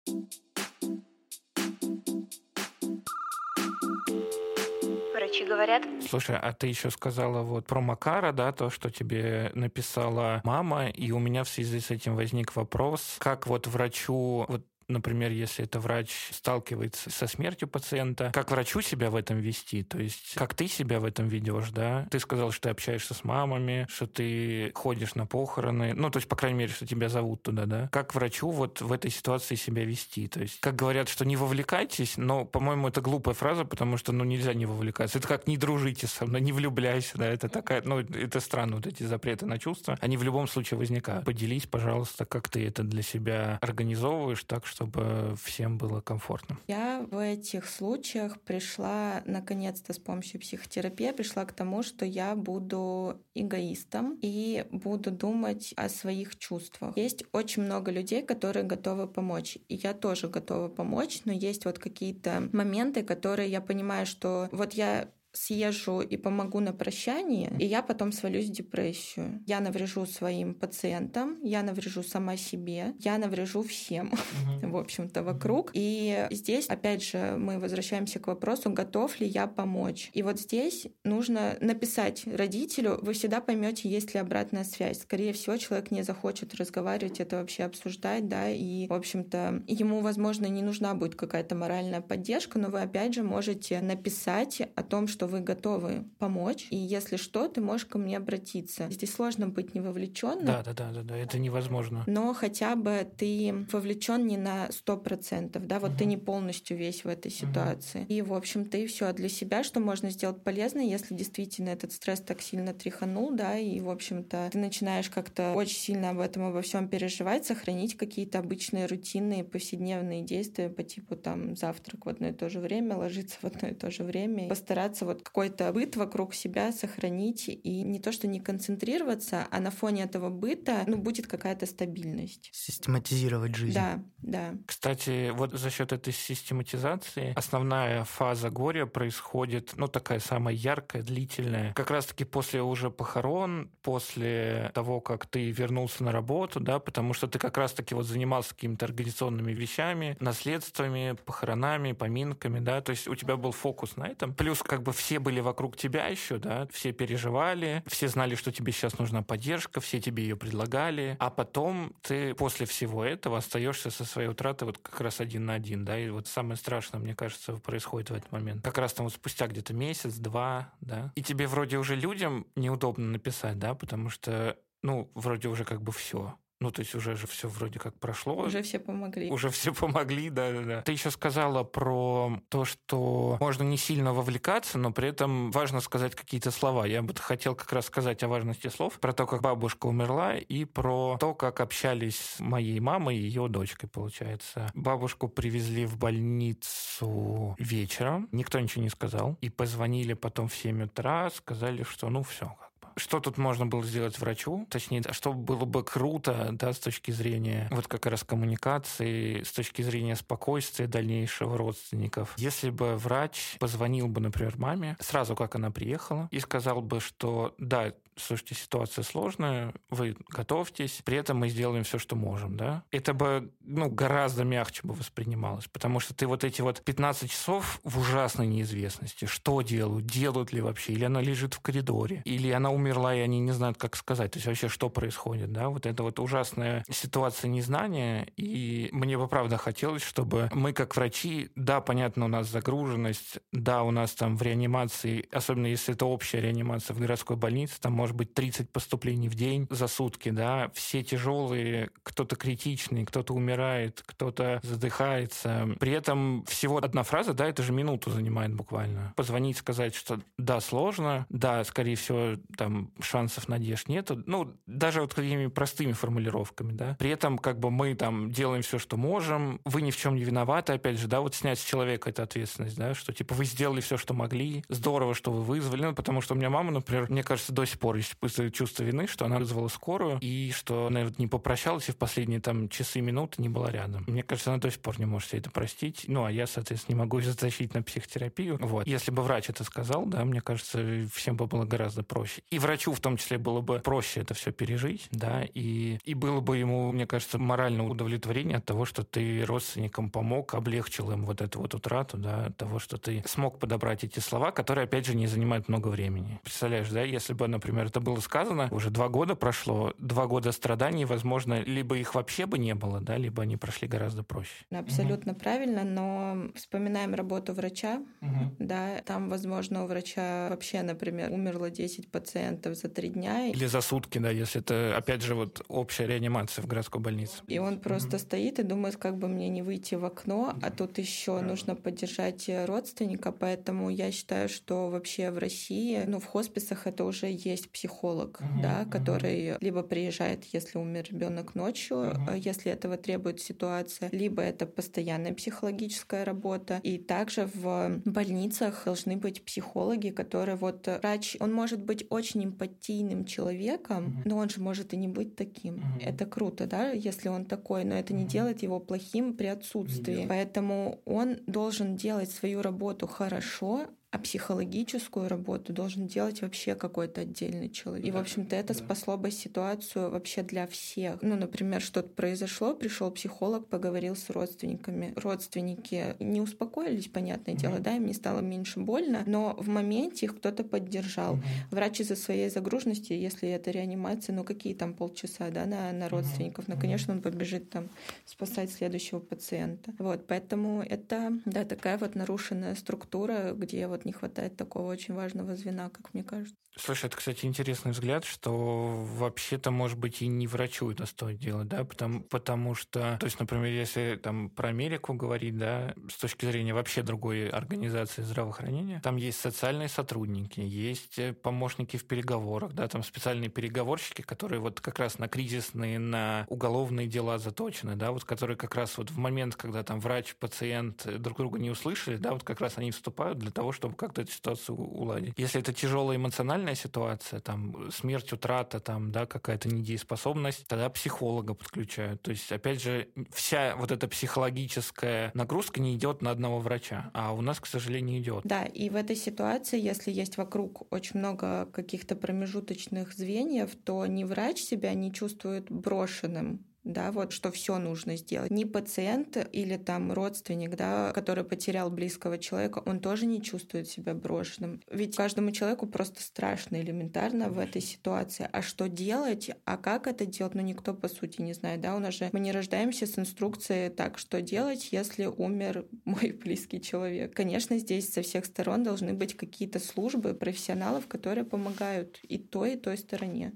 врачи 5.14 5.46
говорят. 5.46 5.84
Слушай, 6.10 6.38
а 6.38 6.54
ты 6.54 6.68
еще 6.68 6.90
сказала 6.90 7.42
вот 7.42 7.66
про 7.66 7.82
Макара, 7.82 8.32
да, 8.32 8.52
то, 8.52 8.70
что 8.70 8.90
тебе 8.90 9.52
написала 9.56 10.42
мама, 10.44 10.90
и 10.90 11.12
у 11.12 11.20
меня 11.20 11.44
в 11.44 11.50
связи 11.50 11.80
с 11.80 11.92
этим 11.92 12.16
возник 12.16 12.56
вопрос, 12.56 13.18
как 13.20 13.48
вот 13.48 13.68
врачу, 13.68 14.46
вот 14.48 14.66
Например, 14.90 15.32
если 15.32 15.66
это 15.66 15.82
врач 15.82 16.30
сталкивается 16.32 17.10
со 17.10 17.28
смертью 17.28 17.68
пациента, 17.68 18.32
как 18.34 18.52
врачу 18.52 18.82
себя 18.82 19.10
в 19.10 19.18
этом 19.18 19.40
вести? 19.40 19.84
То 19.84 20.00
есть, 20.00 20.34
как 20.36 20.54
ты 20.54 20.68
себя 20.70 21.02
в 21.02 21.06
этом 21.06 21.28
ведешь, 21.28 21.72
да? 21.72 22.08
Ты 22.10 22.20
сказал, 22.20 22.52
что 22.52 22.64
ты 22.64 22.70
общаешься 22.70 23.14
с 23.14 23.26
мамами, 23.26 23.86
что 23.90 24.08
ты 24.08 24.72
ходишь 24.76 25.16
на 25.16 25.26
похороны, 25.26 25.94
ну, 25.94 26.10
то 26.10 26.18
есть, 26.18 26.30
по 26.30 26.38
крайней 26.38 26.60
мере, 26.60 26.72
что 26.72 26.88
тебя 26.88 27.10
зовут 27.10 27.44
туда, 27.44 27.66
да? 27.66 27.90
Как 27.92 28.16
врачу 28.16 28.50
вот 28.50 28.80
в 28.80 28.92
этой 28.94 29.12
ситуации 29.12 29.56
себя 29.56 29.84
вести? 29.84 30.28
То 30.28 30.40
есть, 30.40 30.62
как 30.62 30.78
говорят, 30.78 31.10
что 31.10 31.26
не 31.26 31.36
вовлекайтесь, 31.36 32.16
но, 32.16 32.46
по-моему, 32.46 32.88
это 32.88 33.02
глупая 33.02 33.36
фраза, 33.36 33.66
потому 33.66 33.98
что, 33.98 34.14
ну, 34.14 34.24
нельзя 34.24 34.54
не 34.54 34.66
вовлекаться. 34.66 35.18
Это 35.18 35.28
как 35.28 35.48
не 35.48 35.58
дружите 35.58 36.08
со 36.08 36.26
мной, 36.26 36.40
не 36.40 36.54
влюбляйся, 36.54 37.18
да? 37.18 37.28
Это 37.28 37.50
такая, 37.50 37.82
ну, 37.82 38.00
это 38.00 38.40
странно, 38.40 38.78
вот 38.78 38.88
эти 38.88 39.04
запреты 39.04 39.46
на 39.46 39.60
чувства, 39.60 39.98
они 40.00 40.16
в 40.16 40.24
любом 40.24 40.48
случае 40.48 40.78
возникают. 40.78 41.26
Поделись, 41.26 41.66
пожалуйста, 41.66 42.24
как 42.26 42.48
ты 42.48 42.66
это 42.66 42.84
для 42.84 43.02
себя 43.02 43.60
организовываешь 43.62 44.44
так, 44.46 44.66
что 44.66 44.77
чтобы 44.78 45.36
всем 45.42 45.80
было 45.80 46.02
комфортно. 46.02 46.58
Я 46.68 47.04
в 47.10 47.18
этих 47.18 47.68
случаях 47.68 48.40
пришла, 48.42 49.24
наконец-то, 49.26 49.92
с 49.92 49.98
помощью 49.98 50.40
психотерапии, 50.40 51.12
пришла 51.12 51.46
к 51.46 51.54
тому, 51.54 51.82
что 51.82 52.06
я 52.06 52.36
буду 52.36 53.20
эгоистом 53.34 54.20
и 54.22 54.66
буду 54.70 55.10
думать 55.10 55.74
о 55.78 55.90
своих 55.90 56.38
чувствах. 56.38 56.96
Есть 56.96 57.24
очень 57.32 57.64
много 57.64 57.90
людей, 57.90 58.22
которые 58.22 58.64
готовы 58.64 59.08
помочь. 59.08 59.58
И 59.68 59.76
я 59.76 59.96
тоже 59.96 60.28
готова 60.28 60.68
помочь, 60.68 61.22
но 61.26 61.32
есть 61.32 61.66
вот 61.66 61.80
какие-то 61.80 62.48
моменты, 62.54 63.02
которые 63.02 63.50
я 63.50 63.62
понимаю, 63.62 64.06
что 64.06 64.48
вот 64.52 64.74
я 64.74 65.10
съезжу 65.38 66.02
и 66.02 66.18
помогу 66.18 66.60
на 66.60 66.74
прощании, 66.74 67.52
и 67.60 67.66
я 67.66 67.82
потом 67.82 68.12
свалюсь 68.12 68.46
в 68.46 68.52
депрессию. 68.52 69.44
Я 69.46 69.60
наврежу 69.60 70.06
своим 70.06 70.54
пациентам, 70.54 71.38
я 71.44 71.64
наврежу 71.64 72.04
сама 72.04 72.38
себе, 72.38 72.94
я 73.00 73.18
наврежу 73.18 73.64
всем, 73.64 74.12
в 74.62 74.76
общем-то, 74.76 75.24
вокруг. 75.24 75.72
И 75.74 76.28
здесь, 76.32 76.68
опять 76.68 77.04
же, 77.04 77.36
мы 77.38 77.60
возвращаемся 77.60 78.20
к 78.20 78.28
вопросу, 78.28 78.72
готов 78.72 79.20
ли 79.20 79.28
я 79.28 79.48
помочь. 79.48 80.10
И 80.14 80.24
вот 80.24 80.40
здесь 80.40 80.88
нужно 81.04 81.58
написать 81.62 82.24
родителю, 82.26 83.00
вы 83.02 83.14
всегда 83.14 83.42
поймете, 83.42 83.90
есть 83.90 84.14
ли 84.14 84.20
обратная 84.20 84.64
связь. 84.64 85.02
Скорее 85.02 85.34
всего, 85.34 85.58
человек 85.58 85.92
не 85.92 86.02
захочет 86.02 86.56
разговаривать, 86.56 87.20
это 87.20 87.38
вообще 87.38 87.64
обсуждать, 87.64 88.28
да, 88.28 88.50
и, 88.50 88.88
в 88.88 88.94
общем-то, 88.94 89.64
ему, 89.68 90.02
возможно, 90.02 90.48
не 90.48 90.62
нужна 90.62 90.94
будет 90.94 91.16
какая-то 91.16 91.56
моральная 91.56 92.02
поддержка, 92.02 92.60
но 92.60 92.70
вы, 92.70 92.82
опять 92.82 93.14
же, 93.14 93.24
можете 93.24 93.82
написать 93.82 94.62
о 94.76 94.84
том, 94.84 95.08
что 95.08 95.27
вы 95.28 95.42
готовы 95.42 96.06
помочь, 96.18 96.68
и 96.72 96.78
если 96.78 97.18
что, 97.18 97.48
ты 97.48 97.62
можешь 97.62 97.86
ко 97.86 97.98
мне 97.98 98.18
обратиться. 98.18 98.90
Здесь 98.90 99.14
сложно 99.14 99.48
быть 99.48 99.74
не 99.76 99.82
вовлеченным. 99.82 100.46
Да, 100.46 100.64
да, 100.64 100.74
да, 100.74 100.92
да, 100.92 101.02
да, 101.04 101.18
это 101.18 101.38
невозможно. 101.40 102.04
Но 102.08 102.34
хотя 102.34 102.76
бы 102.76 103.08
ты 103.18 103.66
вовлечен 103.72 104.26
не 104.26 104.38
на 104.38 104.72
сто 104.72 104.98
процентов, 104.98 105.68
да, 105.68 105.80
вот 105.80 105.92
угу. 105.92 106.00
ты 106.00 106.06
не 106.06 106.18
полностью 106.18 106.78
весь 106.78 107.04
в 107.04 107.08
этой 107.08 107.32
ситуации. 107.32 108.02
Угу. 108.02 108.14
И, 108.14 108.22
в 108.22 108.34
общем-то, 108.34 108.78
и 108.78 108.88
все. 108.88 109.12
Для 109.14 109.30
себя 109.30 109.64
что 109.64 109.80
можно 109.80 110.10
сделать 110.10 110.44
полезно, 110.44 110.80
если 110.80 111.14
действительно 111.14 111.70
этот 111.70 111.92
стресс 111.92 112.22
так 112.22 112.42
сильно 112.42 112.74
тряханул, 112.74 113.32
да, 113.32 113.58
и, 113.58 113.80
в 113.80 113.90
общем-то, 113.90 114.50
ты 114.52 114.58
начинаешь 114.58 115.10
как-то 115.10 115.54
очень 115.54 115.78
сильно 115.78 116.12
об 116.12 116.20
этом, 116.20 116.44
обо 116.44 116.62
всем 116.62 116.88
переживать, 116.88 117.46
сохранить 117.46 117.96
какие-то 117.98 118.40
обычные 118.40 118.86
рутинные 118.86 119.44
повседневные 119.44 120.24
действия 120.24 120.70
по 120.70 120.84
типу 120.84 121.16
там 121.16 121.56
завтрак 121.56 122.06
в 122.06 122.10
одно 122.10 122.30
и 122.30 122.34
то 122.34 122.50
же 122.50 122.60
время, 122.60 122.96
ложиться 122.96 123.38
в 123.42 123.46
одно 123.46 123.70
и 123.70 123.74
то 123.74 123.92
же 123.92 124.04
время, 124.04 124.48
постараться 124.48 125.06
вот 125.06 125.17
вот 125.18 125.24
какой-то 125.24 125.72
быт 125.74 125.96
вокруг 125.96 126.34
себя 126.34 126.72
сохранить 126.72 127.48
и 127.48 127.84
не 127.84 128.00
то, 128.00 128.12
что 128.12 128.28
не 128.28 128.40
концентрироваться, 128.40 129.48
а 129.52 129.60
на 129.60 129.72
фоне 129.72 130.04
этого 130.04 130.30
быта, 130.30 130.84
ну, 130.88 130.98
будет 130.98 131.28
какая-то 131.28 131.66
стабильность. 131.66 132.50
Систематизировать 132.54 133.56
жизнь. 133.56 133.74
Да, 133.74 134.04
да. 134.20 134.54
Кстати, 134.66 135.32
вот 135.32 135.54
за 135.54 135.70
счет 135.70 135.92
этой 135.92 136.14
систематизации 136.14 137.34
основная 137.36 138.04
фаза 138.04 138.50
горя 138.50 138.86
происходит, 138.86 139.74
ну, 139.76 139.88
такая 139.88 140.20
самая 140.20 140.54
яркая, 140.54 141.02
длительная, 141.02 141.74
как 141.74 141.92
раз-таки 141.92 142.24
после 142.24 142.62
уже 142.62 142.90
похорон, 142.90 143.72
после 143.82 144.72
того, 144.74 145.02
как 145.02 145.26
ты 145.26 145.52
вернулся 145.52 146.04
на 146.04 146.12
работу, 146.12 146.60
да, 146.60 146.80
потому 146.80 147.14
что 147.14 147.28
ты 147.28 147.40
как 147.40 147.58
раз-таки 147.58 147.96
вот 147.96 148.06
занимался 148.06 148.54
какими-то 148.54 148.86
организационными 148.86 149.54
вещами, 149.54 150.16
наследствами, 150.20 151.16
похоронами, 151.26 151.94
поминками, 151.94 152.60
да, 152.60 152.82
то 152.82 152.92
есть 152.92 153.08
у 153.08 153.16
тебя 153.16 153.38
был 153.38 153.52
фокус 153.52 153.96
на 153.96 154.08
этом. 154.08 154.34
Плюс 154.34 154.62
как 154.62 154.84
бы 154.84 154.92
все 154.92 155.07
все 155.08 155.20
были 155.20 155.40
вокруг 155.40 155.78
тебя 155.78 156.08
еще, 156.08 156.38
да, 156.38 156.68
все 156.70 156.92
переживали, 156.92 157.82
все 157.88 158.10
знали, 158.10 158.36
что 158.36 158.52
тебе 158.52 158.74
сейчас 158.74 159.00
нужна 159.00 159.22
поддержка, 159.22 159.80
все 159.80 160.02
тебе 160.02 160.24
ее 160.24 160.36
предлагали, 160.36 161.16
а 161.22 161.30
потом 161.30 161.94
ты 162.02 162.34
после 162.34 162.66
всего 162.66 163.06
этого 163.06 163.38
остаешься 163.38 163.90
со 163.90 164.04
своей 164.04 164.28
утратой 164.28 164.66
вот 164.66 164.80
как 164.80 165.00
раз 165.00 165.22
один 165.22 165.46
на 165.46 165.54
один, 165.54 165.86
да, 165.86 165.98
и 165.98 166.10
вот 166.10 166.28
самое 166.28 166.58
страшное, 166.58 167.00
мне 167.00 167.16
кажется, 167.16 167.54
происходит 167.54 168.10
в 168.10 168.16
этот 168.16 168.34
момент. 168.34 168.66
Как 168.66 168.78
раз 168.78 168.92
там 168.92 169.06
вот 169.06 169.14
спустя 169.14 169.48
где-то 169.48 169.74
месяц, 169.74 170.16
два, 170.16 170.74
да, 170.82 171.14
и 171.16 171.24
тебе 171.24 171.48
вроде 171.48 171.78
уже 171.78 171.96
людям 171.96 172.46
неудобно 172.58 173.06
написать, 173.06 173.58
да, 173.58 173.76
потому 173.76 174.10
что 174.10 174.58
ну, 174.84 175.10
вроде 175.16 175.48
уже 175.48 175.64
как 175.64 175.82
бы 175.82 175.94
все. 175.94 176.36
Ну, 176.60 176.72
то 176.72 176.82
есть 176.82 176.96
уже 176.96 177.16
же 177.16 177.28
все 177.28 177.48
вроде 177.48 177.80
как 177.80 178.00
прошло. 178.00 178.36
Уже 178.36 178.64
все 178.64 178.80
помогли. 178.80 179.30
Уже 179.30 179.50
все 179.50 179.74
помогли, 179.76 180.30
да, 180.30 180.52
да, 180.52 180.62
да. 180.62 180.82
Ты 180.82 180.94
еще 180.94 181.12
сказала 181.12 181.64
про 181.64 182.42
то, 182.50 182.66
что 182.66 183.38
можно 183.40 183.64
не 183.64 183.78
сильно 183.78 184.14
вовлекаться, 184.14 184.78
но 184.78 184.92
при 184.92 185.10
этом 185.10 185.52
важно 185.52 185.82
сказать 185.82 186.16
какие-то 186.16 186.52
слова. 186.52 186.86
Я 186.86 187.02
бы 187.02 187.14
хотел 187.16 187.56
как 187.56 187.72
раз 187.74 187.86
сказать 187.86 188.24
о 188.24 188.28
важности 188.28 188.68
слов, 188.68 189.00
про 189.00 189.14
то, 189.14 189.28
как 189.28 189.42
бабушка 189.42 189.86
умерла, 189.86 190.36
и 190.36 190.66
про 190.66 191.18
то, 191.20 191.36
как 191.36 191.60
общались 191.60 192.20
с 192.20 192.40
моей 192.40 192.80
мамой 192.80 193.18
и 193.18 193.22
ее 193.22 193.48
дочкой, 193.48 193.90
получается. 193.90 194.72
Бабушку 194.74 195.28
привезли 195.28 195.86
в 195.86 195.98
больницу 195.98 197.56
вечером, 197.60 198.30
никто 198.32 198.60
ничего 198.60 198.84
не 198.84 198.90
сказал, 198.90 199.38
и 199.42 199.50
позвонили 199.50 200.14
потом 200.14 200.48
в 200.48 200.56
7 200.56 200.84
утра, 200.84 201.30
сказали, 201.30 201.84
что 201.84 202.10
ну 202.10 202.24
все, 202.24 202.56
что 202.98 203.20
тут 203.20 203.38
можно 203.38 203.66
было 203.66 203.84
сделать 203.84 204.20
врачу? 204.20 204.68
Точнее, 204.70 205.04
что 205.12 205.34
было 205.34 205.66
бы 205.66 205.84
круто, 205.84 206.50
да, 206.52 206.74
с 206.74 206.80
точки 206.80 207.12
зрения 207.12 207.68
вот 207.72 207.88
как 207.88 208.06
раз 208.06 208.24
коммуникации, 208.24 209.44
с 209.44 209.52
точки 209.52 209.82
зрения 209.82 210.16
спокойствия 210.16 210.88
дальнейшего 210.88 211.58
родственников. 211.58 212.34
Если 212.38 212.70
бы 212.70 212.98
врач 212.98 213.58
позвонил 213.60 214.08
бы, 214.08 214.22
например, 214.22 214.58
маме, 214.58 214.98
сразу 215.00 215.36
как 215.36 215.56
она 215.56 215.72
приехала, 215.72 216.28
и 216.32 216.40
сказал 216.40 216.82
бы, 216.82 217.00
что 217.00 217.54
да, 217.58 217.94
слушайте, 218.20 218.56
ситуация 218.56 219.04
сложная, 219.04 219.74
вы 219.90 220.16
готовьтесь, 220.30 221.02
при 221.06 221.18
этом 221.18 221.38
мы 221.38 221.50
сделаем 221.50 221.84
все, 221.84 222.00
что 222.00 222.16
можем, 222.16 222.58
да? 222.58 222.84
Это 222.92 223.14
бы, 223.14 223.52
ну, 223.62 223.90
гораздо 223.90 224.44
мягче 224.44 224.82
бы 224.84 224.94
воспринималось, 224.94 225.68
потому 225.68 226.00
что 226.00 226.14
ты 226.14 226.28
вот 226.28 226.44
эти 226.44 226.62
вот 226.62 226.84
15 226.84 227.32
часов 227.32 227.80
в 227.84 228.00
ужасной 228.00 228.48
неизвестности, 228.48 229.26
что 229.26 229.62
делают, 229.62 230.06
делают 230.06 230.52
ли 230.52 230.62
вообще, 230.62 230.94
или 230.94 231.06
она 231.06 231.22
лежит 231.22 231.54
в 231.54 231.60
коридоре, 231.60 232.22
или 232.26 232.50
она 232.52 232.72
умирает 232.72 232.87
умерла, 232.88 233.16
и 233.16 233.20
они 233.20 233.40
не 233.40 233.52
знают, 233.52 233.78
как 233.78 233.96
сказать. 233.96 234.32
То 234.32 234.38
есть 234.38 234.48
вообще, 234.48 234.70
что 234.70 234.90
происходит, 234.90 235.52
да? 235.52 235.70
Вот 235.70 235.86
это 235.86 236.04
вот 236.04 236.20
ужасная 236.20 236.84
ситуация 236.90 237.50
незнания. 237.50 238.28
И 238.38 238.90
мне 238.92 239.18
бы, 239.18 239.28
правда, 239.28 239.58
хотелось, 239.58 240.04
чтобы 240.04 240.50
мы, 240.54 240.74
как 240.74 240.96
врачи, 240.96 241.50
да, 241.56 241.82
понятно, 241.82 242.26
у 242.26 242.28
нас 242.28 242.48
загруженность, 242.48 243.40
да, 243.52 243.84
у 243.84 243.92
нас 243.92 244.14
там 244.14 244.38
в 244.38 244.42
реанимации, 244.42 245.28
особенно 245.32 245.68
если 245.68 245.94
это 245.94 246.06
общая 246.06 246.42
реанимация 246.42 246.94
в 246.94 247.00
городской 247.00 247.36
больнице, 247.36 247.80
там 247.80 247.94
может 247.94 248.16
быть 248.16 248.34
30 248.34 248.70
поступлений 248.72 249.30
в 249.30 249.36
день 249.36 249.68
за 249.70 249.88
сутки, 249.88 250.30
да, 250.30 250.70
все 250.74 251.04
тяжелые, 251.04 251.90
кто-то 252.04 252.36
критичный, 252.36 253.06
кто-то 253.06 253.34
умирает, 253.34 254.04
кто-то 254.06 254.60
задыхается. 254.64 255.70
При 255.80 255.92
этом 255.92 256.46
всего 256.46 256.78
одна 256.78 257.04
фраза, 257.04 257.34
да, 257.34 257.48
это 257.48 257.64
же 257.64 257.74
минуту 257.74 258.12
занимает 258.12 258.54
буквально. 258.54 259.14
Позвонить, 259.16 259.58
сказать, 259.58 259.96
что 259.96 260.20
да, 260.38 260.60
сложно, 260.60 261.26
да, 261.30 261.64
скорее 261.64 261.96
всего, 261.96 262.36
там 262.58 262.77
шансов 263.00 263.48
надежд 263.48 263.88
нету. 263.88 264.22
Ну, 264.26 264.56
даже 264.66 265.02
вот 265.02 265.14
какими 265.14 265.48
простыми 265.48 265.92
формулировками, 265.94 266.74
да. 266.74 266.96
При 267.00 267.10
этом 267.10 267.38
как 267.38 267.60
бы 267.60 267.72
мы 267.72 267.96
там 267.96 268.32
делаем 268.32 268.62
все, 268.62 268.80
что 268.80 268.98
можем, 268.98 269.60
вы 269.66 269.82
ни 269.82 269.92
в 269.92 269.98
чем 269.98 270.16
не 270.16 270.24
виноваты, 270.24 270.74
опять 270.74 271.00
же, 271.00 271.08
да, 271.08 271.22
вот 271.22 271.36
снять 271.36 271.60
с 271.60 271.64
человека 271.64 272.10
эту 272.10 272.24
ответственность, 272.24 272.78
да, 272.78 272.94
что 272.94 273.14
типа 273.14 273.36
вы 273.36 273.46
сделали 273.46 273.82
все, 273.82 273.98
что 273.98 274.14
могли, 274.14 274.64
здорово, 274.70 275.14
что 275.14 275.32
вы 275.32 275.44
вызвали, 275.44 275.84
ну, 275.84 275.96
потому 275.96 276.22
что 276.22 276.34
у 276.34 276.38
меня 276.38 276.50
мама, 276.50 276.72
например, 276.72 277.10
мне 277.10 277.24
кажется, 277.24 277.54
до 277.54 277.66
сих 277.66 277.80
пор 277.80 278.00
испытывает 278.00 278.54
чувство 278.54 278.84
вины, 278.84 279.08
что 279.08 279.26
она 279.26 279.38
вызвала 279.40 279.68
скорую, 279.68 280.20
и 280.22 280.52
что 280.52 280.88
она 280.88 281.10
не 281.18 281.28
попрощалась 281.28 281.90
и 281.90 281.92
в 281.92 281.98
последние 281.98 282.40
там 282.40 282.70
часы, 282.70 283.02
минуты 283.02 283.42
не 283.42 283.50
была 283.50 283.72
рядом. 283.72 284.04
Мне 284.08 284.24
кажется, 284.24 284.52
она 284.52 284.60
до 284.60 284.70
сих 284.70 284.80
пор 284.80 285.00
не 285.00 285.06
может 285.06 285.30
себе 285.30 285.40
это 285.40 285.52
простить. 285.52 286.06
Ну, 286.08 286.26
а 286.26 286.32
я, 286.32 286.48
соответственно, 286.48 286.96
не 286.96 287.00
могу 287.00 287.22
затащить 287.22 287.74
на 287.74 287.84
психотерапию. 287.84 288.58
Вот. 288.62 288.88
Если 288.88 289.12
бы 289.12 289.22
врач 289.24 289.50
это 289.50 289.64
сказал, 289.64 290.06
да, 290.06 290.24
мне 290.26 290.42
кажется, 290.42 291.08
всем 291.14 291.36
бы 291.36 291.48
было 291.48 291.66
гораздо 291.66 292.04
проще. 292.04 292.42
И 292.50 292.60
врачу 292.68 292.92
в 292.92 293.00
том 293.00 293.16
числе 293.16 293.38
было 293.38 293.62
бы 293.62 293.80
проще 293.80 294.22
это 294.22 294.34
все 294.34 294.52
пережить, 294.52 295.08
да, 295.12 295.44
и, 295.54 296.00
и 296.04 296.14
было 296.14 296.42
бы 296.42 296.58
ему, 296.58 296.92
мне 296.92 297.08
кажется, 297.08 297.40
моральное 297.40 297.86
удовлетворение 297.86 298.58
от 298.58 298.66
того, 298.66 298.84
что 298.84 299.04
ты 299.04 299.46
родственникам 299.46 300.10
помог, 300.10 300.54
облегчил 300.54 301.12
им 301.12 301.26
вот 301.26 301.42
эту 301.42 301.62
вот 301.62 301.74
утрату, 301.74 302.18
да, 302.18 302.48
от 302.48 302.58
того, 302.58 302.80
что 302.80 302.98
ты 302.98 303.24
смог 303.26 303.58
подобрать 303.58 304.04
эти 304.04 304.20
слова, 304.20 304.52
которые, 304.52 304.84
опять 304.84 305.06
же, 305.06 305.16
не 305.16 305.28
занимают 305.28 305.70
много 305.70 305.88
времени. 305.88 306.40
Представляешь, 306.44 306.90
да, 306.90 307.04
если 307.04 307.34
бы, 307.34 307.48
например, 307.48 307.86
это 307.86 308.02
было 308.02 308.20
сказано, 308.20 308.68
уже 308.72 308.90
два 308.90 309.08
года 309.08 309.36
прошло, 309.36 309.94
два 309.98 310.28
года 310.28 310.52
страданий, 310.52 311.06
возможно, 311.06 311.62
либо 311.62 311.98
их 311.98 312.16
вообще 312.16 312.46
бы 312.46 312.58
не 312.58 312.76
было, 312.76 313.00
да, 313.00 313.16
либо 313.16 313.44
они 313.44 313.56
прошли 313.56 313.88
гораздо 313.88 314.24
проще. 314.24 314.66
Абсолютно 314.72 315.32
угу. 315.32 315.40
правильно, 315.40 315.86
но 315.86 316.50
вспоминаем 316.56 317.14
работу 317.14 317.54
врача, 317.54 318.02
угу. 318.22 318.56
да, 318.60 319.02
там, 319.06 319.30
возможно, 319.30 319.86
у 319.86 319.88
врача 319.88 320.48
вообще, 320.50 320.82
например, 320.82 321.32
умерло 321.32 321.70
10 321.70 322.12
пациентов 322.12 322.47
за 322.64 322.90
три 322.90 323.10
дня. 323.10 323.48
Или 323.48 323.66
за 323.66 323.82
сутки, 323.82 324.18
да, 324.18 324.30
если 324.30 324.62
это, 324.62 324.96
опять 324.98 325.22
же, 325.22 325.36
вот 325.36 325.64
общая 325.68 326.08
реанимация 326.08 326.62
в 326.62 326.68
городской 326.68 327.02
больнице. 327.02 327.38
И 327.48 327.60
он 327.60 327.80
просто 327.80 328.18
угу. 328.18 328.20
стоит 328.20 328.60
и 328.60 328.64
думает, 328.64 328.98
как 328.98 329.18
бы 329.18 329.28
мне 329.28 329.50
не 329.50 329.62
выйти 329.62 329.96
в 329.96 330.06
окно, 330.06 330.56
а 330.62 330.72
тут 330.72 330.98
еще 330.98 331.40
нужно 331.42 331.76
поддержать 331.76 332.50
родственника, 332.66 333.32
поэтому 333.32 333.90
я 333.90 334.12
считаю, 334.12 334.50
что 334.50 334.90
вообще 334.90 335.32
в 335.32 335.38
России, 335.38 336.04
ну, 336.08 336.20
в 336.20 336.26
хосписах 336.26 336.88
это 336.88 337.06
уже 337.06 337.28
есть 337.28 337.70
психолог, 337.72 338.40
угу, 338.42 338.62
да, 338.62 338.86
который 338.86 339.52
угу. 339.52 339.58
либо 339.62 339.84
приезжает, 339.84 340.46
если 340.54 340.78
умер 340.78 341.06
ребенок 341.10 341.56
ночью, 341.56 342.12
угу. 342.12 342.34
если 342.36 342.72
этого 342.72 342.98
требует 342.98 343.40
ситуация, 343.40 344.10
либо 344.12 344.42
это 344.42 344.66
постоянная 344.66 345.34
психологическая 345.34 346.26
работа. 346.26 346.80
И 346.84 346.98
также 346.98 347.50
в 347.54 348.02
больницах 348.06 348.84
должны 348.86 349.18
быть 349.18 349.44
психологи, 349.44 350.10
которые 350.10 350.56
вот 350.56 350.88
врач, 350.88 351.38
он 351.40 351.54
может 351.54 351.80
быть 351.80 352.06
очень 352.10 352.37
эмпатийным 352.46 353.26
человеком, 353.26 354.22
но 354.26 354.38
он 354.38 354.50
же 354.50 354.62
может 354.62 354.94
и 354.94 354.98
не 354.98 355.08
быть 355.08 355.36
таким. 355.36 355.84
Это 356.02 356.26
круто, 356.26 356.66
да, 356.68 356.92
если 356.92 357.30
он 357.30 357.46
такой, 357.46 357.84
но 357.84 357.96
это 357.96 358.14
не 358.14 358.26
делает 358.26 358.64
его 358.64 358.80
плохим 358.80 359.34
при 359.34 359.48
отсутствии. 359.48 360.26
Поэтому 360.28 361.00
он 361.06 361.38
должен 361.48 361.96
делать 361.96 362.32
свою 362.32 362.62
работу 362.62 363.08
хорошо, 363.08 363.88
а 364.10 364.20
психологическую 364.20 365.28
работу 365.28 365.74
должен 365.74 366.08
делать 366.08 366.42
вообще 366.42 366.76
какой-то 366.76 367.22
отдельный 367.22 367.70
человек. 367.70 368.06
И, 368.06 368.12
в 368.12 368.18
общем-то, 368.18 368.56
это 368.56 368.74
да. 368.74 368.80
спасло 368.80 369.18
бы 369.18 369.32
ситуацию 369.32 370.10
вообще 370.10 370.44
для 370.44 370.66
всех. 370.66 371.22
Ну, 371.22 371.36
например, 371.36 371.82
что-то 371.82 372.08
произошло, 372.08 372.74
пришел 372.74 373.12
психолог, 373.12 373.68
поговорил 373.68 374.16
с 374.16 374.30
родственниками. 374.30 375.14
Родственники 375.18 376.16
не 376.20 376.40
успокоились, 376.40 377.08
понятное 377.08 377.56
угу. 377.56 377.62
дело, 377.62 377.80
да, 377.80 377.98
им 377.98 378.06
не 378.06 378.14
стало 378.14 378.40
меньше 378.40 378.80
больно, 378.80 379.24
но 379.26 379.56
в 379.60 379.68
моменте 379.68 380.28
их 380.28 380.38
кто-то 380.38 380.64
поддержал. 380.64 381.34
Угу. 381.34 381.44
Врач 381.72 382.00
из-за 382.00 382.16
своей 382.16 382.50
загруженности, 382.50 383.12
если 383.12 383.50
это 383.50 383.72
реанимация, 383.72 384.34
ну 384.34 384.46
какие 384.46 384.74
там 384.74 384.94
полчаса, 384.94 385.50
да, 385.50 385.66
на, 385.66 385.92
на 385.92 386.08
родственников, 386.08 386.66
угу. 386.66 386.76
ну, 386.76 386.82
конечно, 386.82 387.14
он 387.14 387.22
побежит 387.22 387.70
там 387.70 387.90
спасать 388.24 388.72
следующего 388.72 389.20
пациента. 389.20 389.94
Вот, 390.00 390.26
поэтому 390.28 390.82
это, 390.82 391.34
да, 391.44 391.66
такая 391.66 391.98
вот 391.98 392.16
нарушенная 392.16 392.74
структура, 392.76 393.52
где 393.54 393.86
вот 393.88 393.97
вот 393.98 394.06
не 394.06 394.14
хватает 394.14 394.56
такого 394.56 394.92
очень 394.92 395.14
важного 395.14 395.56
звена, 395.56 395.90
как 395.90 396.14
мне 396.14 396.24
кажется. 396.24 396.56
Слушай, 396.80 397.08
это, 397.08 397.18
кстати, 397.18 397.46
интересный 397.46 397.92
взгляд, 397.92 398.24
что 398.24 399.04
вообще-то, 399.16 399.72
может 399.72 399.98
быть, 399.98 400.22
и 400.22 400.28
не 400.28 400.46
врачу 400.46 400.92
это 400.92 401.08
стоит 401.08 401.40
делать, 401.40 401.68
да, 401.68 401.84
потому, 401.84 402.22
потому 402.22 402.76
что, 402.76 403.18
то 403.20 403.26
есть, 403.26 403.40
например, 403.40 403.72
если 403.72 404.20
там 404.22 404.52
про 404.52 404.70
Америку 404.70 405.14
говорить, 405.14 405.58
да, 405.58 405.96
с 406.08 406.18
точки 406.18 406.46
зрения 406.46 406.74
вообще 406.74 407.02
другой 407.02 407.50
организации 407.50 408.22
здравоохранения, 408.22 409.02
там 409.02 409.16
есть 409.16 409.40
социальные 409.40 409.90
сотрудники, 409.90 410.60
есть 410.60 411.18
э, 411.18 411.34
помощники 411.34 411.98
в 411.98 412.06
переговорах, 412.06 412.74
да, 412.74 412.88
там 412.88 413.02
специальные 413.02 413.50
переговорщики, 413.50 414.22
которые 414.22 414.60
вот 414.60 414.80
как 414.80 415.00
раз 415.00 415.18
на 415.18 415.28
кризисные, 415.28 415.98
на 415.98 416.46
уголовные 416.48 417.08
дела 417.08 417.40
заточены, 417.40 417.96
да, 417.96 418.12
вот 418.12 418.24
которые 418.24 418.56
как 418.56 418.76
раз 418.76 418.98
вот 419.00 419.10
в 419.10 419.18
момент, 419.18 419.56
когда 419.56 419.84
там 419.84 420.00
врач, 420.00 420.36
пациент 420.36 421.08
друг 421.20 421.38
друга 421.38 421.58
не 421.58 421.72
услышали, 421.72 422.18
да, 422.18 422.34
вот 422.34 422.44
как 422.44 422.62
раз 422.62 422.78
они 422.78 422.92
вступают 422.92 423.40
для 423.40 423.52
того, 423.52 423.72
чтобы 423.72 423.87
чтобы 423.88 423.96
как-то 423.96 424.22
эту 424.22 424.32
ситуацию 424.32 424.76
уладить. 424.76 425.34
Если 425.38 425.62
это 425.62 425.74
тяжелая 425.74 426.18
эмоциональная 426.18 426.76
ситуация, 426.76 427.40
там, 427.40 427.90
смерть, 427.92 428.32
утрата, 428.34 428.80
там, 428.80 429.12
да, 429.12 429.26
какая-то 429.26 429.70
недееспособность, 429.70 430.68
тогда 430.68 430.90
психолога 430.90 431.54
подключают. 431.54 432.22
То 432.22 432.32
есть, 432.32 432.52
опять 432.52 432.82
же, 432.82 433.08
вся 433.32 433.76
вот 433.78 433.92
эта 433.92 434.08
психологическая 434.08 435.32
нагрузка 435.34 435.80
не 435.80 435.96
идет 435.96 436.22
на 436.22 436.32
одного 436.32 436.60
врача, 436.60 437.12
а 437.14 437.34
у 437.34 437.42
нас, 437.42 437.60
к 437.60 437.66
сожалению, 437.66 438.20
идет. 438.20 438.42
Да, 438.44 438.66
и 438.66 438.90
в 438.90 438.96
этой 438.96 439.16
ситуации, 439.16 439.80
если 439.80 440.12
есть 440.12 440.38
вокруг 440.38 440.92
очень 440.94 441.20
много 441.20 441.66
каких-то 441.68 442.16
промежуточных 442.16 443.14
звеньев, 443.14 443.72
то 443.84 444.06
ни 444.06 444.24
врач 444.24 444.60
себя 444.60 444.94
не 444.94 445.14
чувствует 445.14 445.72
брошенным 445.72 446.66
да, 446.94 447.12
вот 447.12 447.32
что 447.32 447.52
все 447.52 447.78
нужно 447.78 448.16
сделать. 448.18 448.52
Не 448.52 448.66
пациент 448.66 449.38
или 449.52 449.78
там 449.78 450.12
родственник, 450.12 450.76
да, 450.76 451.12
который 451.14 451.44
потерял 451.44 451.90
близкого 451.90 452.38
человека, 452.38 452.82
он 452.86 453.00
тоже 453.00 453.26
не 453.26 453.42
чувствует 453.42 453.88
себя 453.88 454.14
брошенным. 454.14 454.82
Ведь 454.92 455.16
каждому 455.16 455.52
человеку 455.52 455.88
просто 455.88 456.22
страшно 456.22 456.80
элементарно 456.82 457.50
в 457.50 457.60
этой 457.60 457.82
ситуации. 457.82 458.50
А 458.52 458.62
что 458.62 458.88
делать, 458.88 459.52
а 459.66 459.78
как 459.78 460.08
это 460.08 460.26
делать, 460.26 460.56
ну 460.56 460.62
никто 460.62 460.94
по 460.94 461.08
сути 461.08 461.42
не 461.42 461.54
знает, 461.54 461.82
да, 461.82 461.96
у 461.96 462.00
нас 462.00 462.16
же 462.16 462.30
мы 462.32 462.40
не 462.40 462.52
рождаемся 462.52 463.06
с 463.06 463.18
инструкцией 463.18 463.90
так, 463.90 464.18
что 464.18 464.42
делать, 464.42 464.90
если 464.92 465.26
умер 465.26 465.86
мой 466.06 466.32
близкий 466.32 466.82
человек. 466.82 467.36
Конечно, 467.36 467.78
здесь 467.78 468.12
со 468.12 468.22
всех 468.22 468.46
сторон 468.46 468.84
должны 468.84 469.14
быть 469.14 469.36
какие-то 469.36 469.80
службы 469.80 470.34
профессионалов, 470.34 471.08
которые 471.08 471.46
помогают 471.46 472.20
и 472.24 472.38
той, 472.38 472.74
и 472.74 472.78
той 472.78 472.98
стороне. 472.98 473.54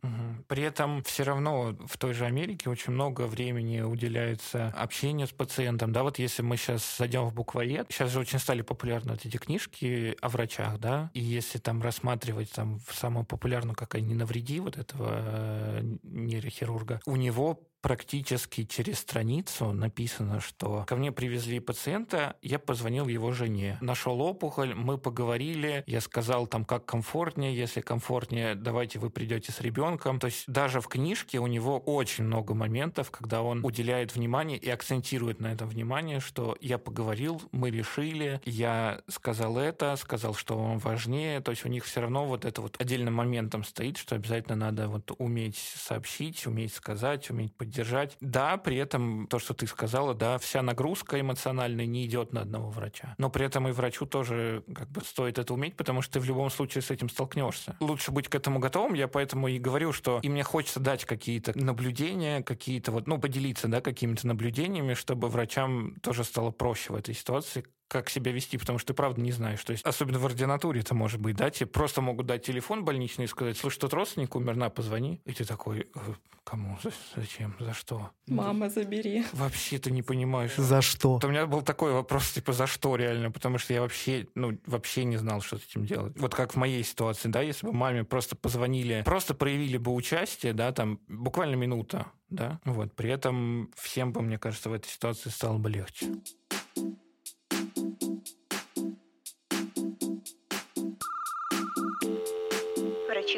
При 0.47 0.63
этом 0.63 1.03
все 1.03 1.23
равно 1.23 1.77
в 1.85 1.97
той 1.97 2.13
же 2.13 2.25
Америке 2.25 2.69
очень 2.69 2.93
много 2.93 3.20
много 3.21 3.31
времени 3.31 3.81
уделяется 3.81 4.73
общению 4.75 5.27
с 5.27 5.31
пациентом. 5.31 5.91
Да, 5.91 6.03
вот 6.03 6.17
если 6.17 6.41
мы 6.41 6.57
сейчас 6.57 6.97
зайдем 6.97 7.25
в 7.25 7.34
буквоед, 7.34 7.88
сейчас 7.89 8.12
же 8.12 8.19
очень 8.19 8.39
стали 8.39 8.62
популярны 8.62 9.12
вот 9.12 9.25
эти 9.25 9.38
книжки 9.38 10.15
о 10.21 10.29
врачах, 10.29 10.79
да, 10.79 11.12
и 11.13 11.19
если 11.19 11.60
там 11.60 11.81
рассматривать 11.81 12.51
там 12.51 12.79
самую 12.91 13.25
популярную, 13.25 13.75
какая 13.75 14.01
«Не 14.01 14.15
навреди» 14.15 14.60
вот 14.60 14.77
этого 14.77 15.10
э, 15.13 15.81
нейрохирурга, 16.03 16.99
у 17.05 17.15
него 17.15 17.60
практически 17.81 18.63
через 18.63 18.99
страницу 18.99 19.73
написано, 19.73 20.39
что 20.39 20.85
ко 20.87 20.95
мне 20.95 21.11
привезли 21.11 21.59
пациента, 21.59 22.35
я 22.41 22.59
позвонил 22.59 23.07
его 23.07 23.31
жене, 23.31 23.77
нашел 23.81 24.21
опухоль, 24.21 24.73
мы 24.75 24.97
поговорили, 24.97 25.83
я 25.87 25.99
сказал 26.01 26.47
там, 26.47 26.63
как 26.63 26.85
комфортнее, 26.85 27.55
если 27.55 27.81
комфортнее, 27.81 28.55
давайте 28.55 28.99
вы 28.99 29.09
придете 29.09 29.51
с 29.51 29.61
ребенком. 29.61 30.19
То 30.19 30.27
есть 30.27 30.43
даже 30.47 30.79
в 30.79 30.87
книжке 30.87 31.39
у 31.39 31.47
него 31.47 31.79
очень 31.79 32.25
много 32.25 32.53
моментов, 32.53 33.11
когда 33.11 33.41
он 33.41 33.65
уделяет 33.65 34.15
внимание 34.15 34.57
и 34.57 34.69
акцентирует 34.69 35.39
на 35.39 35.47
этом 35.47 35.67
внимание, 35.67 36.19
что 36.19 36.55
я 36.61 36.77
поговорил, 36.77 37.41
мы 37.51 37.71
решили, 37.71 38.41
я 38.45 39.01
сказал 39.07 39.57
это, 39.57 39.95
сказал, 39.95 40.35
что 40.35 40.57
вам 40.57 40.77
важнее. 40.79 41.41
То 41.41 41.51
есть 41.51 41.65
у 41.65 41.69
них 41.69 41.85
все 41.85 42.01
равно 42.01 42.25
вот 42.25 42.45
это 42.45 42.61
вот 42.61 42.79
отдельным 42.79 43.15
моментом 43.15 43.63
стоит, 43.63 43.97
что 43.97 44.15
обязательно 44.15 44.55
надо 44.55 44.87
вот 44.87 45.11
уметь 45.17 45.57
сообщить, 45.57 46.45
уметь 46.45 46.73
сказать, 46.73 47.29
уметь 47.29 47.55
поделиться 47.55 47.70
поддержать. 47.71 48.17
Да, 48.19 48.57
при 48.57 48.77
этом 48.77 49.27
то, 49.27 49.39
что 49.39 49.53
ты 49.53 49.65
сказала, 49.65 50.13
да, 50.13 50.38
вся 50.38 50.62
нагрузка 50.62 51.19
эмоциональная 51.19 51.86
не 51.86 52.05
идет 52.05 52.34
на 52.34 52.41
одного 52.41 52.69
врача. 52.69 53.15
Но 53.17 53.29
при 53.29 53.45
этом 53.45 53.67
и 53.67 53.71
врачу 53.71 54.05
тоже 54.05 54.63
как 54.75 54.89
бы 54.89 55.01
стоит 55.01 55.39
это 55.39 55.53
уметь, 55.53 55.77
потому 55.77 56.01
что 56.01 56.13
ты 56.13 56.19
в 56.19 56.25
любом 56.25 56.49
случае 56.49 56.81
с 56.81 56.91
этим 56.91 57.10
столкнешься. 57.10 57.77
Лучше 57.79 58.12
быть 58.12 58.27
к 58.27 58.36
этому 58.36 58.60
готовым. 58.60 58.93
Я 58.93 59.07
поэтому 59.07 59.47
и 59.47 59.57
говорю, 59.57 59.93
что 59.93 60.19
и 60.21 60.29
мне 60.29 60.43
хочется 60.43 60.79
дать 60.79 61.05
какие-то 61.05 61.57
наблюдения, 61.57 62.43
какие-то 62.43 62.91
вот, 62.91 63.07
ну, 63.07 63.17
поделиться, 63.17 63.67
да, 63.67 63.81
какими-то 63.81 64.27
наблюдениями, 64.27 64.93
чтобы 64.93 65.29
врачам 65.29 65.95
тоже 66.01 66.23
стало 66.23 66.51
проще 66.51 66.91
в 66.91 66.95
этой 66.95 67.15
ситуации, 67.15 67.65
как 67.91 68.10
себя 68.10 68.32
вести, 68.32 68.58
потому 68.58 68.80
что 68.80 68.88
ты 68.88 68.93
правда 68.93 69.19
не 69.19 69.34
знаешь. 69.34 69.62
То 69.63 69.71
есть, 69.71 69.84
особенно 69.86 70.17
в 70.17 70.25
ординатуре 70.25 70.80
это 70.80 70.95
может 70.95 71.19
быть, 71.19 71.36
да, 71.36 71.49
тебе 71.49 71.67
просто 71.67 71.99
могут 71.99 72.25
дать 72.25 72.45
телефон 72.45 72.86
больничный 72.86 73.25
и 73.25 73.27
сказать, 73.27 73.58
слушай, 73.58 73.80
тот 73.80 73.93
родственник 73.93 74.34
умер, 74.34 74.56
на, 74.56 74.69
позвони. 74.69 75.21
И 75.25 75.34
ты 75.34 75.43
такой, 75.43 75.89
«Э, 75.93 75.99
кому, 76.45 76.80
зачем, 77.15 77.54
за 77.60 77.73
что? 77.73 78.12
Мама, 78.27 78.69
забери. 78.69 79.25
Вообще 79.34 79.77
ты 79.77 79.91
не 79.91 80.04
понимаешь. 80.04 80.56
За 80.56 80.82
что? 80.82 81.15
Вот 81.15 81.25
у 81.25 81.27
меня 81.27 81.45
был 81.47 81.63
такой 81.63 81.91
вопрос, 81.91 82.32
типа, 82.32 82.54
за 82.54 82.65
что 82.65 82.95
реально? 82.95 83.30
Потому 83.30 83.58
что 83.58 83.73
я 83.73 83.82
вообще, 83.82 84.25
ну, 84.36 84.58
вообще 84.65 85.04
не 85.04 85.17
знал, 85.17 85.41
что 85.41 85.58
с 85.58 85.65
этим 85.65 85.86
делать. 85.86 86.17
Вот 86.17 86.34
как 86.34 86.54
в 86.54 86.56
моей 86.56 86.84
ситуации, 86.86 87.27
да, 87.27 87.41
если 87.41 87.67
бы 87.67 87.73
маме 87.73 88.06
просто 88.06 88.38
позвонили, 88.38 89.01
просто 89.04 89.34
проявили 89.34 89.77
бы 89.77 89.93
участие, 89.93 90.54
да, 90.54 90.71
там, 90.71 91.01
буквально 91.10 91.56
минута, 91.56 92.08
да, 92.30 92.62
вот, 92.63 92.95
при 92.95 93.10
этом 93.10 93.69
всем 93.75 94.13
бы, 94.13 94.21
мне 94.21 94.38
кажется, 94.38 94.69
в 94.69 94.73
этой 94.73 94.88
ситуации 94.88 95.30
стало 95.30 95.58
бы 95.58 95.69
легче. 95.69 96.08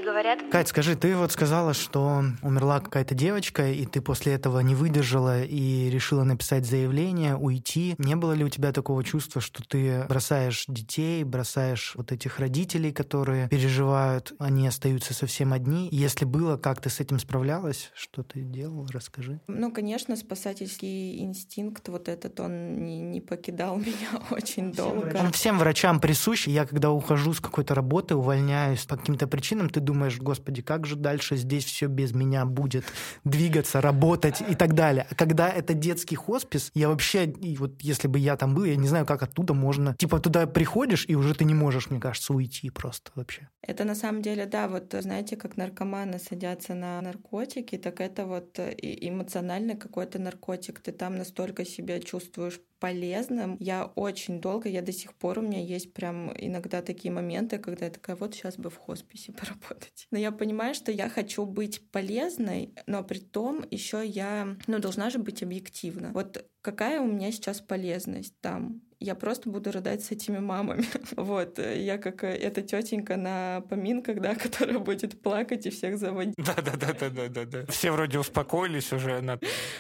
Говорят. 0.03 0.39
Кать, 0.51 0.67
скажи, 0.67 0.95
ты 0.95 1.15
вот 1.15 1.31
сказала, 1.31 1.73
что 1.73 2.23
умерла 2.41 2.79
какая-то 2.79 3.15
девочка, 3.15 3.71
и 3.71 3.85
ты 3.85 4.01
после 4.01 4.33
этого 4.33 4.59
не 4.59 4.75
выдержала 4.75 5.43
и 5.43 5.89
решила 5.89 6.23
написать 6.23 6.65
заявление, 6.65 7.35
уйти. 7.35 7.95
Не 7.97 8.15
было 8.15 8.33
ли 8.33 8.43
у 8.43 8.49
тебя 8.49 8.71
такого 8.71 9.03
чувства, 9.03 9.41
что 9.41 9.63
ты 9.67 10.05
бросаешь 10.07 10.65
детей, 10.67 11.23
бросаешь 11.23 11.93
вот 11.95 12.11
этих 12.11 12.39
родителей, 12.39 12.91
которые 12.91 13.49
переживают, 13.49 14.33
они 14.39 14.67
остаются 14.67 15.13
совсем 15.13 15.53
одни? 15.53 15.89
Если 15.91 16.25
было, 16.25 16.57
как 16.57 16.81
ты 16.81 16.89
с 16.89 16.99
этим 16.99 17.19
справлялась? 17.19 17.91
Что 17.95 18.23
ты 18.23 18.41
делала? 18.41 18.87
Расскажи. 18.91 19.39
Ну, 19.47 19.71
конечно, 19.71 20.15
спасательский 20.15 21.21
инстинкт 21.21 21.87
вот 21.89 22.09
этот, 22.09 22.39
он 22.39 22.83
не, 22.83 22.99
не 22.99 23.21
покидал 23.21 23.77
меня 23.77 24.21
очень 24.31 24.71
долго. 24.71 25.17
Он 25.19 25.31
всем 25.31 25.57
врачам 25.57 25.99
присущ. 25.99 26.47
Я 26.47 26.65
когда 26.65 26.91
ухожу 26.91 27.33
с 27.33 27.39
какой-то 27.39 27.75
работы, 27.75 28.15
увольняюсь 28.15 28.85
по 28.85 28.97
каким-то 28.97 29.27
причинам, 29.27 29.69
ты 29.69 29.79
думаешь, 29.79 29.92
господи, 30.19 30.61
как 30.61 30.85
же 30.85 30.95
дальше 30.95 31.35
здесь 31.37 31.65
все 31.65 31.87
без 31.87 32.13
меня 32.13 32.45
будет 32.45 32.85
двигаться, 33.23 33.81
работать 33.81 34.41
и 34.47 34.55
так 34.55 34.73
далее. 34.73 35.07
А 35.09 35.15
когда 35.15 35.49
это 35.49 35.73
детский 35.73 36.15
хоспис, 36.15 36.71
я 36.73 36.89
вообще, 36.89 37.25
и 37.25 37.57
вот 37.57 37.81
если 37.81 38.07
бы 38.07 38.19
я 38.19 38.35
там 38.35 38.55
был, 38.55 38.63
я 38.63 38.75
не 38.75 38.87
знаю, 38.87 39.05
как 39.05 39.23
оттуда 39.23 39.53
можно... 39.53 39.95
Типа 39.95 40.19
туда 40.19 40.47
приходишь, 40.47 41.05
и 41.07 41.15
уже 41.15 41.33
ты 41.33 41.45
не 41.45 41.53
можешь, 41.53 41.89
мне 41.89 41.99
кажется, 41.99 42.33
уйти 42.33 42.69
просто 42.69 43.11
вообще. 43.15 43.49
Это 43.61 43.85
на 43.85 43.95
самом 43.95 44.21
деле, 44.21 44.45
да, 44.45 44.67
вот 44.67 44.95
знаете, 44.99 45.35
как 45.35 45.57
наркоманы 45.57 46.19
садятся 46.19 46.73
на 46.73 47.01
наркотики, 47.01 47.77
так 47.77 48.01
это 48.01 48.25
вот 48.25 48.59
эмоциональный 48.59 49.75
какой-то 49.75 50.19
наркотик. 50.19 50.79
Ты 50.79 50.91
там 50.91 51.17
настолько 51.17 51.65
себя 51.65 51.99
чувствуешь 51.99 52.59
полезным. 52.83 53.55
Я 53.61 53.85
очень 53.95 54.41
долго, 54.41 54.67
я 54.67 54.81
до 54.81 54.91
сих 54.91 55.13
пор, 55.13 55.39
у 55.39 55.41
меня 55.41 55.61
есть 55.61 55.93
прям 55.93 56.33
иногда 56.37 56.81
такие 56.81 57.13
моменты, 57.13 57.57
когда 57.57 57.85
я 57.85 57.91
такая, 57.91 58.17
вот 58.17 58.35
сейчас 58.35 58.57
бы 58.57 58.69
в 58.69 58.75
хосписе 58.75 59.31
поработать. 59.39 60.05
Но 60.11 60.17
я 60.17 60.33
понимаю, 60.33 60.75
что 60.75 60.91
я 60.91 61.07
хочу 61.07 61.45
быть 61.45 61.89
полезной, 61.91 62.73
но 62.85 63.01
при 63.01 63.19
том 63.19 63.63
еще 63.71 64.05
я, 64.05 64.57
ну, 64.67 64.79
должна 64.79 65.09
же 65.11 65.19
быть 65.19 65.41
объективна. 65.41 66.11
Вот 66.13 66.45
какая 66.63 66.99
у 66.99 67.05
меня 67.05 67.31
сейчас 67.31 67.61
полезность 67.61 68.33
там? 68.41 68.81
я 69.03 69.15
просто 69.15 69.49
буду 69.49 69.71
рыдать 69.71 70.03
с 70.03 70.11
этими 70.11 70.39
мамами. 70.39 70.85
Вот, 71.15 71.59
я 71.59 71.97
как 71.97 72.23
эта 72.23 72.61
тетенька 72.61 73.17
на 73.17 73.61
поминках, 73.69 74.19
да, 74.21 74.35
которая 74.43 74.79
будет 74.79 75.21
плакать 75.21 75.65
и 75.65 75.69
всех 75.69 75.97
заводить. 75.97 76.35
Да-да-да-да-да-да. 76.37 77.65
Все 77.67 77.91
вроде 77.91 78.19
успокоились 78.19 78.91
уже. 78.93 79.21
На... 79.21 79.39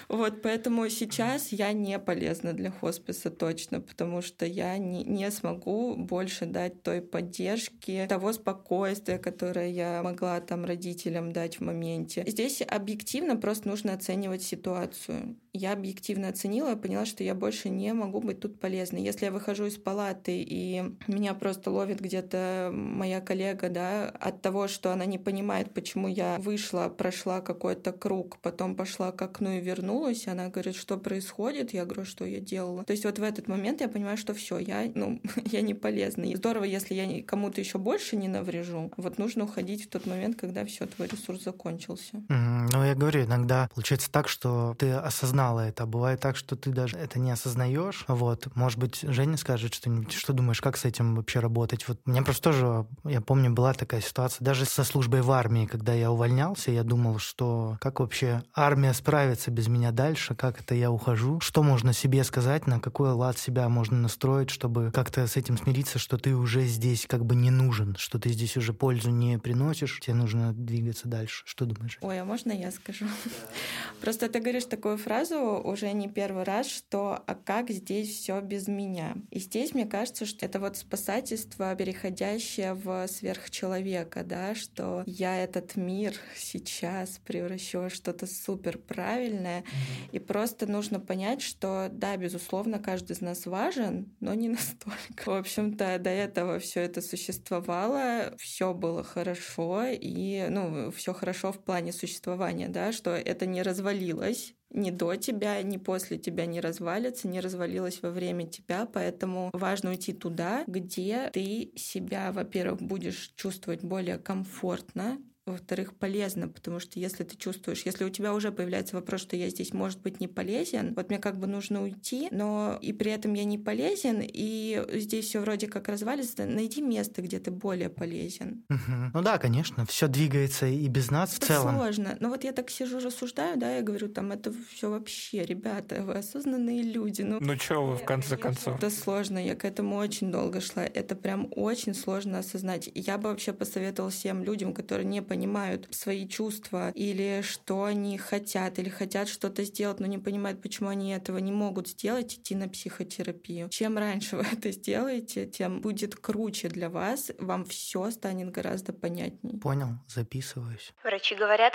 Вот, 0.09 0.41
поэтому 0.41 0.87
сейчас 0.89 1.51
я 1.51 1.71
не 1.73 1.97
полезна 1.99 2.53
для 2.53 2.71
хосписа 2.71 3.29
точно, 3.31 3.81
потому 3.81 4.21
что 4.21 4.45
я 4.45 4.77
не, 4.77 5.03
не 5.03 5.31
смогу 5.31 5.95
больше 5.95 6.45
дать 6.45 6.83
той 6.83 7.01
поддержки, 7.01 8.05
того 8.09 8.33
спокойствия, 8.33 9.17
которое 9.17 9.69
я 9.69 10.01
могла 10.03 10.39
там 10.41 10.65
родителям 10.65 11.31
дать 11.31 11.57
в 11.57 11.61
моменте. 11.61 12.23
Здесь 12.27 12.61
объективно 12.61 13.37
просто 13.37 13.69
нужно 13.69 13.93
оценивать 13.93 14.43
ситуацию. 14.43 15.37
Я 15.53 15.73
объективно 15.73 16.29
оценила 16.29 16.72
и 16.73 16.77
поняла, 16.77 17.05
что 17.05 17.23
я 17.23 17.35
больше 17.35 17.69
не 17.69 17.93
могу 17.93 18.19
быть 18.19 18.39
тут 18.39 18.59
полезной 18.59 19.03
если 19.03 19.25
я 19.25 19.31
выхожу 19.31 19.65
из 19.65 19.77
палаты 19.77 20.41
и 20.41 20.95
меня 21.07 21.33
просто 21.33 21.69
ловит 21.69 21.99
где-то 21.99 22.71
моя 22.73 23.21
коллега, 23.21 23.69
да, 23.69 24.09
от 24.09 24.41
того, 24.41 24.67
что 24.67 24.91
она 24.91 25.05
не 25.05 25.17
понимает, 25.17 25.73
почему 25.73 26.07
я 26.07 26.37
вышла, 26.39 26.89
прошла 26.89 27.41
какой-то 27.41 27.91
круг, 27.91 28.37
потом 28.41 28.75
пошла 28.75 29.11
к 29.11 29.21
окну 29.21 29.57
и 29.57 29.59
вернулась, 29.59 30.27
она 30.27 30.49
говорит, 30.49 30.75
что 30.75 30.97
происходит, 30.97 31.73
я 31.73 31.85
говорю, 31.85 32.05
что 32.05 32.25
я 32.25 32.39
делала. 32.39 32.83
То 32.85 32.91
есть 32.91 33.05
вот 33.05 33.19
в 33.19 33.23
этот 33.23 33.47
момент 33.47 33.81
я 33.81 33.89
понимаю, 33.89 34.17
что 34.17 34.33
все, 34.33 34.57
я, 34.57 34.89
ну, 34.95 35.21
я 35.45 35.61
не 35.61 35.73
полезна. 35.73 36.23
И 36.23 36.35
здорово, 36.35 36.63
если 36.63 36.93
я 36.93 37.23
кому-то 37.23 37.59
еще 37.59 37.77
больше 37.77 38.15
не 38.15 38.27
наврежу. 38.27 38.91
Вот 38.97 39.17
нужно 39.17 39.43
уходить 39.43 39.85
в 39.85 39.89
тот 39.89 40.05
момент, 40.05 40.39
когда 40.39 40.65
все, 40.65 40.85
твой 40.85 41.07
ресурс 41.07 41.43
закончился. 41.43 42.17
Mm, 42.29 42.69
ну, 42.71 42.83
я 42.83 42.95
говорю, 42.95 43.23
иногда 43.23 43.69
получается 43.73 44.11
так, 44.11 44.27
что 44.27 44.75
ты 44.79 44.91
осознала 44.91 45.67
это. 45.67 45.83
А 45.83 45.85
бывает 45.85 46.19
так, 46.19 46.37
что 46.37 46.55
ты 46.63 46.71
даже 46.71 46.97
это 46.97 47.19
не 47.19 47.31
осознаешь. 47.31 48.05
Вот, 48.07 48.47
может 48.55 48.79
быть, 48.79 49.01
Женя 49.01 49.37
скажет 49.37 49.73
что-нибудь. 49.73 50.13
Что 50.13 50.31
думаешь, 50.31 50.61
как 50.61 50.77
с 50.77 50.85
этим 50.85 51.15
вообще 51.15 51.39
работать? 51.39 51.87
Вот 51.87 51.99
меня 52.05 52.23
просто 52.23 52.51
тоже, 52.51 52.87
я 53.03 53.19
помню, 53.19 53.51
была 53.51 53.73
такая 53.73 54.01
ситуация, 54.01 54.45
даже 54.45 54.65
со 54.65 54.83
службой 54.83 55.21
в 55.21 55.31
армии, 55.31 55.65
когда 55.65 55.93
я 55.93 56.09
увольнялся, 56.09 56.71
я 56.71 56.83
думал, 56.83 57.19
что 57.19 57.77
как 57.81 57.99
вообще 57.99 58.43
армия 58.53 58.93
справится 58.93 59.51
без 59.51 59.67
меня 59.67 59.91
дальше, 59.91 60.35
как 60.35 60.61
это 60.61 60.73
я 60.73 60.89
ухожу, 60.89 61.41
что 61.41 61.63
можно 61.63 61.91
себе 61.91 62.23
сказать, 62.23 62.65
на 62.65 62.79
какой 62.79 63.11
лад 63.11 63.37
себя 63.37 63.67
можно 63.67 63.97
настроить, 63.97 64.49
чтобы 64.49 64.91
как-то 64.93 65.27
с 65.27 65.35
этим 65.35 65.57
смириться, 65.57 65.99
что 65.99 66.17
ты 66.17 66.35
уже 66.35 66.65
здесь 66.65 67.05
как 67.07 67.25
бы 67.25 67.35
не 67.35 67.51
нужен, 67.51 67.95
что 67.97 68.19
ты 68.19 68.29
здесь 68.29 68.55
уже 68.55 68.73
пользу 68.73 69.09
не 69.09 69.37
приносишь, 69.37 69.99
тебе 69.99 70.15
нужно 70.15 70.53
двигаться 70.53 71.09
дальше. 71.09 71.43
Что 71.45 71.65
думаешь? 71.65 71.97
Ой, 72.01 72.21
а 72.21 72.25
можно 72.25 72.51
я 72.51 72.71
скажу? 72.71 73.05
Просто 74.01 74.29
ты 74.29 74.39
говоришь 74.39 74.65
такую 74.65 74.97
фразу 74.97 75.35
уже 75.63 75.91
не 75.91 76.07
первый 76.07 76.43
раз, 76.43 76.52
что 76.61 77.23
«а 77.25 77.33
как 77.33 77.71
здесь 77.71 78.09
все 78.09 78.39
без 78.39 78.67
меня?» 78.67 78.83
меня. 78.83 79.15
И 79.31 79.39
здесь 79.39 79.73
мне 79.73 79.85
кажется, 79.85 80.25
что 80.25 80.45
это 80.45 80.59
вот 80.59 80.77
спасательство, 80.77 81.75
переходящее 81.75 82.73
в 82.73 83.07
сверхчеловека, 83.07 84.23
да, 84.23 84.55
что 84.55 85.03
я 85.05 85.43
этот 85.43 85.75
мир 85.75 86.13
сейчас 86.35 87.19
превращу 87.25 87.81
в 87.81 87.89
что-то 87.89 88.27
супер 88.27 88.77
правильное, 88.77 89.61
mm-hmm. 89.61 90.09
и 90.11 90.19
просто 90.19 90.67
нужно 90.67 90.99
понять, 90.99 91.41
что 91.41 91.89
да, 91.91 92.17
безусловно, 92.17 92.79
каждый 92.79 93.13
из 93.13 93.21
нас 93.21 93.45
важен, 93.45 94.13
но 94.19 94.33
не 94.33 94.49
настолько. 94.49 95.29
В 95.29 95.35
общем-то, 95.37 95.99
до 95.99 96.09
этого 96.09 96.59
все 96.59 96.81
это 96.81 97.01
существовало, 97.01 98.33
все 98.37 98.73
было 98.73 99.03
хорошо, 99.03 99.85
и 99.85 100.47
ну, 100.49 100.91
все 100.91 101.13
хорошо 101.13 101.51
в 101.51 101.63
плане 101.63 101.93
существования, 101.93 102.69
да, 102.69 102.91
что 102.91 103.11
это 103.11 103.45
не 103.45 103.61
развалилось, 103.61 104.53
ни 104.73 104.91
до 104.91 105.15
тебя, 105.15 105.61
ни 105.61 105.77
после 105.77 106.17
тебя 106.17 106.45
не 106.45 106.59
развалится, 106.59 107.27
не 107.27 107.39
развалилось 107.39 108.01
во 108.01 108.09
время 108.11 108.47
тебя, 108.47 108.85
поэтому 108.85 109.49
важно 109.53 109.91
уйти 109.91 110.13
туда, 110.13 110.63
где 110.67 111.29
ты 111.33 111.71
себя, 111.75 112.31
во-первых, 112.31 112.81
будешь 112.81 113.33
чувствовать 113.35 113.83
более 113.83 114.17
комфортно, 114.17 115.19
во-вторых, 115.45 115.93
полезно, 115.95 116.47
потому 116.47 116.79
что 116.79 116.99
если 116.99 117.23
ты 117.23 117.35
чувствуешь, 117.35 117.83
если 117.85 118.05
у 118.05 118.09
тебя 118.09 118.33
уже 118.33 118.51
появляется 118.51 118.95
вопрос, 118.95 119.21
что 119.21 119.35
я 119.35 119.49
здесь, 119.49 119.73
может 119.73 120.01
быть, 120.01 120.21
не 120.21 120.27
полезен, 120.27 120.93
вот 120.95 121.09
мне 121.09 121.19
как 121.19 121.37
бы 121.37 121.47
нужно 121.47 121.83
уйти, 121.83 122.29
но 122.31 122.77
и 122.81 122.93
при 122.93 123.11
этом 123.11 123.33
я 123.33 123.43
не 123.43 123.57
полезен, 123.57 124.21
и 124.21 124.85
здесь 124.93 125.25
все 125.25 125.41
вроде 125.41 125.67
как 125.67 125.89
развалится, 125.89 126.45
найди 126.45 126.81
место, 126.81 127.21
где 127.21 127.39
ты 127.39 127.51
более 127.51 127.89
полезен. 127.89 128.63
Угу. 128.69 129.11
Ну 129.13 129.21
да, 129.21 129.37
конечно, 129.37 129.85
все 129.85 130.07
двигается 130.07 130.65
и 130.65 130.87
без 130.87 131.11
нас 131.11 131.35
это 131.35 131.45
в 131.45 131.47
целом. 131.49 131.75
сложно. 131.75 132.15
Но 132.21 132.29
вот 132.29 132.45
я 132.45 132.53
так 132.53 132.69
сижу, 132.69 132.99
рассуждаю, 132.99 133.57
да, 133.57 133.75
я 133.75 133.81
говорю, 133.81 134.07
там 134.07 134.31
это 134.31 134.53
все 134.73 134.89
вообще, 134.89 135.43
ребята, 135.43 136.03
вы 136.03 136.13
осознанные 136.13 136.83
люди. 136.83 137.21
Ну, 137.21 137.39
ну 137.41 137.57
что 137.57 137.85
вы, 137.85 137.97
в 137.97 138.05
конце 138.05 138.37
концов? 138.37 138.77
Это 138.77 138.89
сложно, 138.89 139.45
я 139.45 139.55
к 139.55 139.65
этому 139.65 139.97
очень 139.97 140.31
долго 140.31 140.61
шла. 140.61 140.85
Это 140.85 141.15
прям 141.15 141.49
очень 141.51 141.93
сложно 141.93 142.39
осознать. 142.39 142.89
Я 142.95 143.17
бы 143.17 143.29
вообще 143.29 143.51
посоветовала 143.51 144.09
всем 144.11 144.43
людям, 144.43 144.73
которые 144.73 145.05
не 145.05 145.21
понимают 145.33 145.87
свои 145.89 146.27
чувства 146.27 146.91
или 146.91 147.41
что 147.41 147.85
они 147.85 148.19
хотят, 148.19 148.77
или 148.77 148.89
хотят 148.89 149.27
что-то 149.27 149.63
сделать, 149.63 149.99
но 149.99 150.05
не 150.05 150.19
понимают, 150.19 150.61
почему 150.61 150.89
они 150.89 151.09
этого 151.11 151.39
не 151.39 151.51
могут 151.51 151.87
сделать, 151.87 152.35
идти 152.35 152.53
на 152.53 152.69
психотерапию. 152.69 153.67
Чем 153.69 153.97
раньше 153.97 154.37
вы 154.37 154.43
это 154.43 154.71
сделаете, 154.71 155.47
тем 155.47 155.81
будет 155.81 156.15
круче 156.15 156.69
для 156.69 156.87
вас, 156.91 157.31
вам 157.39 157.65
все 157.65 158.11
станет 158.11 158.51
гораздо 158.51 158.93
понятнее. 158.93 159.59
Понял, 159.59 159.97
записываюсь. 160.07 160.93
Врачи 161.03 161.33
говорят. 161.33 161.73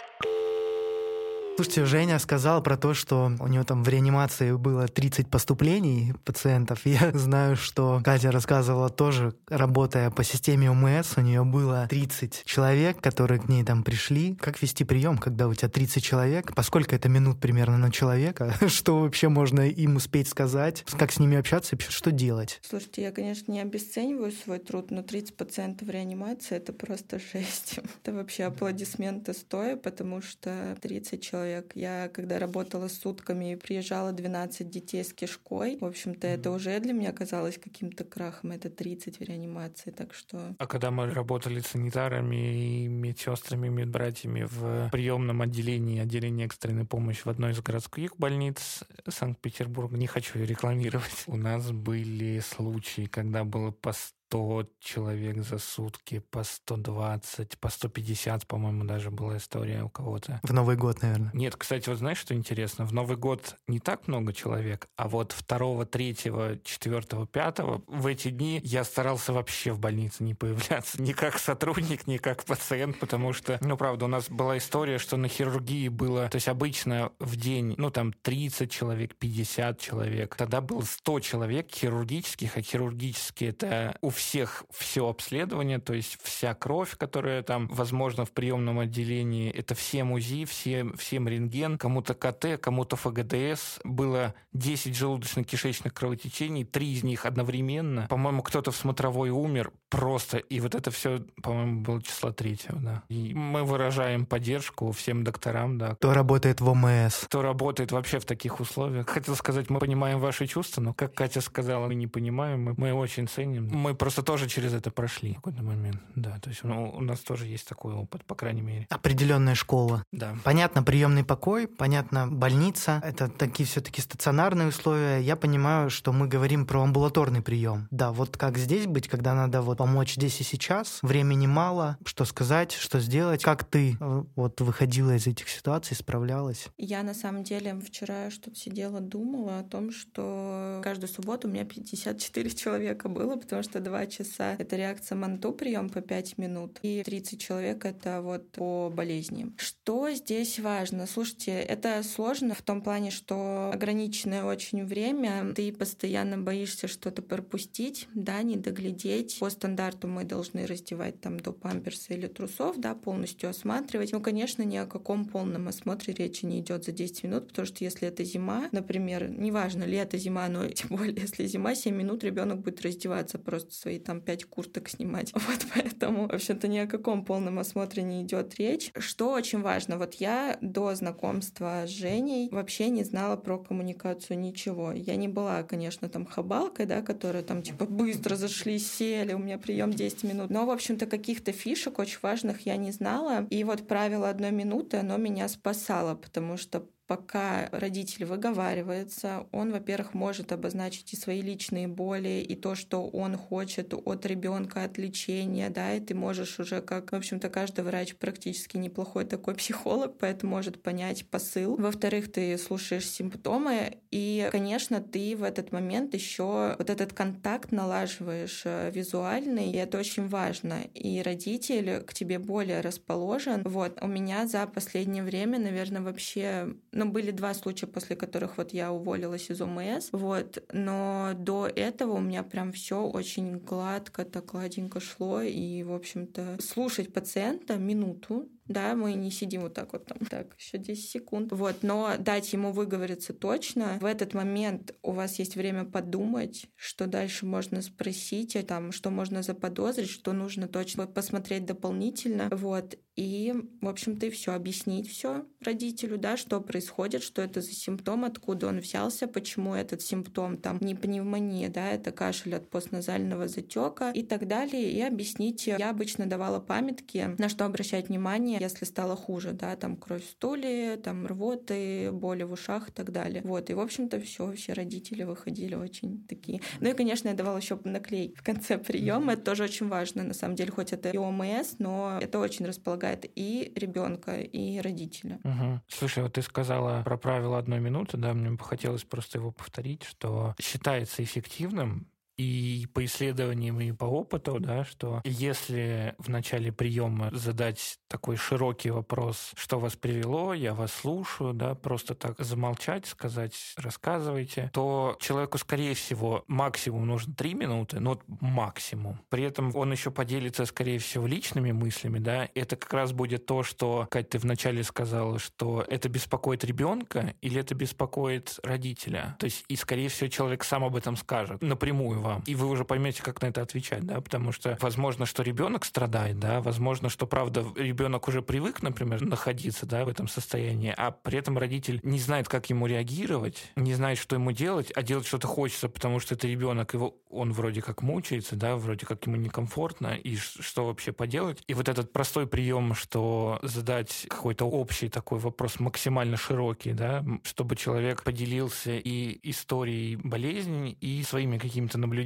Слушайте, 1.59 1.87
Женя 1.87 2.21
сказал 2.21 2.63
про 2.63 2.77
то, 2.77 2.95
что 2.95 3.33
у 3.41 3.49
него 3.49 3.65
там 3.65 3.83
в 3.83 3.89
реанимации 3.89 4.53
было 4.53 4.87
30 4.87 5.29
поступлений 5.29 6.15
пациентов. 6.25 6.83
Я 6.85 7.11
знаю, 7.15 7.57
что 7.57 8.01
Катя 8.05 8.31
рассказывала 8.31 8.91
тоже, 8.91 9.35
работая 9.49 10.13
по 10.13 10.23
системе 10.23 10.71
УМС, 10.71 11.15
у 11.17 11.21
нее 11.21 11.43
было 11.43 11.89
30 11.89 12.45
человек, 12.45 13.01
которые 13.01 13.41
к 13.41 13.49
ней 13.49 13.65
там 13.65 13.83
пришли. 13.83 14.37
Как 14.37 14.63
вести 14.63 14.85
прием, 14.85 15.19
когда 15.19 15.49
у 15.49 15.55
тебя 15.55 15.69
30 15.69 16.01
человек? 16.01 16.55
Поскольку 16.55 16.95
это 16.95 17.09
минут 17.09 17.41
примерно 17.41 17.77
на 17.77 17.91
человека? 17.91 18.55
Что 18.69 19.01
вообще 19.01 19.29
можно 19.29 19.63
им 19.63 19.97
успеть 19.97 20.29
сказать? 20.29 20.85
Как 20.97 21.11
с 21.11 21.19
ними 21.19 21.37
общаться? 21.37 21.77
Что 21.77 22.13
делать? 22.13 22.61
Слушайте, 22.63 23.03
я, 23.03 23.11
конечно, 23.11 23.51
не 23.51 23.61
обесцениваю 23.61 24.31
свой 24.31 24.61
труд, 24.61 24.93
но 24.93 25.03
30 25.03 25.37
пациентов 25.37 25.89
в 25.89 25.91
реанимации— 25.91 26.57
это 26.59 26.73
просто 26.73 27.19
жесть. 27.33 27.81
Это 28.01 28.13
вообще 28.13 28.45
аплодисменты 28.45 29.33
стоя, 29.33 29.75
потому 29.75 30.23
что 30.23 30.77
30 30.81 31.21
человек 31.21 31.48
человек. 31.49 31.73
Я 31.75 32.09
когда 32.09 32.39
работала 32.39 32.89
сутками 32.89 33.53
и 33.53 33.57
приезжала 33.57 34.13
12 34.13 34.69
детей 34.69 35.05
с 35.05 35.13
кишкой, 35.13 35.79
в 35.81 35.85
общем-то, 35.85 36.27
mm-hmm. 36.27 36.35
это 36.35 36.51
уже 36.51 36.79
для 36.81 36.93
меня 36.93 37.13
казалось 37.13 37.59
каким-то 37.59 38.05
крахом. 38.05 38.53
Это 38.53 38.71
30 38.71 39.19
в 39.19 39.23
реанимации, 39.23 39.91
так 39.91 40.15
что... 40.15 40.55
А 40.59 40.67
когда 40.67 40.91
мы 40.91 41.11
работали 41.11 41.61
санитарами 41.61 42.85
и 42.85 42.89
медсестрами, 42.89 43.69
медбратьями 43.69 44.47
в 44.49 44.91
приемном 44.91 45.43
отделении, 45.43 46.01
отделении 46.01 46.47
экстренной 46.47 46.85
помощи 46.85 47.23
в 47.25 47.29
одной 47.29 47.53
из 47.53 47.61
городских 47.61 48.17
больниц 48.17 48.85
Санкт-Петербурга, 49.09 49.97
не 49.97 50.07
хочу 50.07 50.39
рекламировать, 50.39 51.25
у 51.27 51.37
нас 51.37 51.71
были 51.71 52.41
случаи, 52.41 53.07
когда 53.07 53.45
было 53.45 53.71
по 53.71 53.93
100 54.29 54.67
человек 54.79 55.39
за 55.39 55.59
сутки, 55.59 56.19
по 56.31 56.45
120, 56.45 57.59
по 57.59 57.71
150, 57.71 58.47
по-моему, 58.47 58.85
даже 58.85 59.11
была 59.11 59.39
история 59.39 59.83
у 59.83 59.89
кого-то. 59.89 60.41
В 60.43 60.53
Новый 60.53 60.77
год, 60.77 61.01
наверное. 61.03 61.31
Нет, 61.33 61.57
кстати, 61.57 61.89
вот 61.89 61.99
знаешь, 61.99 62.19
что 62.19 62.35
интересно? 62.35 62.85
В 62.85 62.93
Новый 62.93 63.17
год 63.17 63.57
не 63.67 63.81
так 63.81 64.07
много 64.07 64.35
человек, 64.35 64.89
а 64.97 65.09
вот 65.09 65.35
2, 65.49 65.87
3, 65.87 66.15
4, 66.63 67.27
5 67.33 67.59
в 67.87 68.07
эти 68.07 68.29
дни 68.31 68.61
я 68.65 68.85
старался 68.85 69.33
вообще 69.33 69.73
в 69.73 69.79
больнице 69.79 70.23
не 70.23 70.35
появляться 70.35 71.01
ни 71.03 71.13
как 71.13 71.39
сотрудник, 71.39 72.07
ни 72.07 72.19
как 72.19 72.45
пациент, 72.45 72.99
потому 72.99 73.33
что, 73.33 73.59
ну, 73.63 73.79
правда, 73.79 74.05
у 74.05 74.09
нас 74.09 74.29
была 74.29 74.59
история, 74.59 74.99
что 74.99 75.17
на 75.17 75.29
хирургии 75.29 75.89
было, 75.89 76.29
то 76.29 76.37
есть 76.37 76.49
обычно 76.49 77.13
в 77.19 77.37
день, 77.37 77.75
ну, 77.79 77.91
там 77.91 78.13
30 78.13 78.71
человек, 78.71 79.17
50 79.17 79.81
человек. 79.81 80.37
Тогда 80.37 80.61
было 80.61 80.83
100 80.83 81.21
человек 81.21 81.71
хирургических, 81.73 82.57
а 82.59 82.61
хирургические 82.61 83.51
это 83.51 83.97
у 84.03 84.11
всех 84.19 84.65
все 84.71 85.09
обследование, 85.09 85.79
то 85.79 85.95
есть 85.95 86.19
вся 86.23 86.55
кровь, 86.55 86.97
которая 86.97 87.43
там, 87.43 87.69
возможно, 87.69 88.25
в 88.25 88.33
приемном 88.33 88.81
отделении, 88.81 89.51
это 89.51 89.75
все 89.75 89.99
УЗИ, 90.05 90.45
все, 90.45 90.87
всем 90.97 91.29
рентген, 91.29 91.79
кому-то 91.79 92.15
КТ, 92.15 92.61
кому-то 92.61 92.97
ФГДС. 92.97 93.81
Было 93.85 94.35
10 94.53 94.95
желудочно-кишечных 94.95 95.93
кровотечений, 95.93 96.65
три 96.65 96.93
из 96.93 97.03
них 97.03 97.27
одновременно. 97.27 98.07
По-моему, 98.09 98.43
кто-то 98.43 98.71
в 98.71 98.77
смотровой 98.77 99.31
умер 99.31 99.73
просто. 99.89 100.39
И 100.39 100.61
вот 100.61 100.75
это 100.75 100.91
все, 100.91 101.25
по-моему, 101.43 101.81
было 101.83 102.03
числа 102.03 102.33
третьего, 102.33 102.79
да. 102.79 103.03
И 103.09 103.35
мы 103.35 103.65
выражаем 103.65 104.27
поддержку 104.27 104.93
всем 104.93 105.25
докторам, 105.25 105.79
да. 105.79 105.95
Кто 105.95 106.13
работает 106.13 106.61
в 106.61 106.69
ОМС. 106.69 107.25
Кто 107.25 107.43
работает 107.43 107.93
вообще 107.93 108.19
в 108.19 108.25
таких 108.25 108.61
условиях. 108.61 109.09
Хотел 109.09 109.37
сказать, 109.37 109.71
мы 109.71 109.79
понимаем 109.79 110.19
ваши 110.19 110.47
чувства, 110.47 110.81
но, 110.81 110.95
как 110.95 111.15
Катя 111.15 111.41
сказала, 111.41 111.87
мы 111.87 111.95
не 111.95 112.07
понимаем, 112.07 112.63
мы, 112.63 112.75
мы 112.77 112.93
очень 112.93 113.29
ценим. 113.29 113.69
Мы 113.73 113.95
просто 113.95 114.08
просто 114.09 114.23
тоже 114.23 114.49
через 114.49 114.73
это 114.73 114.91
прошли 114.91 115.33
в 115.33 115.35
какой-то 115.35 115.63
момент. 115.63 116.01
Да, 116.15 116.39
то 116.41 116.49
есть 116.49 116.65
ну, 116.65 116.91
у 116.97 117.03
нас 117.03 117.21
тоже 117.21 117.45
есть 117.45 117.69
такой 117.69 117.93
опыт, 117.93 118.25
по 118.25 118.35
крайней 118.35 118.63
мере. 118.63 118.87
Определенная 118.89 119.55
школа. 119.55 120.03
Да. 120.13 120.35
Понятно, 120.45 120.83
приемный 120.83 121.25
покой, 121.25 121.69
понятно, 121.69 122.27
больница. 122.27 123.03
Это 123.05 123.29
такие 123.29 123.67
все-таки 123.67 124.01
стационарные 124.01 124.69
условия. 124.69 125.19
Я 125.19 125.37
понимаю, 125.37 125.91
что 125.91 126.15
мы 126.15 126.27
говорим 126.27 126.65
про 126.65 126.85
амбулаторный 126.85 127.43
прием. 127.43 127.87
Да, 127.91 128.11
вот 128.11 128.39
как 128.39 128.57
здесь 128.57 128.87
быть, 128.87 129.09
когда 129.09 129.35
надо 129.35 129.61
вот 129.61 129.77
помочь 129.77 130.15
здесь 130.15 130.41
и 130.41 130.45
сейчас. 130.45 131.01
Времени 131.03 131.47
мало. 131.47 131.99
Что 132.07 132.25
сказать, 132.25 132.73
что 132.73 133.01
сделать. 133.01 133.43
Как 133.43 133.65
ты 133.65 133.99
э, 134.01 134.25
вот 134.37 134.59
выходила 134.63 135.15
из 135.17 135.27
этих 135.27 135.51
ситуаций, 135.51 135.97
справлялась? 135.97 136.69
Я 136.79 137.03
на 137.03 137.13
самом 137.13 137.45
деле 137.45 137.79
вчера 137.87 138.31
что-то 138.31 138.57
сидела, 138.57 139.01
думала 139.01 139.59
о 139.59 139.65
том, 139.65 139.93
что 139.93 140.81
каждую 140.83 141.11
субботу 141.11 141.47
у 141.47 141.51
меня 141.51 141.67
54 141.67 142.51
человека 142.53 143.11
было, 143.11 143.37
потому 143.37 143.63
что 143.63 143.81
два 143.81 143.98
часа— 144.07 144.57
это 144.59 144.77
реакция 144.77 145.17
манту, 145.17 145.53
прием 145.53 145.89
по 145.91 146.01
5 146.01 146.39
минут, 146.39 146.79
и 146.83 147.03
30 147.05 147.41
человек— 147.41 147.85
это 147.87 148.21
вот 148.23 148.51
по 148.53 148.91
болезни. 148.95 149.53
Что 149.57 150.11
здесь 150.11 150.59
важно? 150.59 151.07
Слушайте, 151.07 151.53
это 151.53 152.03
сложно 152.03 152.55
в 152.55 152.63
том 152.63 152.83
плане, 152.83 153.11
что 153.11 153.71
ограниченное 153.73 154.45
очень 154.45 154.85
время, 154.85 155.53
ты 155.55 155.73
постоянно 155.73 156.39
боишься 156.39 156.89
что-то 156.89 157.23
пропустить, 157.23 158.09
да, 158.15 158.43
не 158.43 158.57
доглядеть. 158.57 159.39
По 159.41 159.51
стандарту 159.51 160.09
мы 160.09 160.25
должны 160.25 160.67
раздевать 160.67 161.21
там 161.21 161.41
до 161.41 161.53
памперса 161.53 162.15
или 162.15 162.27
трусов, 162.27 162.79
да, 162.79 162.95
полностью 162.95 163.51
осматривать. 163.51 164.13
Ну, 164.13 164.21
конечно, 164.21 164.63
ни 164.63 164.77
о 164.77 164.87
каком 164.87 165.25
полном 165.25 165.69
осмотре 165.69 166.15
речи 166.15 166.45
не 166.45 166.61
идет 166.61 166.85
за 166.85 166.93
10 166.93 167.25
минут, 167.25 167.49
потому 167.49 167.67
что 167.67 167.85
если 167.85 168.09
это 168.09 168.25
зима, 168.25 168.69
например, 168.73 169.29
неважно, 169.29 169.85
лето, 169.85 170.19
зима, 170.19 170.49
но 170.49 170.67
тем 170.69 170.97
более, 170.97 171.21
если 171.21 171.47
зима, 171.47 171.75
7 171.75 171.95
минут 171.95 172.25
ребенок 172.25 172.61
будет 172.61 172.83
раздеваться 172.83 173.39
просто 173.39 173.75
свои 173.89 173.99
там 173.99 174.21
пять 174.21 174.45
курток 174.45 174.89
снимать. 174.89 175.33
Вот 175.49 175.67
поэтому, 175.75 176.29
в 176.29 176.35
общем-то, 176.35 176.69
ни 176.69 176.79
о 176.79 176.87
каком 176.87 177.25
полном 177.25 177.59
осмотре 177.59 178.03
не 178.03 178.23
идет 178.23 178.57
речь. 178.59 178.91
Что 178.99 179.33
очень 179.33 179.63
важно, 179.63 179.97
вот 179.97 180.15
я 180.15 180.59
до 180.61 180.95
знакомства 180.95 181.85
с 181.87 181.91
Женей 181.91 182.51
вообще 182.51 182.91
не 182.91 183.03
знала 183.03 183.37
про 183.37 183.59
коммуникацию 183.59 184.39
ничего. 184.39 184.93
Я 184.93 185.17
не 185.17 185.29
была, 185.29 185.63
конечно, 185.63 186.09
там 186.09 186.27
хабалкой, 186.27 186.85
да, 186.85 187.01
которая 187.01 187.43
там 187.43 187.63
типа 187.63 187.87
быстро 187.87 188.37
зашли, 188.37 188.79
сели, 188.79 189.33
у 189.33 189.39
меня 189.39 189.57
прием 189.57 189.91
10 189.91 190.25
минут. 190.25 190.51
Но, 190.51 190.67
в 190.67 190.71
общем-то, 190.71 191.07
каких-то 191.07 191.53
фишек 191.53 191.99
очень 191.99 192.19
важных 192.23 192.67
я 192.67 192.77
не 192.77 192.93
знала. 192.93 193.47
И 193.49 193.65
вот 193.65 193.89
правило 193.89 194.29
одной 194.29 194.51
минуты, 194.51 194.99
оно 194.99 195.17
меня 195.17 195.49
спасало, 195.49 196.15
потому 196.15 196.59
что 196.59 196.85
пока 197.09 197.71
родитель 197.73 198.27
выговаривается, 198.27 199.47
он, 199.51 199.73
во-первых, 199.73 200.13
может 200.13 200.53
обозначить 200.53 201.15
и 201.15 201.17
свои 201.17 201.41
личные 201.41 201.89
боли, 201.89 202.45
и 202.47 202.55
то, 202.55 202.75
что 202.75 203.09
он 203.09 203.37
хочет 203.37 203.95
от 203.95 204.27
ребенка, 204.27 204.85
от 204.85 204.99
лечения, 204.99 205.71
да, 205.71 205.95
и 205.95 206.01
ты 206.01 206.15
можешь 206.15 206.61
уже, 206.61 206.83
как, 206.83 207.13
в 207.13 207.15
общем-то, 207.15 207.49
каждый 207.49 207.83
врач 207.85 208.15
практически 208.15 208.77
неплохой 208.77 209.25
такой 209.25 209.55
психолог, 209.57 210.19
поэтому 210.19 210.53
может 210.53 210.83
понять 210.83 211.27
посыл. 211.29 211.77
Во-вторых, 211.77 212.31
ты 212.31 212.59
слушаешь 212.59 213.09
симптомы, 213.09 213.99
и, 214.11 214.49
конечно, 214.53 215.01
ты 215.01 215.35
в 215.35 215.43
этот 215.43 215.73
момент 215.73 216.13
еще 216.13 216.77
вот 216.79 216.91
этот 216.91 217.15
контакт 217.15 217.73
налаживаешь 217.73 218.63
э, 218.65 218.91
визуальный, 218.91 219.71
и 219.71 219.77
это 219.77 219.99
очень 219.99 220.29
важно. 220.29 220.83
И 220.95 221.23
родитель 221.23 222.03
к 222.03 222.13
тебе 222.13 222.39
более 222.39 222.83
расположен. 222.83 223.63
Вот, 223.65 223.99
у 224.03 224.07
меня 224.07 224.47
за 224.47 224.67
последнее 224.67 225.23
время, 225.23 225.59
наверное, 225.59 226.03
вообще 226.03 226.75
ну, 226.99 227.11
были 227.11 227.31
два 227.31 227.55
случая, 227.55 227.87
после 227.87 228.17
которых 228.17 228.59
вот 228.59 228.73
я 228.73 228.93
уволилась 228.93 229.51
из 229.51 229.61
ОМС, 229.61 230.09
вот, 230.11 230.65
но 230.73 231.31
до 231.37 231.69
этого 231.69 232.15
у 232.15 232.21
меня 232.21 232.43
прям 232.43 232.73
все 232.73 233.03
очень 233.03 233.59
гладко, 233.59 234.25
так 234.25 234.47
гладенько 234.47 234.99
шло, 234.99 235.41
и, 235.41 235.85
в 235.85 235.93
общем-то, 235.93 236.59
слушать 236.61 237.13
пациента 237.13 237.77
минуту, 237.77 238.49
да, 238.69 238.95
мы 238.95 239.15
не 239.15 239.31
сидим 239.31 239.63
вот 239.63 239.75
так 239.75 239.93
вот 239.93 240.07
там, 240.07 240.19
так, 240.19 240.55
еще 240.59 240.79
10 240.79 241.11
секунд, 241.11 241.53
вот, 241.53 241.83
но 241.83 242.15
дать 242.19 242.53
ему 242.53 242.73
выговориться 242.73 243.33
точно, 243.33 243.99
в 244.01 244.05
этот 244.05 244.35
момент 244.35 244.95
у 245.03 245.13
вас 245.13 245.39
есть 245.39 245.57
время 245.57 245.85
подумать, 245.85 246.67
что 246.77 247.07
дальше 247.07 247.47
можно 247.47 247.83
спросить, 247.83 248.57
а 248.57 248.63
там, 248.63 248.93
что 248.93 249.11
можно 249.11 249.43
заподозрить, 249.43 250.11
что 250.11 250.33
нужно 250.33 250.69
точно 250.69 251.07
посмотреть 251.07 251.65
дополнительно, 251.65 252.49
вот, 252.53 252.97
и, 253.19 253.53
в 253.81 253.89
общем-то, 253.89 254.27
и 254.27 254.31
все, 254.31 254.53
объяснить 254.53 255.11
все 255.11 255.45
родителю, 255.61 256.19
да, 256.19 256.37
что 256.37 256.61
происходит, 256.61 257.25
что 257.25 257.43
это 257.43 257.61
за 257.61 257.73
симптом, 257.73 258.25
откуда 258.25 258.69
он 258.69 258.79
взялся, 258.79 259.27
почему 259.27 259.75
этот 259.75 260.03
симптом 260.03 260.57
там 260.57 260.79
не 260.81 260.95
пневмония, 260.95 261.69
да, 261.69 261.91
это 261.91 262.13
кашель 262.13 262.55
от 262.55 262.71
постназального 262.71 263.49
затека 263.49 264.13
и 264.15 264.23
так 264.23 264.47
далее, 264.47 264.93
и 264.93 265.01
объяснить. 265.01 265.67
Я 265.67 265.91
обычно 265.91 266.27
давала 266.27 266.61
памятки, 266.61 267.35
на 267.39 267.49
что 267.49 267.65
обращать 267.65 268.09
внимание, 268.09 268.58
если 268.61 268.85
стало 268.85 269.17
хуже, 269.17 269.53
да, 269.53 269.77
там 269.77 269.97
кровь 269.97 270.25
в 270.25 270.31
стуле, 270.31 270.97
там 270.97 271.27
рвоты, 271.27 272.11
боли 272.13 272.43
в 272.43 272.53
ушах 272.53 272.89
и 272.89 272.93
так 272.93 273.13
далее. 273.13 273.43
Вот, 273.45 273.71
и, 273.71 273.75
в 273.75 273.81
общем-то, 273.81 274.21
все, 274.21 274.53
все 274.53 274.73
родители 274.73 275.25
выходили 275.25 275.75
очень 275.75 276.25
такие. 276.27 276.61
Ну 276.81 276.91
и, 276.91 276.95
конечно, 276.95 277.29
я 277.29 277.35
давала 277.35 277.59
еще 277.59 277.79
наклей 277.85 278.35
в 278.37 278.43
конце 278.43 278.79
приема, 278.79 279.35
это 279.35 279.43
тоже 279.43 279.65
очень 279.65 279.89
важно, 279.89 280.23
на 280.23 280.35
самом 280.35 280.57
деле, 280.57 280.71
хоть 280.71 280.93
это 280.93 281.11
и 281.11 281.17
ОМС, 281.17 281.77
но 281.79 282.19
это 282.21 282.39
очень 282.39 282.67
располагает 282.67 283.25
и 283.35 283.73
ребенка, 283.75 284.41
и 284.41 284.81
родителя. 284.81 285.41
Угу. 285.45 285.81
Слушай, 285.89 286.23
вот 286.23 286.35
ты 286.35 286.43
сказала 286.43 287.03
про 287.03 287.17
правило 287.17 287.59
одной 287.59 287.81
минуты, 287.81 288.17
да, 288.17 288.35
мне 288.35 288.51
бы 288.51 288.65
хотелось 288.65 289.05
просто 289.05 289.39
его 289.39 289.53
повторить, 289.53 290.05
что 290.05 290.55
считается 290.61 291.23
эффективным 291.23 292.09
и 292.39 292.87
по 292.95 293.05
исследованиям, 293.05 293.81
и 293.81 293.93
по 293.93 294.05
опыту, 294.05 294.59
да, 294.61 294.85
что 294.85 295.21
если 295.25 296.15
в 296.19 296.29
начале 296.31 296.73
приема 296.73 297.31
задать 297.33 297.99
такой 298.07 298.37
широкий 298.37 298.91
вопрос, 298.91 299.53
что 299.57 299.79
вас 299.81 299.97
привело, 299.97 300.55
я 300.55 300.73
вас 300.73 300.93
слушаю, 300.93 301.53
да, 301.53 301.75
просто 301.75 302.15
так 302.15 302.37
замолчать, 302.39 303.07
сказать, 303.07 303.75
рассказывайте, 303.77 304.71
то 304.73 305.17
человеку, 305.21 305.59
скорее 305.59 305.95
всего, 305.95 306.45
максимум 306.47 307.07
нужно 307.07 307.35
три 307.35 307.55
минуты, 307.55 307.99
ну, 307.99 308.11
вот 308.11 308.23
максимум. 308.41 309.21
При 309.29 309.43
этом 309.43 309.75
он 309.75 309.91
еще 309.91 310.13
поделится, 310.13 310.65
скорее 310.65 311.01
всего, 311.01 311.27
личными 311.27 311.73
мыслями, 311.73 312.21
да, 312.21 312.49
это 312.55 312.77
как 312.77 312.93
раз 312.93 313.13
будет 313.13 313.47
то, 313.47 313.65
что, 313.65 314.07
Кать, 314.11 314.31
ты 314.31 314.39
вначале 314.39 314.85
сказала, 314.85 315.41
что 315.41 315.85
это 315.89 316.09
беспокоит 316.09 316.65
ребенка 316.65 317.35
или 317.41 317.61
это 317.61 317.75
беспокоит 317.75 318.61
родителя. 318.63 319.37
То 319.41 319.47
есть, 319.47 319.65
и, 319.67 319.75
скорее 319.75 320.09
всего, 320.09 320.31
человек 320.31 320.63
сам 320.63 320.85
об 320.85 320.95
этом 320.95 321.17
скажет 321.17 321.61
напрямую 321.63 322.21
вам. 322.29 322.43
И 322.47 322.55
вы 322.55 322.69
уже 322.69 322.85
поймете, 322.85 323.23
как 323.23 323.43
на 323.43 323.47
это 323.47 323.63
отвечать, 323.63 324.05
да, 324.05 324.21
потому 324.21 324.53
что, 324.53 324.77
возможно, 324.81 325.27
что 325.27 325.43
ребенок 325.43 325.85
страдает, 325.85 326.39
да, 326.39 326.61
возможно, 326.61 327.09
что, 327.09 327.27
правда, 327.27 327.65
ребенок 327.77 328.29
уже 328.29 328.43
привык, 328.43 328.83
например, 328.83 329.23
находиться, 329.23 329.87
да, 329.87 330.05
в 330.05 330.09
этом 330.09 330.29
состоянии, 330.29 330.95
а 330.97 331.11
при 331.11 331.39
этом 331.39 331.59
родитель 331.59 332.01
не 332.03 332.19
знает, 332.19 332.49
как 332.49 332.71
ему 332.71 332.87
реагировать, 332.87 333.73
не 333.77 333.95
знает, 333.95 334.19
что 334.19 334.37
ему 334.37 334.53
делать, 334.53 334.93
а 334.95 335.03
делать 335.03 335.27
что-то 335.27 335.47
хочется, 335.47 335.89
потому 335.89 336.21
что 336.21 336.35
это 336.35 336.47
ребенок, 336.47 336.95
его 336.95 337.15
он 337.31 337.53
вроде 337.53 337.83
как 337.83 338.03
мучается, 338.03 338.57
да, 338.57 338.77
вроде 338.77 339.07
как 339.07 339.27
ему 339.27 339.37
некомфортно, 339.37 340.15
и 340.15 340.37
что 340.37 340.87
вообще 340.87 341.13
поделать. 341.13 341.63
И 341.67 341.75
вот 341.75 341.89
этот 341.89 342.13
простой 342.13 342.47
прием, 342.47 342.95
что 342.95 343.59
задать 343.63 344.27
какой-то 344.29 344.65
общий 344.65 345.09
такой 345.09 345.39
вопрос 345.39 345.81
максимально 345.81 346.37
широкий, 346.37 346.93
да, 346.93 347.25
чтобы 347.43 347.77
человек 347.77 348.23
поделился 348.23 348.97
и 348.97 349.39
историей 349.51 350.17
болезни, 350.17 350.93
и 351.01 351.23
своими 351.23 351.59
какими-то 351.59 351.99
наблюдениями, 351.99 352.18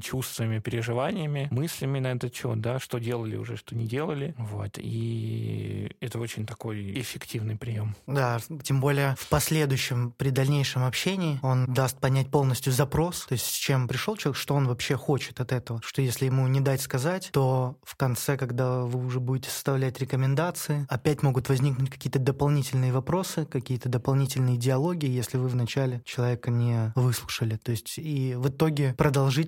чувствами, 0.00 0.58
переживаниями, 0.58 1.48
мыслями 1.50 1.98
на 1.98 2.08
этот 2.08 2.34
счет, 2.34 2.60
да, 2.60 2.78
что 2.78 2.98
делали 2.98 3.36
уже, 3.36 3.56
что 3.56 3.74
не 3.74 3.86
делали. 3.86 4.34
Вот. 4.38 4.78
И 4.78 5.94
это 6.00 6.18
очень 6.18 6.46
такой 6.46 7.00
эффективный 7.00 7.56
прием. 7.56 7.94
Да, 8.06 8.38
тем 8.62 8.80
более 8.80 9.14
в 9.18 9.28
последующем, 9.28 10.12
при 10.16 10.30
дальнейшем 10.30 10.84
общении 10.84 11.38
он 11.42 11.66
даст 11.72 11.98
понять 11.98 12.30
полностью 12.30 12.72
запрос, 12.72 13.26
то 13.26 13.34
есть 13.34 13.46
с 13.46 13.54
чем 13.54 13.88
пришел 13.88 14.16
человек, 14.16 14.38
что 14.38 14.54
он 14.54 14.66
вообще 14.66 14.96
хочет 14.96 15.40
от 15.40 15.52
этого. 15.52 15.80
Что 15.84 16.02
если 16.02 16.26
ему 16.26 16.46
не 16.48 16.60
дать 16.60 16.80
сказать, 16.80 17.30
то 17.32 17.76
в 17.82 17.96
конце, 17.96 18.36
когда 18.36 18.82
вы 18.82 19.04
уже 19.04 19.20
будете 19.20 19.50
составлять 19.50 19.98
рекомендации, 20.00 20.86
опять 20.88 21.22
могут 21.22 21.48
возникнуть 21.48 21.90
какие-то 21.90 22.18
дополнительные 22.18 22.92
вопросы, 22.92 23.44
какие-то 23.44 23.88
дополнительные 23.88 24.56
диалоги, 24.56 25.06
если 25.06 25.36
вы 25.36 25.48
вначале 25.48 26.02
человека 26.04 26.50
не 26.50 26.92
выслушали. 26.94 27.56
То 27.56 27.72
есть 27.72 27.98
и 27.98 28.34
в 28.36 28.48
итоге 28.48 28.94
продолжительность 28.96 29.39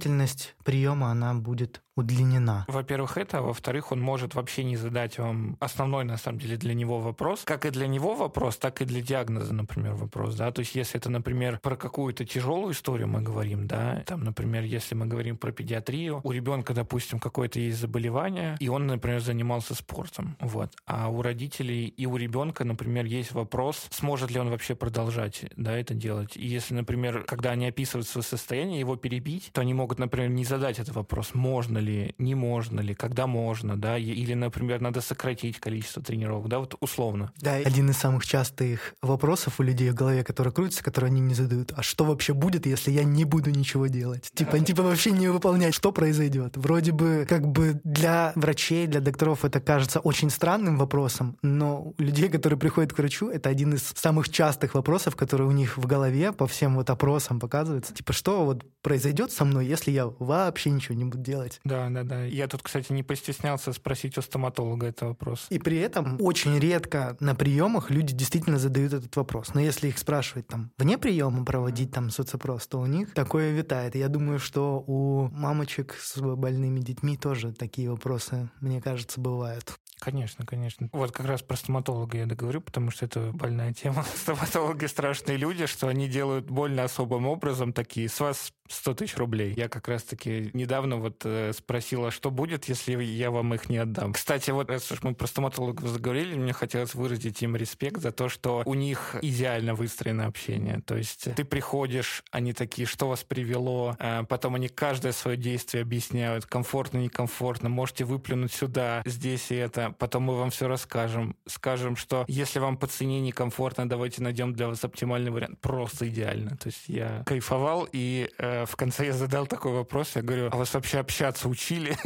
приема, 0.65 1.11
она 1.11 1.35
будет 1.35 1.83
удлинена. 1.95 2.65
Во-первых, 2.69 3.19
это, 3.19 3.39
а 3.39 3.43
во-вторых, 3.43 3.93
он 3.93 4.01
может 4.01 4.35
вообще 4.35 4.65
не 4.65 4.77
задать 4.77 5.19
вам 5.19 5.57
основной, 5.61 6.05
на 6.05 6.17
самом 6.17 6.39
деле, 6.39 6.57
для 6.57 6.75
него 6.75 7.01
вопрос. 7.01 7.43
Как 7.45 7.67
и 7.67 7.71
для 7.71 7.87
него 7.87 8.15
вопрос, 8.15 8.57
так 8.57 8.81
и 8.81 8.85
для 8.85 9.03
диагноза, 9.03 9.53
например, 9.53 9.95
вопрос, 9.95 10.37
да. 10.37 10.51
То 10.53 10.61
есть, 10.61 10.75
если 10.75 10.99
это, 10.99 11.11
например, 11.11 11.59
про 11.63 11.77
какую-то 11.77 12.25
тяжелую 12.25 12.73
историю 12.73 13.09
мы 13.09 13.21
говорим, 13.21 13.67
да, 13.67 14.03
там, 14.07 14.25
например, 14.25 14.65
если 14.65 14.95
мы 14.95 15.07
говорим 15.07 15.37
про 15.37 15.53
педиатрию, 15.53 16.21
у 16.25 16.33
ребенка, 16.33 16.73
допустим, 16.73 17.19
какое-то 17.19 17.61
есть 17.61 17.79
заболевание, 17.79 18.57
и 18.59 18.69
он, 18.69 18.87
например, 18.87 19.21
занимался 19.21 19.75
спортом, 19.75 20.37
вот. 20.41 20.73
А 20.87 21.09
у 21.09 21.21
родителей 21.21 21.87
и 21.89 22.07
у 22.07 22.17
ребенка, 22.17 22.65
например, 22.65 23.05
есть 23.05 23.33
вопрос, 23.33 23.89
сможет 23.91 24.31
ли 24.31 24.41
он 24.41 24.49
вообще 24.49 24.75
продолжать, 24.75 25.45
да, 25.57 25.77
это 25.77 25.93
делать. 25.93 26.37
И 26.39 26.47
если, 26.47 26.73
например, 26.73 27.25
когда 27.25 27.51
они 27.51 27.67
описывают 27.67 28.09
свое 28.09 28.25
состояние, 28.25 28.81
его 28.81 28.97
перебить, 28.97 29.51
то 29.53 29.61
они 29.61 29.72
могут, 29.73 29.99
например, 29.99 30.31
не 30.31 30.45
задать 30.45 30.79
этот 30.79 30.95
вопрос, 30.95 31.31
можно 31.35 31.79
ли, 31.79 32.15
не 32.19 32.35
можно 32.35 32.81
ли, 32.81 32.95
когда 32.95 33.27
можно, 33.27 33.77
да, 33.77 33.99
или, 33.99 34.35
например, 34.35 34.81
надо 34.81 35.01
сократить 35.01 35.59
количество 35.59 36.03
тренировок, 36.03 36.49
да, 36.49 36.59
вот 36.59 36.77
условно. 36.81 37.33
Да, 37.41 37.55
один 37.55 37.91
из 37.91 37.97
самых 37.97 38.27
частых 38.27 38.95
вопросов 39.03 39.61
у 39.61 39.63
людей 39.63 39.91
в 39.91 39.95
голове, 39.95 40.25
которые 40.25 40.53
крутятся, 40.53 40.83
которые 40.83 41.09
они 41.09 41.21
не 41.21 41.35
задают, 41.35 41.73
а 41.77 41.83
что 41.83 42.05
вообще 42.05 42.33
будет, 42.33 42.67
если 42.67 42.91
я 42.91 43.05
не 43.05 43.25
буду 43.25 43.51
ничего 43.51 43.87
делать? 43.87 44.31
Типа, 44.35 44.59
типа 44.59 44.83
вообще 44.83 45.11
не 45.11 45.29
выполнять, 45.29 45.75
что 45.75 45.93
произойдет? 45.93 46.57
Вроде 46.57 46.93
бы, 46.93 47.27
как 47.29 47.47
бы 47.47 47.81
для 47.85 48.33
врачей, 48.35 48.87
для 48.87 49.01
докторов 49.01 49.45
это 49.45 49.61
кажется 49.61 50.01
очень 50.01 50.31
странным 50.31 50.77
вопросом, 50.77 51.37
но 51.43 51.83
у 51.83 51.95
людей, 51.99 52.29
которые 52.29 52.59
приходят 52.59 52.93
к 52.93 52.99
врачу, 52.99 53.29
это 53.29 53.49
один 53.49 53.75
из 53.75 53.93
самых 53.95 54.29
частых 54.29 54.75
вопросов, 54.75 55.17
которые 55.17 55.49
у 55.49 55.53
них 55.53 55.77
в 55.77 55.87
голове 55.87 56.33
по 56.33 56.47
всем 56.47 56.75
вот 56.77 56.91
опросам 56.91 57.41
показываются. 57.41 57.95
Типа, 57.95 58.13
что 58.13 58.45
вот 58.45 58.65
произойдет 58.83 59.33
со 59.33 59.45
мной, 59.45 59.62
если 59.63 59.91
я 59.91 60.07
вообще 60.07 60.71
ничего 60.71 60.95
не 60.95 61.05
буду 61.05 61.23
делать? 61.23 61.61
Да, 61.65 61.89
да, 61.91 62.03
да. 62.03 62.25
Я 62.25 62.49
тут, 62.49 62.63
кстати, 62.63 62.93
не 62.93 63.03
постеснялся 63.03 63.73
спросить 63.73 64.19
у 64.19 64.23
стоматолога 64.23 64.87
этот 64.87 65.03
вопрос. 65.03 65.47
И 65.51 65.59
при 65.59 65.79
этом 65.79 66.17
очень 66.21 66.59
редко 66.59 67.17
на 67.21 67.35
приемах 67.35 67.91
люди 67.91 68.15
действительно 68.15 68.59
задают 68.59 68.93
этот 68.93 69.15
вопрос. 69.17 69.55
Но 69.55 69.61
если 69.61 69.89
их 69.89 69.99
спрашивать 69.99 70.47
там 70.49 70.71
вне 70.79 70.99
приема 70.99 71.45
проводить 71.45 71.93
там 71.93 72.11
соцопрос, 72.11 72.67
то 72.67 72.81
у 72.81 72.87
них 72.87 73.15
такое 73.15 73.53
витает. 73.53 73.95
Я 73.95 74.09
думаю, 74.09 74.39
что 74.39 74.83
у 74.87 75.29
мамочек 75.31 75.95
с 75.99 76.21
больными 76.21 76.81
детьми 76.81 77.17
тоже 77.17 77.53
такие 77.53 77.91
вопросы, 77.91 78.51
мне 78.61 78.81
кажется, 78.81 79.21
бывают. 79.21 79.79
Конечно, 80.03 80.45
конечно. 80.45 80.89
Вот 80.93 81.13
как 81.13 81.27
раз 81.27 81.43
про 81.43 81.57
стоматолога 81.57 82.19
я 82.19 82.27
договорю, 82.27 82.61
потому 82.61 82.91
что 82.91 83.05
это 83.05 83.31
больная 83.33 83.73
тема. 83.73 84.05
Стоматологи 84.17 84.87
страшные 84.87 85.37
люди, 85.37 85.67
что 85.67 85.87
они 85.87 86.09
делают 86.09 86.47
больно 86.47 86.83
особым 86.83 87.29
образом 87.29 87.73
такие. 87.73 88.09
С 88.09 88.19
вас 88.19 88.53
100 88.69 88.95
тысяч 88.95 89.17
рублей. 89.17 89.53
Я 89.57 89.69
как 89.69 89.89
раз-таки 89.89 90.51
недавно 90.53 90.97
вот 90.97 91.23
э, 91.25 91.53
спросила, 91.53 92.11
что 92.11 92.31
будет, 92.31 92.67
если 92.67 93.03
я 93.03 93.31
вам 93.31 93.55
их 93.55 93.69
не 93.69 93.79
отдам. 93.79 94.13
Кстати, 94.13 94.51
вот 94.51 94.71
раз 94.71 94.91
уж 94.91 95.03
мы 95.03 95.15
про 95.15 95.27
стоматологов 95.27 95.89
заговорили, 95.89 96.35
мне 96.35 96.53
хотелось 96.53 96.95
выразить 96.95 97.43
им 97.43 97.57
респект 97.57 98.01
за 98.01 98.13
то, 98.13 98.29
что 98.29 98.63
у 98.65 98.75
них 98.75 99.17
идеально 99.21 99.75
выстроено 99.75 100.27
общение. 100.27 100.81
То 100.87 100.97
есть 100.97 101.29
ты 101.35 101.45
приходишь, 101.45 102.23
они 102.31 102.53
такие, 102.53 102.87
что 102.87 103.09
вас 103.09 103.25
привело, 103.25 103.97
а 103.99 104.25
потом 104.25 104.55
они 104.55 104.69
каждое 104.69 105.13
свое 105.13 105.37
действие 105.37 105.83
объясняют, 105.83 106.47
комфортно, 106.47 106.99
некомфортно, 106.99 107.69
можете 107.69 108.05
выплюнуть 108.05 108.53
сюда, 108.53 109.03
здесь 109.05 109.51
и 109.51 109.57
это, 109.57 109.95
потом 109.99 110.25
мы 110.25 110.37
вам 110.37 110.51
все 110.51 110.69
расскажем. 110.69 111.37
Скажем, 111.47 111.97
что 111.97 112.25
если 112.29 112.59
вам 112.59 112.77
по 112.77 112.87
цене 112.87 113.21
некомфортно, 113.21 113.89
давайте 113.89 114.23
найдем 114.23 114.55
для 114.55 114.69
вас 114.69 114.85
оптимальный 114.85 115.31
вариант. 115.31 115.61
Просто 115.61 116.09
идеально. 116.09 116.57
То 116.57 116.69
есть 116.69 116.89
я 116.89 117.23
кайфовал 117.27 117.89
и 117.91 118.31
э, 118.39 118.52
в 118.67 118.77
конце 118.77 119.07
я 119.07 119.13
задал 119.13 119.47
такой 119.47 119.73
вопрос, 119.73 120.17
я 120.17 120.23
говорю, 120.23 120.49
а 120.53 120.57
вас 120.57 120.73
вообще 120.75 120.99
общаться 120.99 121.49
учили? 121.49 121.97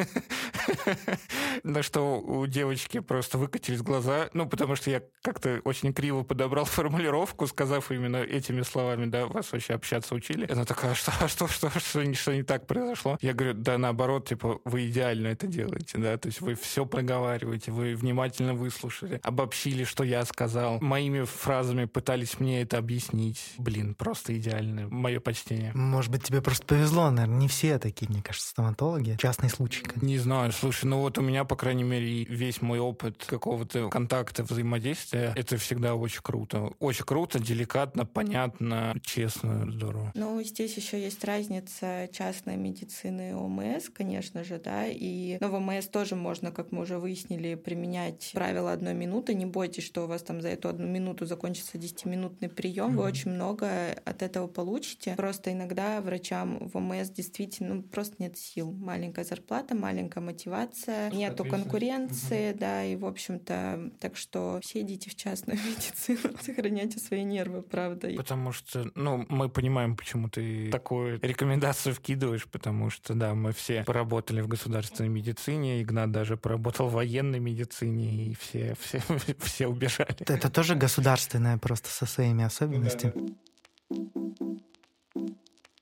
На 1.62 1.82
что 1.82 2.20
у 2.20 2.46
девочки 2.46 3.00
просто 3.00 3.38
выкатились 3.38 3.82
глаза, 3.82 4.28
ну, 4.32 4.48
потому 4.48 4.76
что 4.76 4.90
я 4.90 5.02
как-то 5.22 5.60
очень 5.64 5.92
криво 5.92 6.22
подобрал 6.22 6.64
формулировку, 6.76 7.46
сказав 7.46 7.90
именно 7.90 8.18
этими 8.18 8.62
словами, 8.62 9.06
да, 9.06 9.26
вас 9.26 9.52
вообще 9.52 9.74
общаться 9.74 10.14
учили. 10.14 10.50
Она 10.50 10.64
такая, 10.64 10.94
что, 10.94 11.12
а 11.20 11.28
что, 11.28 11.48
что, 11.48 11.70
что, 11.70 12.14
что 12.14 12.34
не 12.34 12.42
так 12.42 12.66
произошло? 12.66 13.18
Я 13.20 13.32
говорю, 13.34 13.54
да, 13.54 13.78
наоборот, 13.78 14.28
типа, 14.28 14.60
вы 14.64 14.88
идеально 14.88 15.28
это 15.28 15.46
делаете, 15.46 15.98
да, 15.98 16.16
то 16.16 16.28
есть 16.28 16.40
вы 16.40 16.54
все 16.54 16.86
проговариваете, 16.86 17.72
вы 17.72 17.94
внимательно 17.94 18.54
выслушали, 18.54 19.20
обобщили, 19.22 19.84
что 19.84 20.04
я 20.04 20.24
сказал, 20.24 20.80
моими 20.80 21.24
фразами 21.24 21.84
пытались 21.84 22.40
мне 22.40 22.62
это 22.62 22.78
объяснить. 22.78 23.54
Блин, 23.58 23.94
просто 23.94 24.36
идеально. 24.36 24.88
Мое 24.88 25.20
почтение. 25.20 25.72
Может 25.74 26.10
быть, 26.10 26.22
тебе 26.24 26.35
просто 26.40 26.66
повезло, 26.66 27.10
наверное. 27.10 27.38
Не 27.38 27.48
все 27.48 27.78
такие, 27.78 28.08
мне 28.08 28.22
кажется, 28.22 28.48
стоматологи. 28.48 29.16
Частный 29.20 29.50
случай. 29.50 29.84
Не 29.96 30.18
знаю. 30.18 30.52
Слушай, 30.52 30.86
ну 30.86 31.00
вот 31.00 31.18
у 31.18 31.22
меня, 31.22 31.44
по 31.44 31.56
крайней 31.56 31.84
мере, 31.84 32.24
весь 32.24 32.62
мой 32.62 32.78
опыт 32.78 33.24
какого-то 33.24 33.88
контакта, 33.88 34.42
взаимодействия, 34.44 35.32
это 35.36 35.56
всегда 35.56 35.94
очень 35.94 36.20
круто. 36.22 36.72
Очень 36.78 37.04
круто, 37.04 37.38
деликатно, 37.38 38.06
понятно, 38.06 38.94
честно, 39.02 39.70
здорово. 39.70 40.12
Ну, 40.14 40.42
здесь 40.42 40.76
еще 40.76 41.00
есть 41.00 41.24
разница 41.24 42.08
частной 42.12 42.56
медицины 42.56 43.30
и 43.30 43.32
ОМС, 43.32 43.88
конечно 43.92 44.44
же, 44.44 44.58
да, 44.58 44.86
и 44.86 45.38
но 45.40 45.48
в 45.48 45.54
ОМС 45.54 45.86
тоже 45.86 46.16
можно, 46.16 46.50
как 46.50 46.72
мы 46.72 46.82
уже 46.82 46.98
выяснили, 46.98 47.54
применять 47.54 48.30
правила 48.34 48.72
одной 48.72 48.94
минуты. 48.94 49.34
Не 49.34 49.46
бойтесь, 49.46 49.84
что 49.84 50.04
у 50.04 50.06
вас 50.06 50.22
там 50.22 50.40
за 50.40 50.48
эту 50.48 50.68
одну 50.68 50.86
минуту 50.86 51.26
закончится 51.26 51.78
10-минутный 51.78 52.48
прием. 52.48 52.92
Mm-hmm. 52.92 52.96
Вы 52.96 53.02
очень 53.04 53.30
много 53.30 53.92
от 54.04 54.22
этого 54.22 54.46
получите. 54.46 55.14
Просто 55.16 55.52
иногда 55.52 56.00
врачам 56.00 56.25
врачам 56.26 56.58
в 56.60 56.76
ОМС 56.76 57.10
действительно 57.10 57.74
ну, 57.74 57.82
просто 57.82 58.16
нет 58.18 58.36
сил. 58.36 58.72
Маленькая 58.72 59.24
зарплата, 59.24 59.74
маленькая 59.74 60.20
мотивация, 60.20 61.10
нету 61.10 61.44
конкуренции, 61.44 62.50
угу. 62.50 62.58
да, 62.58 62.84
и, 62.84 62.96
в 62.96 63.04
общем-то, 63.04 63.92
так 64.00 64.16
что 64.16 64.60
все 64.62 64.80
идите 64.80 65.10
в 65.10 65.16
частную 65.16 65.58
медицину, 65.64 66.36
сохраняйте 66.40 66.98
свои 66.98 67.22
нервы, 67.22 67.62
правда. 67.62 68.08
Потому 68.16 68.52
что, 68.52 68.90
ну, 68.94 69.24
мы 69.28 69.48
понимаем, 69.48 69.96
почему 69.96 70.28
ты 70.28 70.70
такую 70.70 71.20
рекомендацию 71.20 71.94
вкидываешь, 71.94 72.46
потому 72.46 72.90
что, 72.90 73.14
да, 73.14 73.34
мы 73.34 73.52
все 73.52 73.84
поработали 73.84 74.40
в 74.40 74.48
государственной 74.48 75.08
медицине, 75.08 75.82
Игнат 75.82 76.10
даже 76.10 76.36
поработал 76.36 76.88
в 76.88 76.92
военной 76.92 77.40
медицине, 77.40 78.26
и 78.26 78.34
все, 78.34 78.74
все, 78.80 79.02
все 79.40 79.66
убежали. 79.66 80.16
Это 80.20 80.50
тоже 80.50 80.74
государственное 80.74 81.58
просто 81.58 81.88
со 81.88 82.06
своими 82.06 82.44
особенностями. 82.44 83.12
Да, 83.14 83.20
да. 83.20 84.55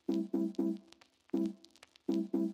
Thank 0.09 0.27
you. 1.33 2.54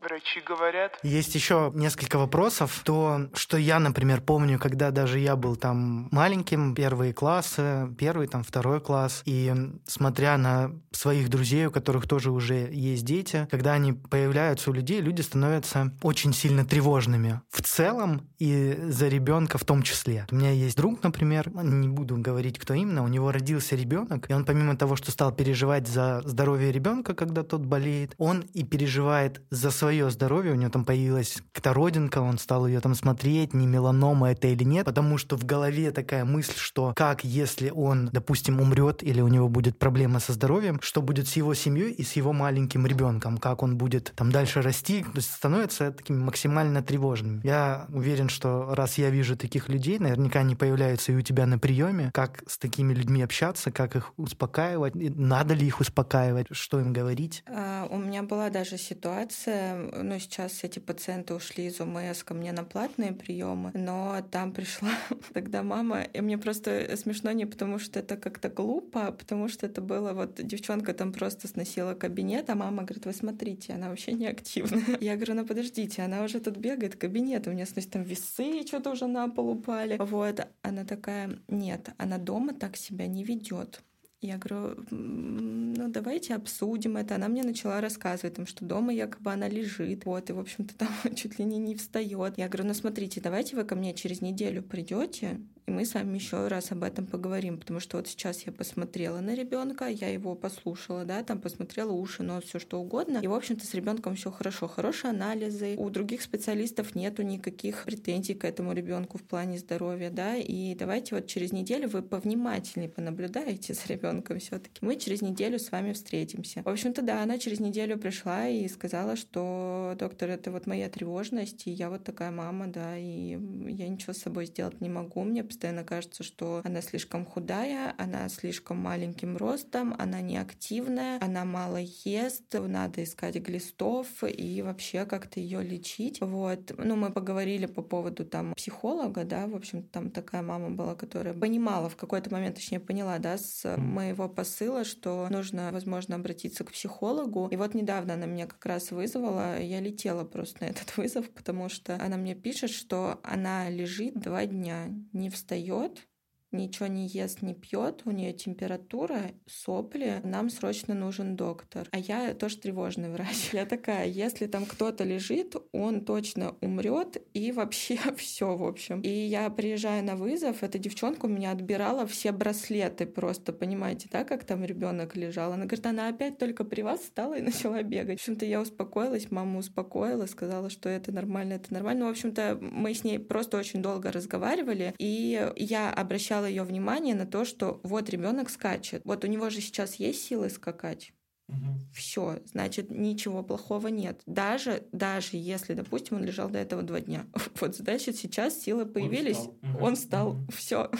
Врачи 0.00 0.40
говорят. 0.46 0.98
Есть 1.02 1.34
еще 1.34 1.72
несколько 1.74 2.18
вопросов. 2.18 2.82
То, 2.84 3.28
что 3.34 3.56
я, 3.56 3.78
например, 3.78 4.20
помню, 4.20 4.58
когда 4.58 4.90
даже 4.90 5.18
я 5.18 5.36
был 5.36 5.56
там 5.56 6.08
маленьким, 6.10 6.74
первые 6.74 7.12
классы, 7.12 7.88
первый, 7.98 8.28
там, 8.28 8.42
второй 8.42 8.80
класс, 8.80 9.22
и 9.24 9.52
смотря 9.86 10.36
на 10.36 10.72
своих 10.92 11.28
друзей, 11.28 11.66
у 11.66 11.70
которых 11.70 12.06
тоже 12.06 12.30
уже 12.30 12.68
есть 12.72 13.04
дети, 13.04 13.46
когда 13.50 13.72
они 13.72 13.92
появляются 13.92 14.70
у 14.70 14.72
людей, 14.72 15.00
люди 15.00 15.22
становятся 15.22 15.92
очень 16.02 16.32
сильно 16.32 16.64
тревожными. 16.64 17.40
В 17.50 17.62
целом 17.62 18.28
и 18.38 18.76
за 18.88 19.08
ребенка 19.08 19.58
в 19.58 19.64
том 19.64 19.82
числе. 19.82 20.26
У 20.30 20.34
меня 20.34 20.50
есть 20.50 20.76
друг, 20.76 21.02
например, 21.02 21.50
не 21.54 21.88
буду 21.88 22.16
говорить, 22.16 22.58
кто 22.58 22.74
именно, 22.74 23.02
у 23.02 23.08
него 23.08 23.32
родился 23.32 23.76
ребенок, 23.76 24.30
и 24.30 24.34
он 24.34 24.44
помимо 24.44 24.76
того, 24.76 24.96
что 24.96 25.10
стал 25.10 25.32
переживать 25.32 25.88
за 25.88 26.22
здоровье 26.24 26.72
ребенка, 26.72 27.14
когда 27.14 27.42
тот 27.42 27.62
болеет, 27.62 28.14
он 28.18 28.40
и 28.40 28.64
переживает 28.64 29.42
за 29.50 29.70
свое 29.78 30.10
здоровье, 30.10 30.52
у 30.52 30.56
него 30.56 30.70
там 30.70 30.84
появилась 30.84 31.40
какая-то 31.52 31.72
родинка, 31.72 32.18
он 32.18 32.38
стал 32.38 32.66
ее 32.66 32.80
там 32.80 32.94
смотреть, 32.94 33.54
не 33.54 33.66
меланома 33.66 34.32
это 34.32 34.48
или 34.48 34.64
нет, 34.64 34.84
потому 34.84 35.18
что 35.18 35.36
в 35.36 35.44
голове 35.44 35.90
такая 35.92 36.24
мысль, 36.24 36.56
что 36.56 36.92
как 36.96 37.24
если 37.24 37.70
он, 37.70 38.10
допустим, 38.12 38.60
умрет 38.60 39.02
или 39.02 39.20
у 39.20 39.28
него 39.28 39.48
будет 39.48 39.78
проблема 39.78 40.20
со 40.20 40.32
здоровьем, 40.32 40.80
что 40.82 41.00
будет 41.00 41.28
с 41.28 41.36
его 41.36 41.54
семьей 41.54 41.92
и 41.92 42.02
с 42.02 42.12
его 42.12 42.32
маленьким 42.32 42.86
ребенком, 42.86 43.38
как 43.38 43.62
он 43.62 43.76
будет 43.76 44.12
там 44.16 44.32
дальше 44.32 44.62
расти, 44.62 45.04
то 45.04 45.16
есть 45.16 45.32
становится 45.32 45.92
таким 45.92 46.20
максимально 46.20 46.82
тревожным. 46.82 47.40
Я 47.44 47.86
уверен, 47.92 48.28
что 48.28 48.74
раз 48.74 48.98
я 48.98 49.10
вижу 49.10 49.36
таких 49.36 49.68
людей, 49.68 49.98
наверняка 49.98 50.40
они 50.40 50.56
появляются 50.56 51.12
и 51.12 51.16
у 51.16 51.22
тебя 51.22 51.46
на 51.46 51.58
приеме, 51.58 52.10
как 52.12 52.42
с 52.46 52.58
такими 52.58 52.92
людьми 52.92 53.22
общаться, 53.22 53.70
как 53.70 53.94
их 53.94 54.12
успокаивать, 54.16 54.94
надо 54.94 55.54
ли 55.54 55.66
их 55.66 55.80
успокаивать, 55.80 56.46
что 56.50 56.80
им 56.80 56.92
говорить. 56.92 57.44
А, 57.46 57.86
у 57.90 57.98
меня 57.98 58.22
была 58.22 58.50
даже 58.50 58.76
ситуация, 58.78 59.67
ну, 59.74 60.18
сейчас 60.18 60.64
эти 60.64 60.78
пациенты 60.78 61.34
ушли 61.34 61.66
из 61.66 61.80
УМС 61.80 62.22
ко 62.24 62.34
мне 62.34 62.52
на 62.52 62.64
платные 62.64 63.12
приемы, 63.12 63.70
но 63.74 64.24
там 64.30 64.52
пришла 64.52 64.90
тогда 65.32 65.62
мама, 65.62 66.02
и 66.02 66.20
мне 66.20 66.38
просто 66.38 66.96
смешно 66.96 67.32
не 67.32 67.46
потому, 67.46 67.78
что 67.78 67.98
это 68.00 68.16
как-то 68.16 68.48
глупо, 68.48 69.06
а 69.06 69.12
потому 69.12 69.48
что 69.48 69.66
это 69.66 69.80
было 69.80 70.12
вот 70.12 70.34
девчонка 70.36 70.94
там 70.94 71.12
просто 71.12 71.48
сносила 71.48 71.94
кабинет, 71.94 72.50
а 72.50 72.54
мама 72.54 72.84
говорит, 72.84 73.06
вы 73.06 73.12
смотрите, 73.12 73.72
она 73.74 73.88
вообще 73.88 74.12
не 74.12 74.26
активная. 74.26 74.98
Я 75.00 75.16
говорю, 75.16 75.34
ну 75.34 75.46
подождите, 75.46 76.02
она 76.02 76.22
уже 76.22 76.40
тут 76.40 76.56
бегает 76.56 76.96
кабинет, 76.96 77.46
у 77.46 77.50
меня, 77.50 77.66
значит, 77.66 77.90
там 77.90 78.02
весы 78.02 78.66
что-то 78.66 78.90
уже 78.90 79.06
на 79.06 79.28
пол 79.28 79.50
упали. 79.50 79.96
Вот, 79.98 80.46
она 80.62 80.84
такая, 80.84 81.38
нет, 81.48 81.90
она 81.98 82.18
дома 82.18 82.54
так 82.54 82.76
себя 82.76 83.06
не 83.06 83.24
ведет. 83.24 83.82
Я 84.20 84.36
говорю, 84.36 84.84
ну 84.90 85.88
давайте 85.88 86.34
обсудим 86.34 86.96
это. 86.96 87.14
Она 87.14 87.28
мне 87.28 87.44
начала 87.44 87.80
рассказывать, 87.80 88.34
там, 88.34 88.46
что 88.46 88.64
дома 88.64 88.92
якобы 88.92 89.32
она 89.32 89.48
лежит, 89.48 90.06
вот, 90.06 90.28
и, 90.28 90.32
в 90.32 90.40
общем-то, 90.40 90.74
там 90.78 90.90
чуть 91.14 91.38
ли 91.38 91.44
не, 91.44 91.58
не 91.58 91.76
встает. 91.76 92.36
Я 92.36 92.48
говорю, 92.48 92.68
ну 92.68 92.74
смотрите, 92.74 93.20
давайте 93.20 93.54
вы 93.54 93.64
ко 93.64 93.76
мне 93.76 93.94
через 93.94 94.20
неделю 94.20 94.62
придете, 94.62 95.40
и 95.68 95.70
мы 95.70 95.84
с 95.84 95.92
вами 95.92 96.14
еще 96.14 96.48
раз 96.48 96.72
об 96.72 96.82
этом 96.82 97.06
поговорим, 97.06 97.58
потому 97.58 97.78
что 97.78 97.98
вот 97.98 98.08
сейчас 98.08 98.42
я 98.46 98.52
посмотрела 98.52 99.20
на 99.20 99.34
ребенка, 99.34 99.86
я 99.86 100.08
его 100.08 100.34
послушала, 100.34 101.04
да, 101.04 101.22
там 101.22 101.40
посмотрела 101.40 101.92
уши, 101.92 102.22
нос, 102.22 102.44
все 102.44 102.58
что 102.58 102.80
угодно, 102.80 103.18
и 103.18 103.26
в 103.26 103.34
общем-то 103.34 103.66
с 103.66 103.74
ребенком 103.74 104.16
все 104.16 104.30
хорошо, 104.30 104.66
хорошие 104.66 105.10
анализы, 105.10 105.74
у 105.76 105.90
других 105.90 106.22
специалистов 106.22 106.94
нету 106.94 107.22
никаких 107.22 107.84
претензий 107.84 108.34
к 108.34 108.44
этому 108.44 108.72
ребенку 108.72 109.18
в 109.18 109.22
плане 109.22 109.58
здоровья, 109.58 110.10
да, 110.10 110.36
и 110.36 110.74
давайте 110.74 111.14
вот 111.14 111.26
через 111.26 111.52
неделю 111.52 111.88
вы 111.88 112.02
повнимательнее 112.02 112.88
понаблюдаете 112.88 113.74
за 113.74 113.82
ребенком 113.88 114.38
все-таки. 114.38 114.78
Мы 114.80 114.96
через 114.96 115.20
неделю 115.20 115.58
с 115.58 115.70
вами 115.70 115.92
встретимся. 115.92 116.62
В 116.64 116.68
общем-то, 116.68 117.02
да, 117.02 117.22
она 117.22 117.38
через 117.38 117.60
неделю 117.60 117.98
пришла 117.98 118.48
и 118.48 118.66
сказала, 118.68 119.16
что 119.16 119.94
доктор, 119.98 120.30
это 120.30 120.50
вот 120.50 120.66
моя 120.66 120.88
тревожность, 120.88 121.66
и 121.66 121.70
я 121.70 121.90
вот 121.90 122.04
такая 122.04 122.30
мама, 122.30 122.68
да, 122.68 122.96
и 122.96 123.38
я 123.66 123.88
ничего 123.88 124.14
с 124.14 124.18
собой 124.18 124.46
сделать 124.46 124.80
не 124.80 124.88
могу, 124.88 125.24
мне 125.24 125.44
постоянно 125.58 125.82
кажется, 125.82 126.22
что 126.22 126.62
она 126.64 126.80
слишком 126.80 127.26
худая, 127.26 127.92
она 127.98 128.28
слишком 128.28 128.76
маленьким 128.76 129.36
ростом, 129.36 129.92
она 129.98 130.20
неактивная, 130.20 131.18
она 131.20 131.44
мало 131.44 131.78
ест, 132.04 132.54
надо 132.54 133.02
искать 133.02 133.34
глистов 133.36 134.06
и 134.22 134.62
вообще 134.62 135.04
как-то 135.04 135.40
ее 135.40 135.60
лечить. 135.60 136.20
Вот. 136.20 136.72
Ну, 136.78 136.94
мы 136.94 137.10
поговорили 137.10 137.66
по 137.66 137.82
поводу 137.82 138.24
там 138.24 138.54
психолога, 138.54 139.24
да, 139.24 139.48
в 139.48 139.56
общем 139.56 139.82
там 139.82 140.10
такая 140.10 140.42
мама 140.42 140.70
была, 140.70 140.94
которая 140.94 141.34
понимала 141.34 141.88
в 141.88 141.96
какой-то 141.96 142.30
момент, 142.30 142.54
точнее 142.54 142.78
поняла, 142.78 143.18
да, 143.18 143.36
с 143.36 143.76
моего 143.76 144.28
посыла, 144.28 144.84
что 144.84 145.26
нужно, 145.28 145.70
возможно, 145.72 146.14
обратиться 146.14 146.62
к 146.62 146.70
психологу. 146.70 147.48
И 147.50 147.56
вот 147.56 147.74
недавно 147.74 148.14
она 148.14 148.26
меня 148.26 148.46
как 148.46 148.64
раз 148.64 148.92
вызвала, 148.92 149.60
я 149.60 149.80
летела 149.80 150.22
просто 150.22 150.62
на 150.62 150.68
этот 150.68 150.96
вызов, 150.96 151.28
потому 151.30 151.68
что 151.68 151.96
она 151.96 152.16
мне 152.16 152.36
пишет, 152.36 152.70
что 152.70 153.18
она 153.24 153.68
лежит 153.68 154.20
два 154.20 154.46
дня, 154.46 154.86
не 155.12 155.30
встает 155.30 155.47
встает, 155.48 156.06
ничего 156.52 156.86
не 156.86 157.06
ест, 157.06 157.42
не 157.42 157.54
пьет, 157.54 158.02
у 158.04 158.10
нее 158.10 158.32
температура, 158.32 159.32
сопли, 159.46 160.20
нам 160.24 160.50
срочно 160.50 160.94
нужен 160.94 161.36
доктор. 161.36 161.88
А 161.92 161.98
я 161.98 162.34
тоже 162.34 162.58
тревожный 162.58 163.10
врач. 163.10 163.50
Я 163.52 163.66
такая, 163.66 164.06
если 164.06 164.46
там 164.46 164.66
кто-то 164.66 165.04
лежит, 165.04 165.56
он 165.72 166.04
точно 166.04 166.54
умрет 166.60 167.22
и 167.34 167.52
вообще 167.52 167.98
все, 168.16 168.56
в 168.56 168.64
общем. 168.64 169.00
И 169.00 169.08
я 169.08 169.48
приезжаю 169.50 170.04
на 170.04 170.16
вызов, 170.16 170.62
эта 170.62 170.78
девчонка 170.78 171.26
у 171.26 171.28
меня 171.28 171.50
отбирала 171.50 172.06
все 172.06 172.32
браслеты 172.32 173.06
просто, 173.06 173.52
понимаете, 173.52 174.08
да, 174.10 174.24
как 174.24 174.44
там 174.44 174.64
ребенок 174.64 175.16
лежал. 175.16 175.52
Она 175.52 175.64
говорит, 175.64 175.86
она 175.86 176.08
опять 176.08 176.38
только 176.38 176.64
при 176.64 176.82
вас 176.82 177.04
стала 177.04 177.34
и 177.38 177.42
начала 177.42 177.82
бегать. 177.82 178.18
В 178.18 178.22
общем-то, 178.22 178.44
я 178.44 178.60
успокоилась, 178.60 179.30
мама 179.30 179.58
успокоила, 179.58 180.26
сказала, 180.26 180.70
что 180.70 180.88
это 180.88 181.12
нормально, 181.12 181.54
это 181.54 181.72
нормально. 181.72 182.00
Ну, 182.00 182.06
в 182.06 182.10
общем-то, 182.10 182.58
мы 182.60 182.94
с 182.94 183.04
ней 183.04 183.18
просто 183.18 183.58
очень 183.58 183.82
долго 183.82 184.12
разговаривали, 184.12 184.94
и 184.98 185.50
я 185.56 185.92
обращалась 185.92 186.37
обращала 186.38 186.46
ее 186.46 186.62
внимание 186.62 187.14
на 187.14 187.26
то, 187.26 187.44
что 187.44 187.80
вот 187.82 188.08
ребенок 188.10 188.50
скачет. 188.50 189.02
Вот 189.04 189.24
у 189.24 189.26
него 189.26 189.50
же 189.50 189.60
сейчас 189.60 189.96
есть 189.96 190.22
силы 190.22 190.50
скакать. 190.50 191.12
Угу. 191.48 191.78
Все, 191.94 192.40
значит, 192.44 192.90
ничего 192.90 193.42
плохого 193.42 193.88
нет. 193.88 194.20
Даже, 194.26 194.82
даже 194.92 195.30
если, 195.32 195.74
допустим, 195.74 196.18
он 196.18 196.24
лежал 196.24 196.50
до 196.50 196.58
этого 196.58 196.82
два 196.82 197.00
дня. 197.00 197.26
Вот, 197.60 197.74
значит, 197.76 198.16
сейчас 198.16 198.60
силы 198.60 198.84
появились, 198.86 199.38
он 199.38 199.46
встал. 199.46 199.86
Он 199.86 199.96
встал. 199.96 200.28
Угу. 200.30 200.52
Все, 200.52 200.90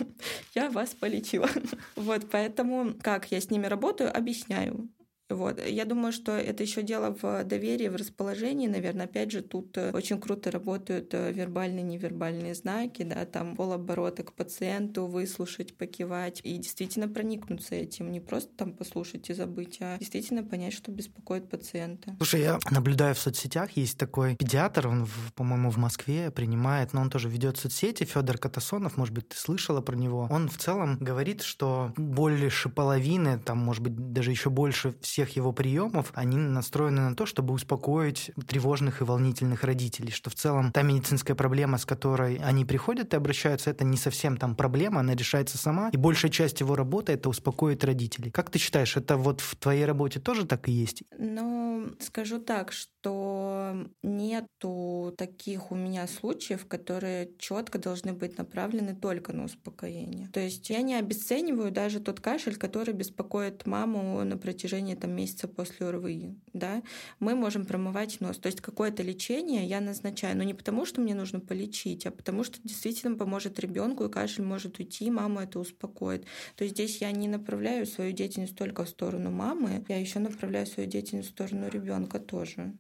я 0.55 0.71
вас 0.71 0.91
полечила. 0.91 1.49
Вот, 1.97 2.31
поэтому 2.31 2.95
как 3.03 3.31
я 3.31 3.41
с 3.41 3.51
ними 3.51 3.67
работаю, 3.67 4.17
объясняю. 4.17 4.89
Вот. 5.31 5.61
Я 5.65 5.85
думаю, 5.85 6.13
что 6.13 6.33
это 6.33 6.63
еще 6.63 6.83
дело 6.83 7.15
в 7.21 7.45
доверии, 7.45 7.89
в 7.89 7.97
расположении. 7.97 8.67
Наверное, 8.67 9.05
опять 9.05 9.31
же, 9.31 9.43
тут 9.43 9.77
э, 9.77 9.91
очень 9.93 10.21
круто 10.21 10.51
работают 10.51 11.13
э, 11.13 11.33
вербальные, 11.33 11.83
невербальные 11.83 12.55
знаки, 12.55 13.03
да, 13.03 13.27
там 13.27 13.55
полобороты 13.55 14.23
к 14.23 14.33
пациенту, 14.33 15.07
выслушать, 15.07 15.77
покивать 15.77 16.41
и 16.45 16.57
действительно 16.57 17.09
проникнуться 17.09 17.75
этим. 17.75 18.11
Не 18.11 18.21
просто 18.21 18.51
там 18.57 18.73
послушать 18.73 19.29
и 19.29 19.35
забыть, 19.35 19.79
а 19.81 19.99
действительно 19.99 20.43
понять, 20.43 20.73
что 20.73 20.91
беспокоит 20.91 21.49
пациента. 21.51 22.15
Слушай, 22.17 22.41
я 22.41 22.59
наблюдаю 22.71 23.15
в 23.15 23.19
соцсетях, 23.19 23.73
есть 23.73 23.99
такой 23.99 24.37
педиатр, 24.37 24.89
он, 24.89 25.07
по-моему, 25.35 25.71
в 25.71 25.77
Москве 25.77 26.31
принимает, 26.31 26.95
но 26.95 27.03
он 27.03 27.11
тоже 27.11 27.29
ведет 27.29 27.59
соцсети, 27.59 28.05
Федор 28.05 28.39
Катасонов, 28.39 28.97
может 28.97 29.15
быть, 29.15 29.29
ты 29.29 29.37
слышала 29.37 29.83
про 29.83 29.95
него. 29.95 30.27
Он 30.31 30.49
в 30.49 30.57
целом 30.57 30.97
говорит, 30.99 31.43
что 31.43 31.93
больше 31.97 32.71
половины, 32.71 33.39
там, 33.39 33.59
может 33.59 33.83
быть, 33.83 34.13
даже 34.13 34.31
еще 34.31 34.49
больше 34.49 34.95
всех 35.19 35.35
его 35.35 35.53
приемов, 35.53 36.13
они 36.15 36.37
настроены 36.37 37.01
на 37.01 37.17
то, 37.17 37.27
чтобы 37.27 37.53
успокоить 37.53 38.31
тревожных 38.47 39.01
и 39.01 39.05
волнительных 39.05 39.65
родителей, 39.65 40.13
что 40.13 40.31
в 40.31 40.37
целом 40.37 40.71
та 40.71 40.83
медицинская 40.83 41.35
проблема, 41.35 41.79
с 41.79 41.85
которой 41.85 42.37
они 42.37 42.65
приходят 42.65 43.13
и 43.13 43.17
обращаются, 43.17 43.71
это 43.71 43.85
не 43.85 43.97
совсем 43.97 44.37
там 44.37 44.55
проблема, 44.55 45.01
она 45.01 45.17
решается 45.17 45.59
сама, 45.59 45.91
и 45.93 45.97
большая 45.97 46.31
часть 46.31 46.61
его 46.61 46.77
работы— 46.77 47.13
это 47.15 47.29
успокоить 47.29 47.83
родителей. 47.83 48.31
Как 48.31 48.51
ты 48.51 48.61
считаешь, 48.61 48.97
это 48.97 49.17
вот 49.17 49.41
в 49.41 49.57
твоей 49.57 49.85
работе 49.87 50.21
тоже 50.21 50.47
так 50.47 50.69
и 50.69 50.73
есть? 50.73 51.03
Ну, 51.19 51.91
скажу 51.99 52.39
так, 52.39 52.71
что 52.71 53.75
нету 54.05 55.15
таких 55.19 55.73
у 55.73 55.75
меня 55.75 56.07
случаев, 56.07 56.67
которые 56.67 57.31
четко 57.39 57.79
должны 57.79 58.13
быть 58.13 58.39
направлены 58.39 58.95
только 58.95 59.33
на 59.33 59.45
успокоение. 59.45 60.29
То 60.29 60.39
есть 60.39 60.71
я 60.71 60.83
не 60.83 60.95
обесцениваю 60.95 61.73
даже 61.73 61.99
тот 61.99 62.21
кашель, 62.21 62.57
который 62.57 62.95
беспокоит 62.95 63.67
маму 63.67 64.23
на 64.23 64.37
протяжении 64.37 64.95
там, 64.95 65.08
там 65.09 65.17
месяца 65.17 65.49
после 65.49 65.87
ОРВИ, 65.87 66.37
да, 66.53 66.83
мы 67.19 67.35
можем 67.35 67.65
промывать 67.65 68.21
нос. 68.21 68.39
То 68.39 68.47
есть 68.49 68.61
какое-то 68.61 69.03
лечение 69.03 69.65
я 69.65 69.81
назначаю, 69.81 70.37
но 70.37 70.43
не 70.45 70.55
потому, 70.55 70.85
что 70.85 71.01
мне 71.01 71.15
нужно 71.15 71.41
полечить, 71.41 72.07
а 72.07 72.11
потому 72.11 72.45
что 72.45 72.59
действительно 72.63 73.17
поможет 73.17 73.59
ребенку, 73.59 74.05
и 74.05 74.11
кашель 74.11 74.45
может 74.45 74.79
уйти, 74.79 75.11
мама 75.11 75.45
это 75.45 75.59
успокоит. 75.59 76.27
То 76.57 76.65
есть 76.65 76.77
здесь 76.77 77.01
я 77.01 77.11
не 77.13 77.29
направляю 77.29 77.87
свою 77.87 78.13
деятельность 78.13 78.57
только 78.57 78.85
в 78.85 78.89
сторону 78.89 79.31
мамы, 79.31 79.85
я 79.89 79.99
еще 79.99 80.19
направляю 80.19 80.67
свою 80.67 80.89
деятельность 80.89 81.29
в 81.29 81.33
сторону 81.33 81.69
ребенка 81.69 82.19
тоже. 82.19 82.75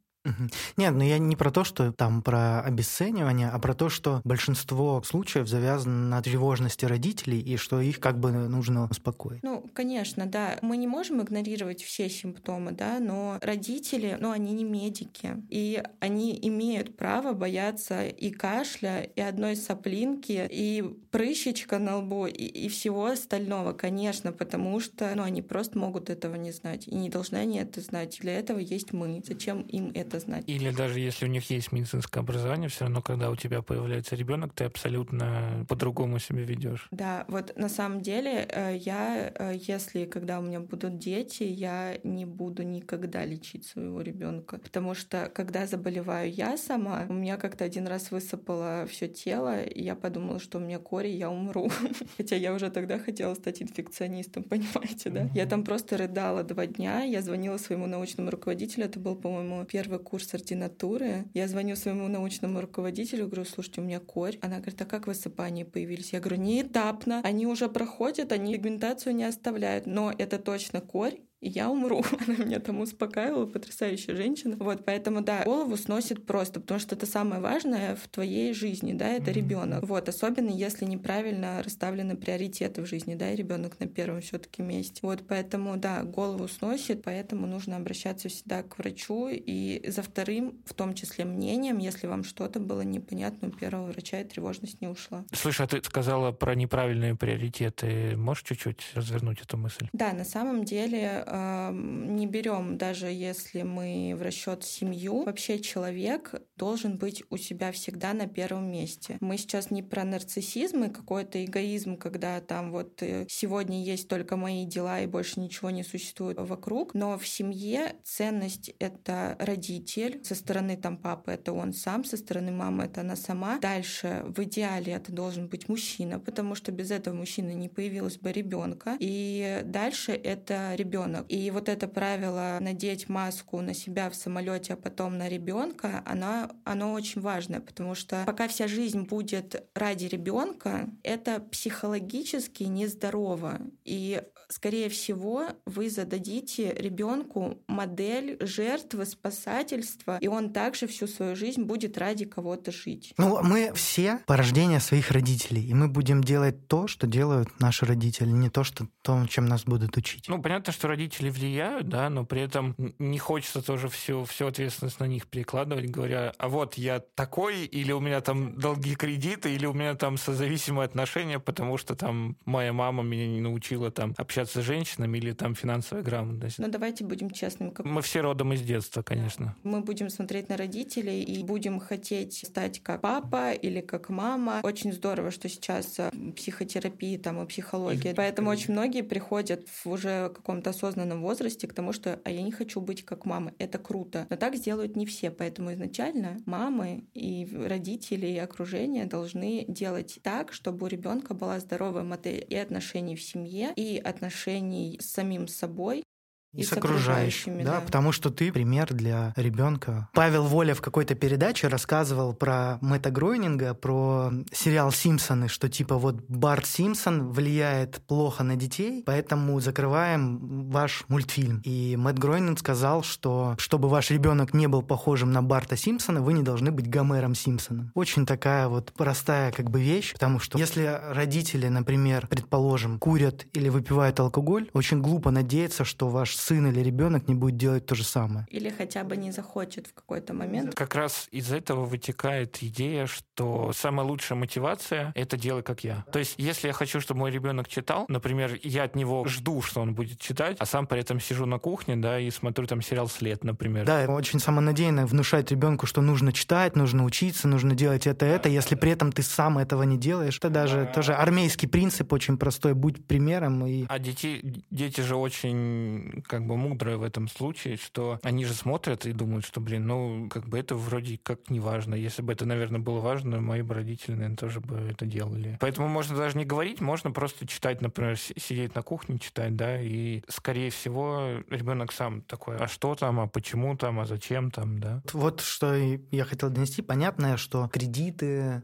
Нет, 0.76 0.94
ну 0.94 1.02
я 1.02 1.18
не 1.18 1.36
про 1.36 1.50
то, 1.50 1.64
что 1.64 1.92
там 1.92 2.22
про 2.22 2.60
обесценивание, 2.60 3.48
а 3.48 3.58
про 3.58 3.74
то, 3.74 3.88
что 3.88 4.20
большинство 4.24 5.02
случаев 5.04 5.48
завязано 5.48 6.08
на 6.08 6.22
тревожности 6.22 6.84
родителей 6.84 7.40
и 7.40 7.56
что 7.56 7.80
их 7.80 8.00
как 8.00 8.18
бы 8.18 8.30
нужно 8.30 8.88
успокоить. 8.90 9.42
Ну, 9.42 9.64
конечно, 9.72 10.26
да. 10.26 10.58
Мы 10.62 10.76
не 10.76 10.86
можем 10.86 11.22
игнорировать 11.22 11.82
все 11.82 12.08
симптомы, 12.08 12.72
да, 12.72 12.98
но 13.00 13.38
родители, 13.40 14.16
ну, 14.20 14.30
они 14.30 14.52
не 14.52 14.64
медики, 14.64 15.42
и 15.48 15.82
они 16.00 16.38
имеют 16.42 16.96
право 16.96 17.32
бояться 17.32 18.06
и 18.06 18.30
кашля, 18.30 19.02
и 19.02 19.20
одной 19.20 19.56
соплинки, 19.56 20.48
и 20.50 20.82
прыщичка 21.10 21.78
на 21.78 21.98
лбу, 21.98 22.26
и, 22.26 22.44
и 22.44 22.68
всего 22.68 23.06
остального, 23.06 23.72
конечно, 23.72 24.32
потому 24.32 24.80
что, 24.80 25.12
ну, 25.14 25.22
они 25.22 25.42
просто 25.42 25.78
могут 25.78 26.10
этого 26.10 26.34
не 26.36 26.52
знать, 26.52 26.86
и 26.86 26.94
не 26.94 27.08
должны 27.08 27.36
они 27.36 27.58
это 27.58 27.80
знать. 27.80 28.18
Для 28.20 28.38
этого 28.38 28.58
есть 28.58 28.92
мы. 28.92 29.22
Зачем 29.26 29.62
им 29.62 29.90
это 29.94 30.17
это 30.18 30.26
знать. 30.26 30.44
Или 30.46 30.70
даже 30.70 31.00
если 31.00 31.24
у 31.24 31.28
них 31.28 31.48
есть 31.50 31.72
медицинское 31.72 32.20
образование, 32.20 32.68
все 32.68 32.84
равно, 32.84 33.02
когда 33.02 33.30
у 33.30 33.36
тебя 33.36 33.62
появляется 33.62 34.16
ребенок, 34.16 34.52
ты 34.54 34.64
абсолютно 34.64 35.64
по-другому 35.68 36.18
себя 36.18 36.42
ведешь. 36.42 36.88
Да, 36.90 37.24
вот 37.28 37.56
на 37.56 37.68
самом 37.68 38.00
деле 38.00 38.46
э, 38.48 38.76
я, 38.76 39.32
э, 39.34 39.54
если 39.60 40.04
когда 40.04 40.38
у 40.38 40.42
меня 40.42 40.60
будут 40.60 40.98
дети, 40.98 41.44
я 41.44 41.98
не 42.04 42.24
буду 42.24 42.62
никогда 42.62 43.24
лечить 43.24 43.66
своего 43.66 44.02
ребенка, 44.02 44.58
потому 44.58 44.94
что 44.94 45.30
когда 45.34 45.66
заболеваю 45.66 46.32
я 46.32 46.56
сама, 46.56 47.06
у 47.08 47.12
меня 47.12 47.36
как-то 47.36 47.64
один 47.64 47.86
раз 47.86 48.10
высыпало 48.10 48.86
все 48.90 49.08
тело, 49.08 49.62
и 49.62 49.82
я 49.82 49.94
подумала, 49.94 50.40
что 50.40 50.58
у 50.58 50.60
меня 50.60 50.78
кори, 50.78 51.08
я 51.08 51.30
умру. 51.30 51.70
Хотя 52.16 52.36
я 52.36 52.52
уже 52.52 52.70
тогда 52.70 52.98
хотела 52.98 53.34
стать 53.34 53.62
инфекционистом, 53.62 54.42
понимаете, 54.48 55.10
да? 55.10 55.28
Я 55.34 55.46
там 55.46 55.64
просто 55.64 55.96
рыдала 55.96 56.42
два 56.42 56.66
дня, 56.66 57.02
я 57.02 57.22
звонила 57.22 57.58
своему 57.58 57.86
научному 57.86 58.30
руководителю, 58.30 58.84
это 58.84 58.98
был, 58.98 59.16
по-моему, 59.16 59.64
первый 59.64 59.98
курс 60.08 60.32
ординатуры. 60.32 61.26
Я 61.34 61.48
звоню 61.48 61.76
своему 61.76 62.08
научному 62.08 62.60
руководителю, 62.60 63.26
говорю, 63.26 63.44
слушайте, 63.44 63.80
у 63.80 63.84
меня 63.84 64.00
корь. 64.00 64.38
Она 64.40 64.56
говорит, 64.56 64.80
а 64.80 64.86
как 64.86 65.06
высыпания 65.06 65.66
появились? 65.66 66.12
Я 66.12 66.20
говорю, 66.20 66.40
не 66.40 66.62
этапно. 66.62 67.20
Они 67.24 67.46
уже 67.46 67.68
проходят, 67.68 68.32
они 68.32 68.54
пигментацию 68.54 69.14
не 69.14 69.24
оставляют. 69.24 69.86
Но 69.86 70.12
это 70.16 70.38
точно 70.38 70.80
корь, 70.80 71.20
и 71.40 71.48
я 71.48 71.70
умру. 71.70 72.02
Она 72.26 72.36
меня 72.44 72.60
там 72.60 72.80
успокаивала, 72.80 73.46
потрясающая 73.46 74.14
женщина. 74.14 74.56
Вот, 74.58 74.84
поэтому, 74.84 75.20
да, 75.20 75.44
голову 75.44 75.76
сносит 75.76 76.26
просто, 76.26 76.60
потому 76.60 76.80
что 76.80 76.94
это 76.94 77.06
самое 77.06 77.40
важное 77.40 77.96
в 77.96 78.08
твоей 78.08 78.52
жизни, 78.52 78.92
да, 78.92 79.08
это 79.08 79.30
mm-hmm. 79.30 79.34
ребенок. 79.34 79.88
Вот, 79.88 80.08
особенно 80.08 80.50
если 80.50 80.84
неправильно 80.84 81.62
расставлены 81.62 82.16
приоритеты 82.16 82.82
в 82.82 82.86
жизни, 82.86 83.14
да, 83.14 83.32
и 83.32 83.36
ребенок 83.36 83.78
на 83.80 83.86
первом 83.86 84.20
все-таки 84.20 84.62
месте. 84.62 85.00
Вот, 85.02 85.26
поэтому, 85.26 85.76
да, 85.76 86.02
голову 86.02 86.48
сносит, 86.48 87.02
поэтому 87.02 87.46
нужно 87.46 87.76
обращаться 87.76 88.28
всегда 88.28 88.62
к 88.62 88.78
врачу 88.78 89.28
и 89.30 89.88
за 89.88 90.02
вторым, 90.02 90.58
в 90.64 90.74
том 90.74 90.94
числе, 90.94 91.24
мнением, 91.24 91.78
если 91.78 92.06
вам 92.06 92.24
что-то 92.24 92.58
было 92.60 92.80
непонятно 92.80 93.48
у 93.48 93.50
первого 93.50 93.92
врача, 93.92 94.20
и 94.20 94.24
тревожность 94.24 94.80
не 94.80 94.88
ушла. 94.88 95.24
Слушай, 95.32 95.66
а 95.66 95.68
ты 95.68 95.82
сказала 95.82 96.32
про 96.32 96.54
неправильные 96.54 97.14
приоритеты. 97.14 98.16
Можешь 98.16 98.44
чуть-чуть 98.44 98.92
развернуть 98.94 99.40
эту 99.40 99.56
мысль? 99.56 99.88
Да, 99.92 100.12
на 100.12 100.24
самом 100.24 100.64
деле 100.64 101.24
не 101.30 102.26
берем, 102.26 102.78
даже 102.78 103.06
если 103.06 103.62
мы 103.62 104.14
в 104.16 104.22
расчет 104.22 104.64
семью, 104.64 105.24
вообще 105.24 105.58
человек 105.60 106.34
должен 106.56 106.98
быть 106.98 107.22
у 107.30 107.36
себя 107.36 107.72
всегда 107.72 108.12
на 108.12 108.26
первом 108.26 108.70
месте. 108.70 109.16
Мы 109.20 109.38
сейчас 109.38 109.70
не 109.70 109.82
про 109.82 110.04
нарциссизм 110.04 110.84
и 110.84 110.90
какой-то 110.90 111.44
эгоизм, 111.44 111.96
когда 111.96 112.40
там 112.40 112.70
вот 112.72 113.02
э, 113.02 113.26
сегодня 113.28 113.82
есть 113.82 114.08
только 114.08 114.36
мои 114.36 114.64
дела 114.64 115.00
и 115.00 115.06
больше 115.06 115.40
ничего 115.40 115.70
не 115.70 115.84
существует 115.84 116.38
вокруг, 116.38 116.94
но 116.94 117.18
в 117.18 117.26
семье 117.26 117.96
ценность— 118.04 118.70
это 118.78 119.36
родитель, 119.38 120.20
со 120.24 120.34
стороны 120.34 120.76
там 120.76 120.96
папы 120.96 121.32
это 121.32 121.52
он 121.52 121.72
сам, 121.72 122.04
со 122.04 122.16
стороны 122.16 122.52
мамы 122.52 122.84
это 122.84 123.00
она 123.02 123.16
сама. 123.16 123.58
Дальше 123.58 124.24
в 124.26 124.42
идеале 124.42 124.92
это 124.92 125.12
должен 125.12 125.48
быть 125.48 125.68
мужчина, 125.68 126.18
потому 126.18 126.54
что 126.54 126.72
без 126.72 126.90
этого 126.90 127.14
мужчины 127.14 127.54
не 127.54 127.68
появилось 127.68 128.18
бы 128.18 128.32
ребенка. 128.32 128.96
И 128.98 129.62
дальше 129.64 130.12
это 130.12 130.74
ребенок 130.74 131.17
ребенок. 131.18 131.26
И 131.28 131.50
вот 131.50 131.68
это 131.68 131.88
правило 131.88 132.58
надеть 132.60 133.08
маску 133.08 133.60
на 133.60 133.74
себя 133.74 134.10
в 134.10 134.14
самолете, 134.14 134.74
а 134.74 134.76
потом 134.76 135.18
на 135.18 135.28
ребенка, 135.28 136.02
оно, 136.06 136.50
оно 136.64 136.92
очень 136.92 137.20
важное, 137.20 137.60
потому 137.60 137.94
что 137.94 138.24
пока 138.26 138.48
вся 138.48 138.68
жизнь 138.68 139.02
будет 139.02 139.68
ради 139.74 140.06
ребенка, 140.06 140.88
это 141.02 141.40
психологически 141.40 142.64
нездорово. 142.64 143.58
И 143.84 144.22
скорее 144.48 144.88
всего, 144.88 145.48
вы 145.66 145.90
зададите 145.90 146.72
ребенку 146.74 147.58
модель 147.66 148.36
жертвы, 148.40 149.04
спасательства, 149.04 150.18
и 150.20 150.28
он 150.28 150.52
также 150.52 150.86
всю 150.86 151.06
свою 151.06 151.36
жизнь 151.36 151.62
будет 151.62 151.98
ради 151.98 152.24
кого-то 152.24 152.72
жить. 152.72 153.12
Ну, 153.18 153.42
мы 153.42 153.72
все 153.74 154.20
порождение 154.26 154.80
своих 154.80 155.10
родителей, 155.10 155.66
и 155.66 155.74
мы 155.74 155.88
будем 155.88 156.24
делать 156.24 156.66
то, 156.66 156.86
что 156.86 157.06
делают 157.06 157.60
наши 157.60 157.84
родители, 157.84 158.28
не 158.28 158.50
то, 158.50 158.64
что 158.64 158.88
то, 159.02 159.26
чем 159.28 159.46
нас 159.46 159.64
будут 159.64 159.96
учить. 159.96 160.24
Ну, 160.28 160.40
понятно, 160.40 160.72
что 160.72 160.88
родители 160.88 161.30
влияют, 161.30 161.88
да, 161.88 162.08
но 162.08 162.24
при 162.24 162.42
этом 162.42 162.74
не 162.98 163.18
хочется 163.18 163.62
тоже 163.62 163.88
всю, 163.88 164.24
всю 164.24 164.46
ответственность 164.46 165.00
на 165.00 165.06
них 165.06 165.26
перекладывать, 165.26 165.90
говоря, 165.90 166.32
а 166.38 166.48
вот 166.48 166.74
я 166.74 167.00
такой, 167.00 167.66
или 167.66 167.92
у 167.92 168.00
меня 168.00 168.20
там 168.20 168.58
долгие 168.58 168.94
кредиты, 168.94 169.54
или 169.54 169.66
у 169.66 169.74
меня 169.74 169.94
там 169.94 170.16
созависимые 170.16 170.86
отношения, 170.86 171.38
потому 171.38 171.76
что 171.76 171.94
там 171.94 172.36
моя 172.44 172.72
мама 172.72 173.02
меня 173.02 173.26
не 173.26 173.40
научила 173.40 173.90
там 173.90 174.14
общаться 174.16 174.37
общаться 174.38 174.62
с 174.62 174.64
женщинами 174.64 175.18
или 175.18 175.32
там 175.32 175.54
финансовая 175.54 176.04
грамотность. 176.04 176.58
Ну, 176.58 176.68
давайте 176.68 177.04
будем 177.04 177.30
честными. 177.30 177.70
Как... 177.70 177.84
Мы 177.84 178.02
все 178.02 178.20
родом 178.20 178.52
из 178.52 178.62
детства, 178.62 179.02
конечно. 179.02 179.56
Мы 179.64 179.80
будем 179.80 180.10
смотреть 180.10 180.48
на 180.48 180.56
родителей 180.56 181.22
и 181.22 181.42
будем 181.42 181.80
хотеть 181.80 182.46
стать 182.46 182.80
как 182.80 183.00
папа 183.00 183.52
или 183.52 183.80
как 183.80 184.10
мама. 184.10 184.60
Очень 184.62 184.92
здорово, 184.92 185.32
что 185.32 185.48
сейчас 185.48 185.98
э, 185.98 186.10
психотерапии 186.36 187.16
там 187.16 187.42
и 187.42 187.46
психология. 187.46 188.14
Поэтому 188.14 188.50
очень 188.50 188.72
многие 188.72 189.02
приходят 189.02 189.68
в 189.68 189.86
уже 189.88 190.28
каком-то 190.28 190.70
осознанном 190.70 191.20
возрасте 191.20 191.66
к 191.66 191.74
тому, 191.74 191.92
что 191.92 192.20
а 192.24 192.30
я 192.30 192.42
не 192.42 192.52
хочу 192.52 192.80
быть 192.80 193.04
как 193.04 193.26
мама. 193.26 193.52
Это 193.58 193.78
круто. 193.78 194.26
Но 194.30 194.36
так 194.36 194.54
сделают 194.54 194.94
не 194.94 195.04
все. 195.04 195.30
Поэтому 195.30 195.72
изначально 195.72 196.38
мамы 196.46 197.04
и 197.14 197.48
родители 197.66 198.26
и 198.26 198.38
окружение 198.38 199.06
должны 199.06 199.64
делать 199.66 200.20
так, 200.22 200.52
чтобы 200.52 200.86
у 200.86 200.88
ребенка 200.88 201.34
была 201.34 201.58
здоровая 201.58 202.04
модель 202.04 202.46
и 202.48 202.54
отношений 202.54 203.16
в 203.16 203.22
семье, 203.22 203.72
и 203.74 203.98
отношений 203.98 204.27
отношений 204.28 204.98
с 205.00 205.06
самим 205.10 205.48
собой, 205.48 206.04
и, 206.52 206.60
и 206.60 206.64
с 206.64 206.72
окружающими, 206.72 207.62
да, 207.62 207.76
да, 207.76 207.80
потому 207.80 208.12
что 208.12 208.30
ты 208.30 208.52
пример 208.52 208.92
для 208.94 209.32
ребенка. 209.36 210.08
Павел 210.14 210.44
Воля 210.44 210.74
в 210.74 210.80
какой-то 210.80 211.14
передаче 211.14 211.68
рассказывал 211.68 212.34
про 212.34 212.78
Мэтта 212.80 213.10
Гройнинга, 213.10 213.74
про 213.74 214.32
сериал 214.52 214.90
«Симпсоны», 214.90 215.48
что 215.48 215.68
типа 215.68 215.96
вот 215.96 216.16
Барт 216.28 216.66
Симпсон 216.66 217.30
влияет 217.30 218.00
плохо 218.06 218.44
на 218.44 218.56
детей, 218.56 219.02
поэтому 219.04 219.60
закрываем 219.60 220.70
ваш 220.70 221.04
мультфильм. 221.08 221.60
И 221.64 221.96
Мэтт 221.96 222.18
Гройнинг 222.18 222.58
сказал, 222.58 223.02
что 223.02 223.54
чтобы 223.58 223.88
ваш 223.88 224.10
ребенок 224.10 224.54
не 224.54 224.68
был 224.68 224.82
похожим 224.82 225.32
на 225.32 225.42
Барта 225.42 225.76
Симпсона, 225.76 226.22
вы 226.22 226.32
не 226.32 226.42
должны 226.42 226.70
быть 226.70 226.88
Гомером 226.88 227.34
Симпсоном. 227.34 227.92
Очень 227.94 228.24
такая 228.24 228.68
вот 228.68 228.92
простая 228.96 229.52
как 229.52 229.70
бы 229.70 229.80
вещь, 229.80 230.14
потому 230.14 230.38
что 230.38 230.58
если 230.58 230.98
родители, 231.10 231.68
например, 231.68 232.26
предположим, 232.26 232.98
курят 232.98 233.46
или 233.52 233.68
выпивают 233.68 234.18
алкоголь, 234.20 234.70
очень 234.72 235.00
глупо 235.02 235.30
надеяться, 235.30 235.84
что 235.84 236.08
ваш 236.08 236.37
сын 236.38 236.66
или 236.66 236.80
ребенок 236.80 237.28
не 237.28 237.34
будет 237.34 237.56
делать 237.56 237.86
то 237.86 237.94
же 237.94 238.04
самое. 238.04 238.46
Или 238.50 238.70
хотя 238.70 239.04
бы 239.04 239.16
не 239.16 239.32
захочет 239.32 239.86
в 239.86 239.94
какой-то 239.94 240.34
момент. 240.34 240.74
Как 240.74 240.94
раз 240.94 241.28
из 241.30 241.52
этого 241.52 241.84
вытекает 241.84 242.62
идея, 242.62 243.06
что 243.06 243.72
самая 243.74 244.06
лучшая 244.06 244.38
мотивация— 244.38 245.12
это 245.14 245.36
делай 245.36 245.62
как 245.62 245.84
я. 245.84 246.04
То 246.12 246.18
есть, 246.18 246.34
если 246.38 246.68
я 246.68 246.72
хочу, 246.72 247.00
чтобы 247.00 247.20
мой 247.20 247.30
ребенок 247.30 247.68
читал, 247.68 248.04
например, 248.08 248.58
я 248.62 248.84
от 248.84 248.96
него 248.96 249.24
жду, 249.26 249.62
что 249.62 249.80
он 249.80 249.94
будет 249.94 250.20
читать, 250.20 250.56
а 250.58 250.66
сам 250.66 250.86
при 250.86 251.00
этом 251.00 251.20
сижу 251.20 251.46
на 251.46 251.58
кухне, 251.58 251.96
да, 251.96 252.18
и 252.18 252.30
смотрю 252.30 252.66
там 252.66 252.82
сериал 252.82 253.08
«След», 253.08 253.44
например. 253.44 253.84
Да, 253.84 254.06
очень 254.08 254.40
самонадеянно 254.40 255.06
внушать 255.06 255.50
ребенку, 255.50 255.86
что 255.86 256.00
нужно 256.00 256.32
читать, 256.32 256.76
нужно 256.76 257.04
учиться, 257.04 257.48
нужно 257.48 257.74
делать 257.74 258.06
это, 258.06 258.26
это. 258.26 258.48
Если 258.48 258.74
при 258.74 258.92
этом 258.92 259.12
ты 259.12 259.22
сам 259.22 259.58
этого 259.58 259.82
не 259.82 259.98
делаешь, 259.98 260.38
это 260.38 260.50
даже 260.50 260.90
тоже 260.94 261.14
армейский 261.14 261.66
принцип 261.66 262.12
очень 262.12 262.38
простой. 262.38 262.74
Будь 262.74 263.04
примером. 263.06 263.66
И... 263.66 263.86
А 263.88 263.98
дети, 263.98 264.62
дети 264.70 265.00
же 265.00 265.16
очень 265.16 266.22
как 266.28 266.46
бы 266.46 266.56
мудрое 266.56 266.96
в 266.96 267.02
этом 267.02 267.28
случае, 267.28 267.76
что 267.76 268.20
они 268.22 268.44
же 268.44 268.54
смотрят 268.54 269.06
и 269.06 269.12
думают, 269.12 269.44
что, 269.44 269.60
блин, 269.60 269.86
ну, 269.86 270.28
как 270.28 270.46
бы 270.48 270.58
это 270.58 270.74
вроде 270.76 271.18
как 271.18 271.50
не 271.50 271.60
важно. 271.60 271.94
Если 271.94 272.22
бы 272.22 272.32
это, 272.32 272.44
наверное, 272.44 272.80
было 272.80 273.00
важно, 273.00 273.40
мои 273.40 273.62
бы 273.62 273.74
родители, 273.74 274.12
наверное, 274.12 274.36
тоже 274.36 274.60
бы 274.60 274.76
это 274.76 275.06
делали. 275.06 275.56
Поэтому 275.60 275.88
можно 275.88 276.16
даже 276.16 276.36
не 276.36 276.44
говорить, 276.44 276.80
можно 276.80 277.10
просто 277.10 277.46
читать, 277.46 277.80
например, 277.80 278.16
сидеть 278.16 278.74
на 278.74 278.82
кухне, 278.82 279.18
читать, 279.18 279.56
да, 279.56 279.80
и, 279.80 280.22
скорее 280.28 280.70
всего, 280.70 281.42
ребенок 281.48 281.92
сам 281.92 282.22
такой, 282.22 282.56
а 282.56 282.68
что 282.68 282.94
там, 282.94 283.20
а 283.20 283.26
почему 283.26 283.76
там, 283.76 284.00
а 284.00 284.06
зачем 284.06 284.50
там, 284.50 284.78
да. 284.78 285.02
Вот 285.12 285.40
что 285.40 285.74
я 285.74 286.24
хотел 286.24 286.50
донести. 286.50 286.82
Понятно, 286.82 287.36
что 287.36 287.68
кредиты, 287.68 288.62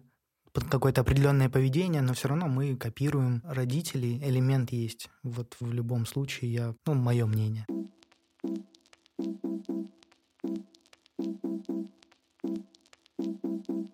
под 0.55 0.71
какое-то 0.71 1.01
определенное 1.01 1.51
поведение, 1.51 2.01
но 2.01 2.15
все 2.15 2.29
равно 2.29 2.47
мы 2.47 2.77
копируем 2.77 3.43
родителей, 3.45 4.21
элемент 4.25 4.71
есть. 4.71 5.11
Вот 5.25 5.57
в 5.59 5.73
любом 5.73 6.07
случае, 6.07 6.53
я, 6.53 6.75
ну, 6.87 6.95
мое 6.95 7.27
мнение. 7.27 7.67
Thank 13.17 13.69
you. 13.69 13.93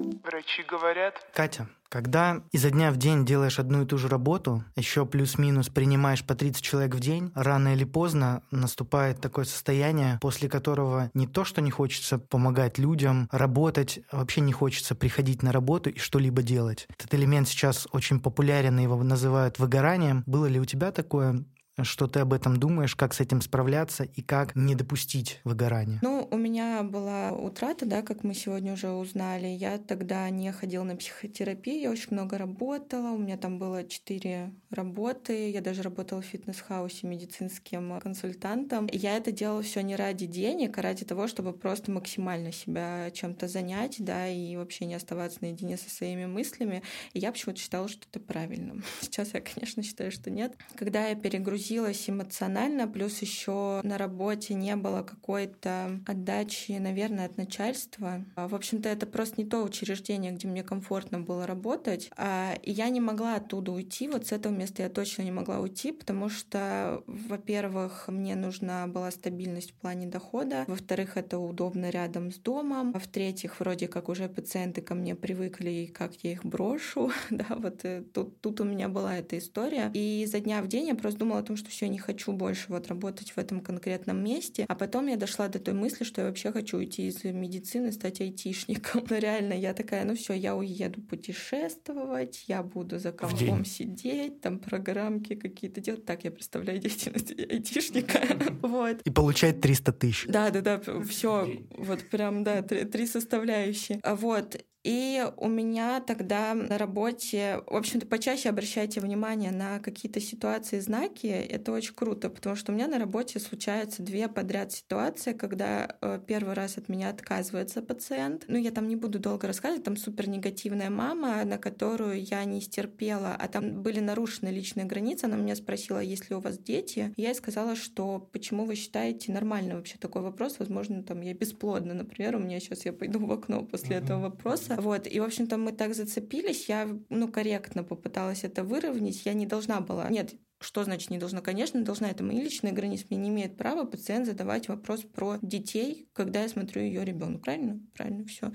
Врачи 0.00 0.62
говорят, 0.62 1.14
Катя, 1.34 1.68
когда 1.90 2.42
изо 2.52 2.70
дня 2.70 2.90
в 2.90 2.96
день 2.96 3.26
делаешь 3.26 3.58
одну 3.58 3.82
и 3.82 3.86
ту 3.86 3.98
же 3.98 4.08
работу, 4.08 4.64
еще 4.76 5.04
плюс-минус 5.04 5.68
принимаешь 5.68 6.24
по 6.24 6.34
30 6.34 6.62
человек 6.62 6.94
в 6.94 7.00
день, 7.00 7.32
рано 7.34 7.74
или 7.74 7.84
поздно 7.84 8.42
наступает 8.50 9.20
такое 9.20 9.44
состояние, 9.44 10.18
после 10.22 10.48
которого 10.48 11.10
не 11.12 11.26
то, 11.26 11.44
что 11.44 11.60
не 11.60 11.70
хочется 11.70 12.18
помогать 12.18 12.78
людям, 12.78 13.28
работать, 13.30 14.00
а 14.10 14.18
вообще 14.18 14.40
не 14.40 14.52
хочется 14.52 14.94
приходить 14.94 15.42
на 15.42 15.52
работу 15.52 15.90
и 15.90 15.98
что-либо 15.98 16.42
делать. 16.42 16.86
Этот 16.96 17.12
элемент 17.14 17.48
сейчас 17.48 17.86
очень 17.92 18.20
популярен, 18.20 18.78
его 18.78 19.02
называют 19.02 19.58
выгоранием. 19.58 20.22
Было 20.26 20.46
ли 20.46 20.58
у 20.58 20.64
тебя 20.64 20.92
такое? 20.92 21.44
Что 21.84 22.06
ты 22.06 22.20
об 22.20 22.32
этом 22.32 22.56
думаешь, 22.56 22.94
как 22.96 23.14
с 23.14 23.20
этим 23.20 23.40
справляться 23.40 24.04
и 24.04 24.22
как 24.22 24.54
не 24.56 24.74
допустить 24.74 25.40
выгорания? 25.44 25.98
Ну, 26.02 26.28
у 26.30 26.36
меня 26.36 26.82
была 26.82 27.32
утрата, 27.32 27.86
да, 27.86 28.02
как 28.02 28.24
мы 28.24 28.34
сегодня 28.34 28.72
уже 28.72 28.90
узнали. 28.90 29.46
Я 29.46 29.78
тогда 29.78 30.28
не 30.30 30.52
ходила 30.52 30.84
на 30.84 30.96
психотерапию, 30.96 31.80
я 31.80 31.90
очень 31.90 32.08
много 32.10 32.38
работала. 32.38 33.10
У 33.10 33.18
меня 33.18 33.36
там 33.36 33.58
было 33.58 33.84
четыре 33.84 34.52
работы. 34.70 35.50
Я 35.50 35.60
даже 35.60 35.82
работала 35.82 36.22
в 36.22 36.26
фитнес-хаусе 36.26 37.06
медицинским 37.06 38.00
консультантом. 38.00 38.88
Я 38.92 39.16
это 39.16 39.32
делала 39.32 39.62
все 39.62 39.82
не 39.82 39.96
ради 39.96 40.26
денег, 40.26 40.76
а 40.78 40.82
ради 40.82 41.04
того, 41.04 41.26
чтобы 41.26 41.52
просто 41.52 41.90
максимально 41.90 42.52
себя 42.52 43.10
чем-то 43.12 43.48
занять, 43.48 43.96
да, 43.98 44.28
и 44.28 44.56
вообще 44.56 44.84
не 44.84 44.94
оставаться 44.94 45.38
наедине 45.40 45.76
со 45.76 45.90
своими 45.90 46.26
мыслями. 46.26 46.82
И 47.12 47.18
я 47.18 47.32
почему-то 47.32 47.60
считала, 47.60 47.88
что 47.88 48.06
это 48.10 48.20
правильно. 48.20 48.82
Сейчас 49.00 49.34
я, 49.34 49.40
конечно, 49.40 49.82
считаю, 49.82 50.10
что 50.12 50.30
нет. 50.30 50.56
Когда 50.76 51.08
я 51.08 51.14
перегрузилась 51.14 51.69
эмоционально, 51.78 52.88
плюс 52.88 53.20
еще 53.22 53.80
на 53.82 53.98
работе 53.98 54.54
не 54.54 54.76
было 54.76 55.02
какой-то 55.02 56.00
отдачи, 56.06 56.72
наверное, 56.72 57.26
от 57.26 57.36
начальства. 57.36 58.24
А, 58.36 58.48
В 58.48 58.54
общем-то, 58.54 58.88
это 58.88 59.06
просто 59.06 59.40
не 59.42 59.48
то 59.48 59.62
учреждение, 59.62 60.32
где 60.32 60.48
мне 60.48 60.62
комфортно 60.62 61.20
было 61.20 61.46
работать. 61.46 62.10
А, 62.16 62.54
И 62.62 62.70
я 62.70 62.88
не 62.88 63.00
могла 63.00 63.36
оттуда 63.36 63.72
уйти. 63.72 64.08
Вот 64.08 64.26
с 64.26 64.32
этого 64.32 64.52
места 64.52 64.82
я 64.82 64.88
точно 64.88 65.22
не 65.22 65.32
могла 65.32 65.60
уйти, 65.60 65.92
потому 65.92 66.28
что, 66.28 67.02
во-первых, 67.06 68.08
мне 68.08 68.34
нужна 68.36 68.86
была 68.86 69.10
стабильность 69.10 69.72
в 69.72 69.74
плане 69.74 70.06
дохода. 70.06 70.64
Во-вторых, 70.66 71.16
это 71.16 71.38
удобно 71.38 71.90
рядом 71.90 72.32
с 72.32 72.38
домом. 72.38 72.92
В-третьих, 72.92 73.60
вроде 73.60 73.88
как 73.88 74.08
уже 74.08 74.28
пациенты 74.28 74.80
ко 74.80 74.94
мне 74.94 75.14
привыкли, 75.14 75.70
и 75.70 75.86
как 75.86 76.14
я 76.22 76.32
их 76.32 76.44
брошу. 76.44 77.12
да, 77.30 77.46
вот 77.50 77.84
э, 77.84 78.02
тут, 78.12 78.40
тут 78.40 78.60
у 78.60 78.64
меня 78.64 78.88
была 78.88 79.16
эта 79.16 79.38
история. 79.38 79.90
И 79.94 80.26
за 80.26 80.40
дня 80.40 80.62
в 80.62 80.68
день 80.68 80.88
я 80.88 80.94
просто 80.94 81.20
думала 81.20 81.40
о 81.40 81.42
том, 81.42 81.56
что 81.60 81.70
все, 81.70 81.88
не 81.88 81.98
хочу 81.98 82.32
больше 82.32 82.66
вот 82.68 82.88
работать 82.88 83.30
в 83.30 83.38
этом 83.38 83.60
конкретном 83.60 84.22
месте. 84.22 84.64
А 84.68 84.74
потом 84.74 85.06
я 85.06 85.16
дошла 85.16 85.48
до 85.48 85.58
той 85.58 85.74
мысли, 85.74 86.04
что 86.04 86.22
я 86.22 86.26
вообще 86.26 86.52
хочу 86.52 86.78
уйти 86.78 87.06
из 87.06 87.22
медицины, 87.24 87.92
стать 87.92 88.20
айтишником. 88.20 89.04
Но 89.08 89.18
реально 89.18 89.52
я 89.52 89.74
такая, 89.74 90.04
ну 90.04 90.14
все, 90.16 90.34
я 90.34 90.56
уеду 90.56 91.00
путешествовать, 91.02 92.44
я 92.48 92.62
буду 92.62 92.98
за 92.98 93.12
компом 93.12 93.64
сидеть, 93.64 94.40
там 94.40 94.58
программки 94.58 95.34
какие-то 95.34 95.80
делать. 95.80 96.04
Так 96.04 96.24
я 96.24 96.30
представляю 96.30 96.80
деятельность 96.80 97.30
айтишника. 97.38 98.20
Вот. 98.62 99.02
И 99.04 99.10
получать 99.10 99.60
300 99.60 99.92
тысяч. 99.92 100.26
Да, 100.26 100.50
да, 100.50 100.60
да, 100.60 100.80
все, 101.04 101.48
вот 101.76 102.08
прям, 102.08 102.44
да, 102.44 102.62
три, 102.62 102.84
три 102.84 103.06
составляющие. 103.06 104.00
А 104.02 104.14
Вот. 104.14 104.64
И 104.82 105.26
у 105.36 105.48
меня 105.48 106.00
тогда 106.00 106.54
на 106.54 106.78
работе, 106.78 107.62
в 107.66 107.76
общем-то, 107.76 108.06
почаще 108.06 108.48
обращайте 108.48 109.00
внимание 109.00 109.50
на 109.50 109.78
какие-то 109.78 110.20
ситуации, 110.20 110.80
знаки. 110.80 111.26
Это 111.26 111.72
очень 111.72 111.94
круто, 111.94 112.30
потому 112.30 112.56
что 112.56 112.72
у 112.72 112.74
меня 112.74 112.86
на 112.86 112.98
работе 112.98 113.38
случаются 113.40 114.02
две 114.02 114.28
подряд 114.28 114.72
ситуации, 114.72 115.34
когда 115.34 115.96
э, 116.00 116.20
первый 116.26 116.54
раз 116.54 116.78
от 116.78 116.88
меня 116.88 117.10
отказывается 117.10 117.82
пациент. 117.82 118.44
Ну, 118.48 118.56
я 118.56 118.70
там 118.70 118.88
не 118.88 118.96
буду 118.96 119.18
долго 119.18 119.46
рассказывать, 119.46 119.84
там 119.84 119.96
супер 119.96 120.28
негативная 120.28 120.88
мама, 120.88 121.44
на 121.44 121.58
которую 121.58 122.22
я 122.22 122.44
не 122.44 122.62
стерпела, 122.62 123.36
а 123.38 123.48
там 123.48 123.82
были 123.82 124.00
нарушены 124.00 124.48
личные 124.48 124.86
границы. 124.86 125.26
Она 125.26 125.36
меня 125.36 125.56
спросила, 125.56 125.98
есть 125.98 126.30
ли 126.30 126.36
у 126.36 126.40
вас 126.40 126.58
дети. 126.58 127.12
Я 127.16 127.28
ей 127.28 127.34
сказала, 127.34 127.76
что 127.76 128.28
почему 128.32 128.64
вы 128.64 128.76
считаете 128.76 129.32
нормально 129.32 129.74
вообще 129.74 129.98
такой 129.98 130.22
вопрос? 130.22 130.58
Возможно, 130.58 131.02
там 131.02 131.20
я 131.20 131.34
бесплодна, 131.34 131.92
например, 131.92 132.36
у 132.36 132.38
меня 132.38 132.60
сейчас 132.60 132.86
я 132.86 132.94
пойду 132.94 133.18
в 133.18 133.30
окно 133.30 133.62
после 133.62 133.96
этого 133.96 134.20
вопроса. 134.20 134.69
Вот. 134.76 135.06
И, 135.06 135.20
в 135.20 135.24
общем-то, 135.24 135.56
мы 135.56 135.72
так 135.72 135.94
зацепились. 135.94 136.68
Я, 136.68 136.88
ну, 137.08 137.30
корректно 137.30 137.84
попыталась 137.84 138.44
это 138.44 138.64
выровнять. 138.64 139.24
Я 139.24 139.34
не 139.34 139.46
должна 139.46 139.80
была... 139.80 140.08
Нет, 140.08 140.34
что 140.60 140.84
значит 140.84 141.10
не 141.10 141.16
должна? 141.16 141.40
Конечно, 141.40 141.78
не 141.78 141.84
должна. 141.84 142.10
Это 142.10 142.22
мои 142.22 142.38
личные 142.38 142.74
границы. 142.74 143.06
Мне 143.08 143.18
не 143.18 143.28
имеет 143.30 143.56
права 143.56 143.84
пациент 143.84 144.26
задавать 144.26 144.68
вопрос 144.68 145.00
про 145.02 145.38
детей, 145.40 146.08
когда 146.12 146.42
я 146.42 146.48
смотрю 146.48 146.82
ее 146.82 147.02
ребенка. 147.02 147.44
Правильно? 147.44 147.80
Правильно, 147.94 148.26
все. 148.26 148.52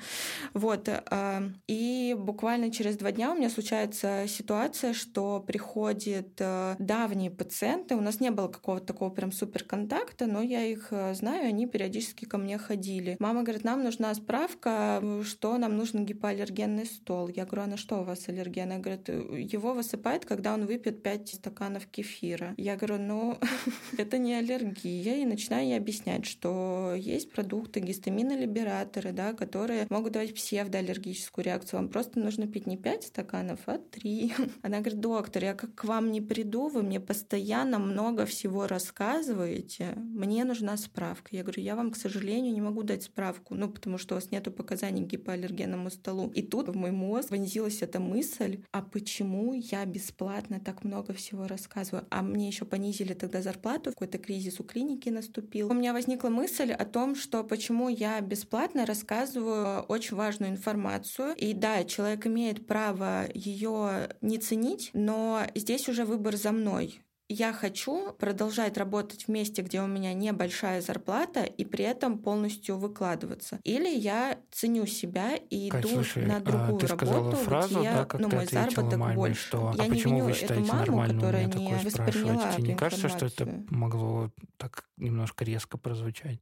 Вот. 0.53 0.87
а, 0.87 1.43
И 1.67 2.15
буквально 2.17 2.71
через 2.71 2.97
два 2.97 3.11
дня 3.11 3.31
у 3.31 3.35
меня 3.35 3.49
случается 3.49 4.25
ситуация, 4.27 4.93
что 4.93 5.43
приходят 5.45 6.33
э, 6.37 6.75
давние 6.77 7.31
пациенты. 7.31 7.95
У 7.95 8.01
нас 8.01 8.19
не 8.19 8.29
было 8.29 8.49
какого-то 8.49 8.85
такого 8.85 9.09
прям 9.09 9.31
супер 9.31 9.63
контакта, 9.63 10.27
но 10.27 10.43
я 10.43 10.63
их 10.63 10.89
э, 10.91 11.15
знаю, 11.15 11.47
они 11.47 11.65
периодически 11.65 12.25
ко 12.25 12.37
мне 12.37 12.59
ходили. 12.59 13.17
Мама 13.19 13.41
говорит, 13.41 13.63
нам 13.63 13.83
нужна 13.83 14.13
справка, 14.13 15.01
что 15.23 15.57
нам 15.57 15.75
нужен 15.75 16.05
гипоаллергенный 16.05 16.85
стол. 16.85 17.29
Я 17.29 17.45
говорю, 17.45 17.63
а 17.63 17.67
на 17.67 17.77
что 17.77 18.01
у 18.01 18.03
вас 18.03 18.27
аллерген? 18.29 18.71
Она 18.71 18.79
говорит, 18.79 19.09
его 19.09 19.73
высыпает, 19.73 20.25
когда 20.25 20.53
он 20.53 20.67
выпьет 20.67 21.01
5 21.01 21.29
стаканов 21.29 21.87
кефира. 21.95 22.53
Я 22.57 22.75
говорю, 22.75 22.97
ну, 22.97 23.37
это 23.97 24.17
не 24.17 24.33
аллергия. 24.33 25.17
И 25.17 25.25
начинаю 25.25 25.67
ей 25.67 25.77
объяснять, 25.77 26.25
что 26.25 26.93
есть 26.95 27.31
продукты, 27.31 27.79
гистаминолибераторы, 27.79 29.11
да, 29.13 29.33
которые 29.33 29.87
могут 29.89 30.13
давать 30.13 30.35
псевдоаллергическую 30.35 31.45
реакцию. 31.45 31.79
Вам 31.79 31.89
просто 31.89 32.19
нужно 32.19 32.47
пить 32.47 32.67
не 32.67 32.77
5 32.77 33.03
стаканов, 33.03 33.59
а 33.67 33.77
3. 33.77 34.33
Она 34.61 34.79
говорит, 34.79 34.99
доктор, 34.99 35.43
я 35.43 35.53
как 35.53 35.73
к 35.75 35.85
вам 35.85 36.11
не 36.11 36.21
приду, 36.21 36.67
вы 36.67 36.83
мне 36.83 36.99
постоянно 36.99 37.79
много 37.79 38.25
всего 38.25 38.67
рассказываете, 38.67 39.93
мне 39.95 40.43
нужна 40.43 40.77
справка. 40.77 41.29
Я 41.31 41.43
говорю, 41.43 41.61
я 41.61 41.75
вам, 41.75 41.91
к 41.91 41.95
сожалению, 41.95 42.53
не 42.53 42.61
могу 42.61 42.83
дать 42.83 43.03
справку, 43.03 43.55
ну, 43.55 43.69
потому 43.69 43.97
что 43.97 44.15
у 44.15 44.17
вас 44.17 44.31
нету 44.31 44.51
показаний 44.51 45.05
к 45.05 45.07
гипоаллергенному 45.07 45.89
столу. 45.89 46.29
И 46.35 46.41
тут 46.41 46.67
в 46.67 46.75
мой 46.75 46.91
мозг 46.91 47.31
вонзилась 47.31 47.81
эта 47.81 47.99
мысль, 47.99 48.63
а 48.71 48.81
почему 48.81 49.53
я 49.53 49.85
бесплатно 49.85 50.59
так 50.59 50.83
много 50.83 51.13
всего 51.13 51.47
рассказываю? 51.47 51.84
А 52.09 52.21
мне 52.21 52.47
еще 52.47 52.65
понизили 52.65 53.13
тогда 53.13 53.41
зарплату, 53.41 53.91
какой-то 53.91 54.17
кризис 54.17 54.59
у 54.59 54.63
клиники 54.63 55.09
наступил. 55.09 55.69
У 55.69 55.73
меня 55.73 55.93
возникла 55.93 56.29
мысль 56.29 56.71
о 56.71 56.85
том, 56.85 57.15
что 57.15 57.43
почему 57.43 57.89
я 57.89 58.19
бесплатно 58.21 58.85
рассказываю 58.85 59.81
очень 59.83 60.15
важную 60.15 60.51
информацию. 60.51 61.35
И 61.35 61.53
да, 61.53 61.83
человек 61.83 62.27
имеет 62.27 62.67
право 62.67 63.25
ее 63.33 64.09
не 64.21 64.37
ценить, 64.37 64.91
но 64.93 65.41
здесь 65.55 65.87
уже 65.89 66.05
выбор 66.05 66.35
за 66.35 66.51
мной 66.51 67.01
я 67.27 67.53
хочу 67.53 68.13
продолжать 68.13 68.77
работать 68.77 69.25
в 69.25 69.27
месте, 69.29 69.61
где 69.61 69.81
у 69.81 69.87
меня 69.87 70.13
небольшая 70.13 70.81
зарплата, 70.81 71.43
и 71.43 71.65
при 71.65 71.85
этом 71.85 72.19
полностью 72.19 72.77
выкладываться. 72.77 73.59
Или 73.63 73.89
я 73.89 74.39
ценю 74.51 74.85
себя 74.85 75.35
и 75.35 75.69
Кать, 75.69 75.85
иду 75.85 75.89
слушай, 75.95 76.25
на 76.25 76.37
а 76.37 76.39
другую 76.39 76.77
ты 76.77 76.87
сказала 76.87 77.31
работу, 77.31 77.37
фразу, 77.37 77.79
где 77.79 77.91
да, 77.91 78.05
как 78.05 78.21
ну, 78.21 78.29
ты 78.29 78.35
мой 78.35 78.45
заработок 78.45 78.99
маме, 78.99 79.15
больше. 79.15 79.47
что 79.47 79.73
я 79.73 79.83
а 79.83 79.87
не 79.87 79.89
почему 79.89 80.15
виню 80.15 80.25
вы 80.25 80.31
эту 80.31 80.39
считаете 80.39 80.73
маму, 80.73 80.79
нормально 80.79 81.13
которая 81.13 81.47
меня 81.47 81.77
не 81.77 81.85
восприняла 81.85 82.47
Тебе 82.49 82.63
не 82.63 82.73
эту 82.73 82.79
кажется, 82.79 83.09
что 83.09 83.25
это 83.25 83.43
информацию? 83.43 83.67
могло 83.69 84.31
так 84.57 84.89
немножко 84.97 85.43
резко 85.45 85.77
прозвучать? 85.77 86.39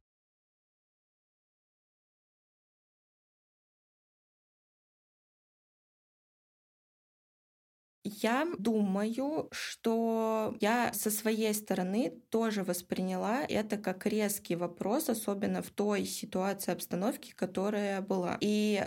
Я 8.06 8.46
думаю, 8.58 9.48
что 9.50 10.54
я 10.60 10.92
со 10.92 11.10
своей 11.10 11.54
стороны 11.54 12.10
тоже 12.28 12.62
восприняла 12.62 13.44
это 13.48 13.78
как 13.78 14.04
резкий 14.06 14.56
вопрос, 14.56 15.08
особенно 15.08 15.62
в 15.62 15.70
той 15.70 16.04
ситуации 16.04 16.72
обстановки, 16.72 17.32
которая 17.32 18.02
была. 18.02 18.36
И 18.42 18.86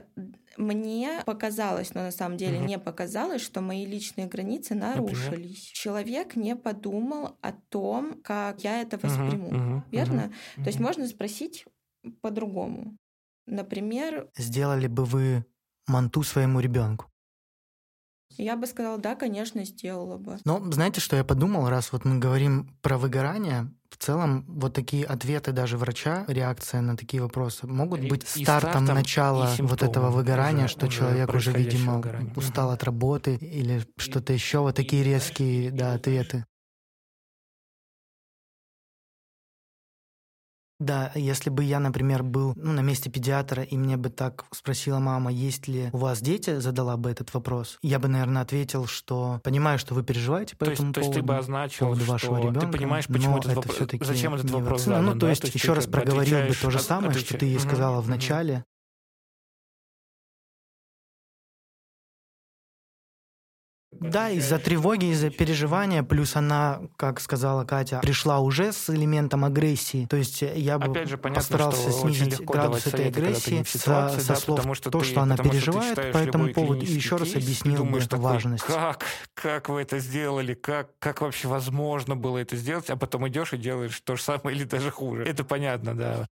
мне 0.55 1.23
показалось, 1.25 1.95
но 1.95 2.01
на 2.03 2.11
самом 2.11 2.37
деле 2.37 2.59
не 2.59 2.77
показалось, 2.77 3.41
что 3.41 3.61
мои 3.61 3.87
личные 3.87 4.27
границы 4.27 4.75
нарушились. 4.75 5.63
Человек 5.63 6.35
не 6.35 6.55
подумал 6.55 7.39
о 7.41 7.53
том, 7.53 8.21
как 8.21 8.63
я 8.63 8.81
это 8.83 8.99
восприму. 8.99 9.57
мгм, 9.57 9.83
Верно? 9.89 10.31
мгм, 10.57 10.61
То 10.61 10.67
есть 10.69 10.79
можно 10.79 11.07
спросить 11.07 11.65
по-другому. 12.21 12.97
Например, 13.47 14.29
Сделали 14.37 14.87
бы 14.87 15.03
вы 15.03 15.45
манту 15.85 16.23
своему 16.23 16.61
ребенку? 16.61 17.11
Я 18.37 18.55
бы 18.55 18.67
сказала, 18.67 18.97
да, 18.97 19.15
конечно, 19.15 19.63
сделала 19.65 20.17
бы. 20.17 20.37
Но 20.45 20.63
знаете, 20.71 21.01
что 21.01 21.15
я 21.15 21.23
подумал, 21.23 21.69
раз 21.69 21.91
вот 21.91 22.05
мы 22.05 22.19
говорим 22.19 22.69
про 22.81 22.97
выгорание, 22.97 23.71
в 23.89 23.97
целом 23.97 24.43
вот 24.47 24.73
такие 24.73 25.05
ответы 25.05 25.51
даже 25.53 25.77
врача, 25.77 26.25
реакция 26.27 26.81
на 26.81 26.97
такие 26.97 27.21
вопросы 27.23 27.65
могут 27.67 28.01
И- 28.01 28.07
быть 28.09 28.23
и 28.35 28.43
стартом 28.43 28.71
стартом, 28.71 28.95
начала 28.95 29.55
и 29.57 29.61
вот 29.61 29.81
этого 29.81 30.09
выгорания, 30.11 30.65
уже- 30.65 30.73
что 30.73 30.87
уже 30.87 30.97
человек 30.97 31.33
уже, 31.33 31.51
видимо, 31.53 31.95
выгорания. 31.95 32.33
устал 32.35 32.71
от 32.71 32.83
работы 32.83 33.35
или 33.35 33.83
что-то 33.97 34.33
еще. 34.33 34.59
Вот 34.59 34.75
такие 34.75 35.03
резкие 35.03 35.71
да, 35.71 35.93
ответы. 35.93 36.45
Да, 40.79 41.11
если 41.15 41.49
бы 41.49 41.63
я, 41.63 41.79
например, 41.79 42.21
был 42.23 42.53
ну, 42.55 42.71
на 42.71 42.81
месте 42.81 43.09
педиатра, 43.09 43.63
и 43.63 43.75
мне 43.77 43.97
бы 43.97 44.09
так 44.09 44.45
спросила 44.51 44.99
мама, 44.99 45.31
есть 45.31 45.67
ли 45.67 45.89
у 45.91 45.97
вас 45.97 46.21
дети, 46.21 46.59
задала 46.59 46.97
бы 46.97 47.09
этот 47.09 47.33
вопрос, 47.33 47.79
я 47.81 47.97
бы, 47.97 48.07
наверное, 48.07 48.43
ответил, 48.43 48.85
что 48.85 49.41
понимаю, 49.43 49.79
что 49.79 49.95
вы 49.95 50.03
переживаете 50.03 50.55
по 50.55 50.65
то 50.65 50.71
этому 50.71 50.89
есть, 50.89 50.95
поводу. 50.95 51.13
То 51.13 51.17
есть 51.17 51.19
ты 51.19 51.21
бы 51.25 51.37
означил, 51.37 51.85
поводу 51.87 52.01
что 52.03 52.11
вашего 52.11 52.37
ребенка, 52.37 52.59
ты 52.59 52.67
понимаешь, 52.67 53.07
почему 53.07 53.37
этот 53.39 53.55
вопрос, 53.55 53.77
зачем 54.01 54.35
этот 54.35 54.51
вопрос 54.51 54.83
задан, 54.83 55.05
Ну, 55.05 55.11
то 55.13 55.19
да? 55.21 55.29
есть, 55.29 55.41
то 55.41 55.47
есть 55.47 55.55
еще 55.55 55.73
раз 55.73 55.87
проговорил 55.87 56.47
бы 56.47 56.53
то 56.53 56.69
же 56.69 56.79
самое, 56.79 57.09
отвечаешь. 57.09 57.29
что 57.29 57.37
ты 57.39 57.45
ей 57.47 57.59
сказала 57.59 57.97
угу, 57.97 58.05
в 58.05 58.09
начале. 58.09 58.63
Да, 63.99 64.29
из-за 64.29 64.59
тревоги, 64.59 65.05
из-за 65.11 65.29
переживания, 65.29 66.03
плюс 66.03 66.35
она, 66.35 66.81
как 66.97 67.19
сказала 67.19 67.65
Катя, 67.65 67.99
пришла 68.01 68.39
уже 68.39 68.71
с 68.71 68.89
элементом 68.89 69.45
агрессии. 69.45 70.05
То 70.09 70.17
есть 70.17 70.41
я 70.41 70.77
бы 70.77 70.91
Опять 70.91 71.09
же, 71.09 71.17
понятно, 71.17 71.41
постарался 71.41 71.91
снизить 71.91 72.39
градус 72.45 72.87
этой 72.87 72.91
советы, 72.91 73.19
агрессии 73.19 73.63
ситуации, 73.65 74.19
со, 74.19 74.27
да, 74.27 74.35
со 74.35 74.41
слов 74.41 74.57
потому 74.59 74.75
что 74.75 74.91
то, 74.91 74.99
ты, 74.99 75.05
что 75.05 75.21
она 75.21 75.37
переживает 75.37 75.93
что 75.93 76.11
по 76.11 76.17
этому 76.17 76.53
поводу, 76.53 76.85
и 76.85 76.89
еще 76.89 77.15
раз 77.15 77.35
объяснил 77.35 77.77
думаешь, 77.77 78.03
бы 78.03 78.09
такой, 78.09 78.23
важность. 78.23 78.63
Как, 78.63 79.05
как 79.33 79.69
вы 79.69 79.81
это 79.81 79.99
сделали, 79.99 80.53
как, 80.53 80.97
как 80.99 81.21
вообще 81.21 81.47
возможно 81.47 82.15
было 82.15 82.37
это 82.37 82.55
сделать, 82.55 82.89
а 82.89 82.95
потом 82.95 83.27
идешь 83.27 83.53
и 83.53 83.57
делаешь 83.57 83.99
то 84.01 84.15
же 84.15 84.21
самое 84.21 84.55
или 84.55 84.63
даже 84.63 84.91
хуже. 84.91 85.23
Это 85.23 85.43
понятно, 85.43 85.95
да. 85.95 86.27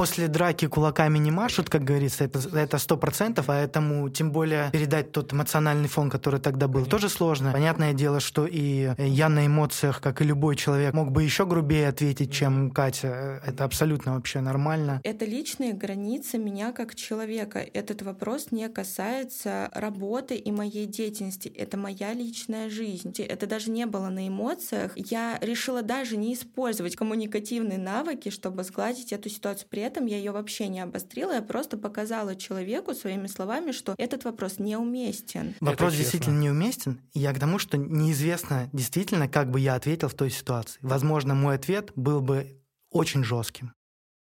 После 0.00 0.28
драки 0.28 0.66
кулаками 0.66 1.18
не 1.18 1.30
машут, 1.30 1.68
как 1.68 1.84
говорится, 1.84 2.24
это 2.24 2.78
сто 2.78 2.96
процентов, 2.96 3.44
поэтому 3.48 4.08
тем 4.08 4.32
более 4.32 4.70
передать 4.70 5.12
тот 5.12 5.34
эмоциональный 5.34 5.88
фон, 5.88 6.08
который 6.08 6.40
тогда 6.40 6.68
был, 6.68 6.86
тоже 6.86 7.10
сложно. 7.10 7.52
Понятное 7.52 7.92
дело, 7.92 8.18
что 8.18 8.46
и 8.46 8.94
я 8.96 9.28
на 9.28 9.46
эмоциях, 9.46 10.00
как 10.00 10.22
и 10.22 10.24
любой 10.24 10.56
человек, 10.56 10.94
мог 10.94 11.12
бы 11.12 11.22
еще 11.22 11.44
грубее 11.44 11.88
ответить, 11.88 12.32
чем 12.32 12.70
Катя. 12.70 13.42
Это 13.46 13.64
абсолютно 13.64 14.14
вообще 14.14 14.40
нормально. 14.40 15.02
Это 15.04 15.26
личные 15.26 15.74
границы 15.74 16.38
меня 16.38 16.72
как 16.72 16.94
человека. 16.94 17.58
Этот 17.58 18.00
вопрос 18.00 18.52
не 18.52 18.70
касается 18.70 19.68
работы 19.74 20.34
и 20.34 20.50
моей 20.50 20.86
деятельности. 20.86 21.48
Это 21.48 21.76
моя 21.76 22.14
личная 22.14 22.70
жизнь. 22.70 23.12
Это 23.18 23.46
даже 23.46 23.70
не 23.70 23.84
было 23.84 24.08
на 24.08 24.26
эмоциях. 24.26 24.92
Я 24.96 25.36
решила 25.42 25.82
даже 25.82 26.16
не 26.16 26.32
использовать 26.32 26.96
коммуникативные 26.96 27.76
навыки, 27.76 28.30
чтобы 28.30 28.64
сгладить 28.64 29.12
эту 29.12 29.28
ситуацию. 29.28 29.68
При 29.68 29.89
этом 29.90 30.06
я 30.06 30.16
ее 30.16 30.30
вообще 30.30 30.68
не 30.68 30.80
обострила, 30.80 31.32
я 31.32 31.42
просто 31.42 31.76
показала 31.76 32.36
человеку 32.36 32.94
своими 32.94 33.26
словами, 33.26 33.72
что 33.72 33.94
этот 33.98 34.24
вопрос 34.24 34.58
неуместен. 34.58 35.54
Вопрос 35.60 35.94
действительно 35.94 36.38
неуместен. 36.38 37.00
Я 37.12 37.32
к 37.32 37.40
тому, 37.40 37.58
что 37.58 37.76
неизвестно 37.76 38.68
действительно, 38.72 39.28
как 39.28 39.50
бы 39.50 39.58
я 39.58 39.74
ответил 39.74 40.08
в 40.08 40.14
той 40.14 40.30
ситуации. 40.30 40.78
Возможно, 40.82 41.34
мой 41.34 41.56
ответ 41.56 41.90
был 41.96 42.20
бы 42.20 42.56
очень 42.90 43.24
жестким. 43.24 43.72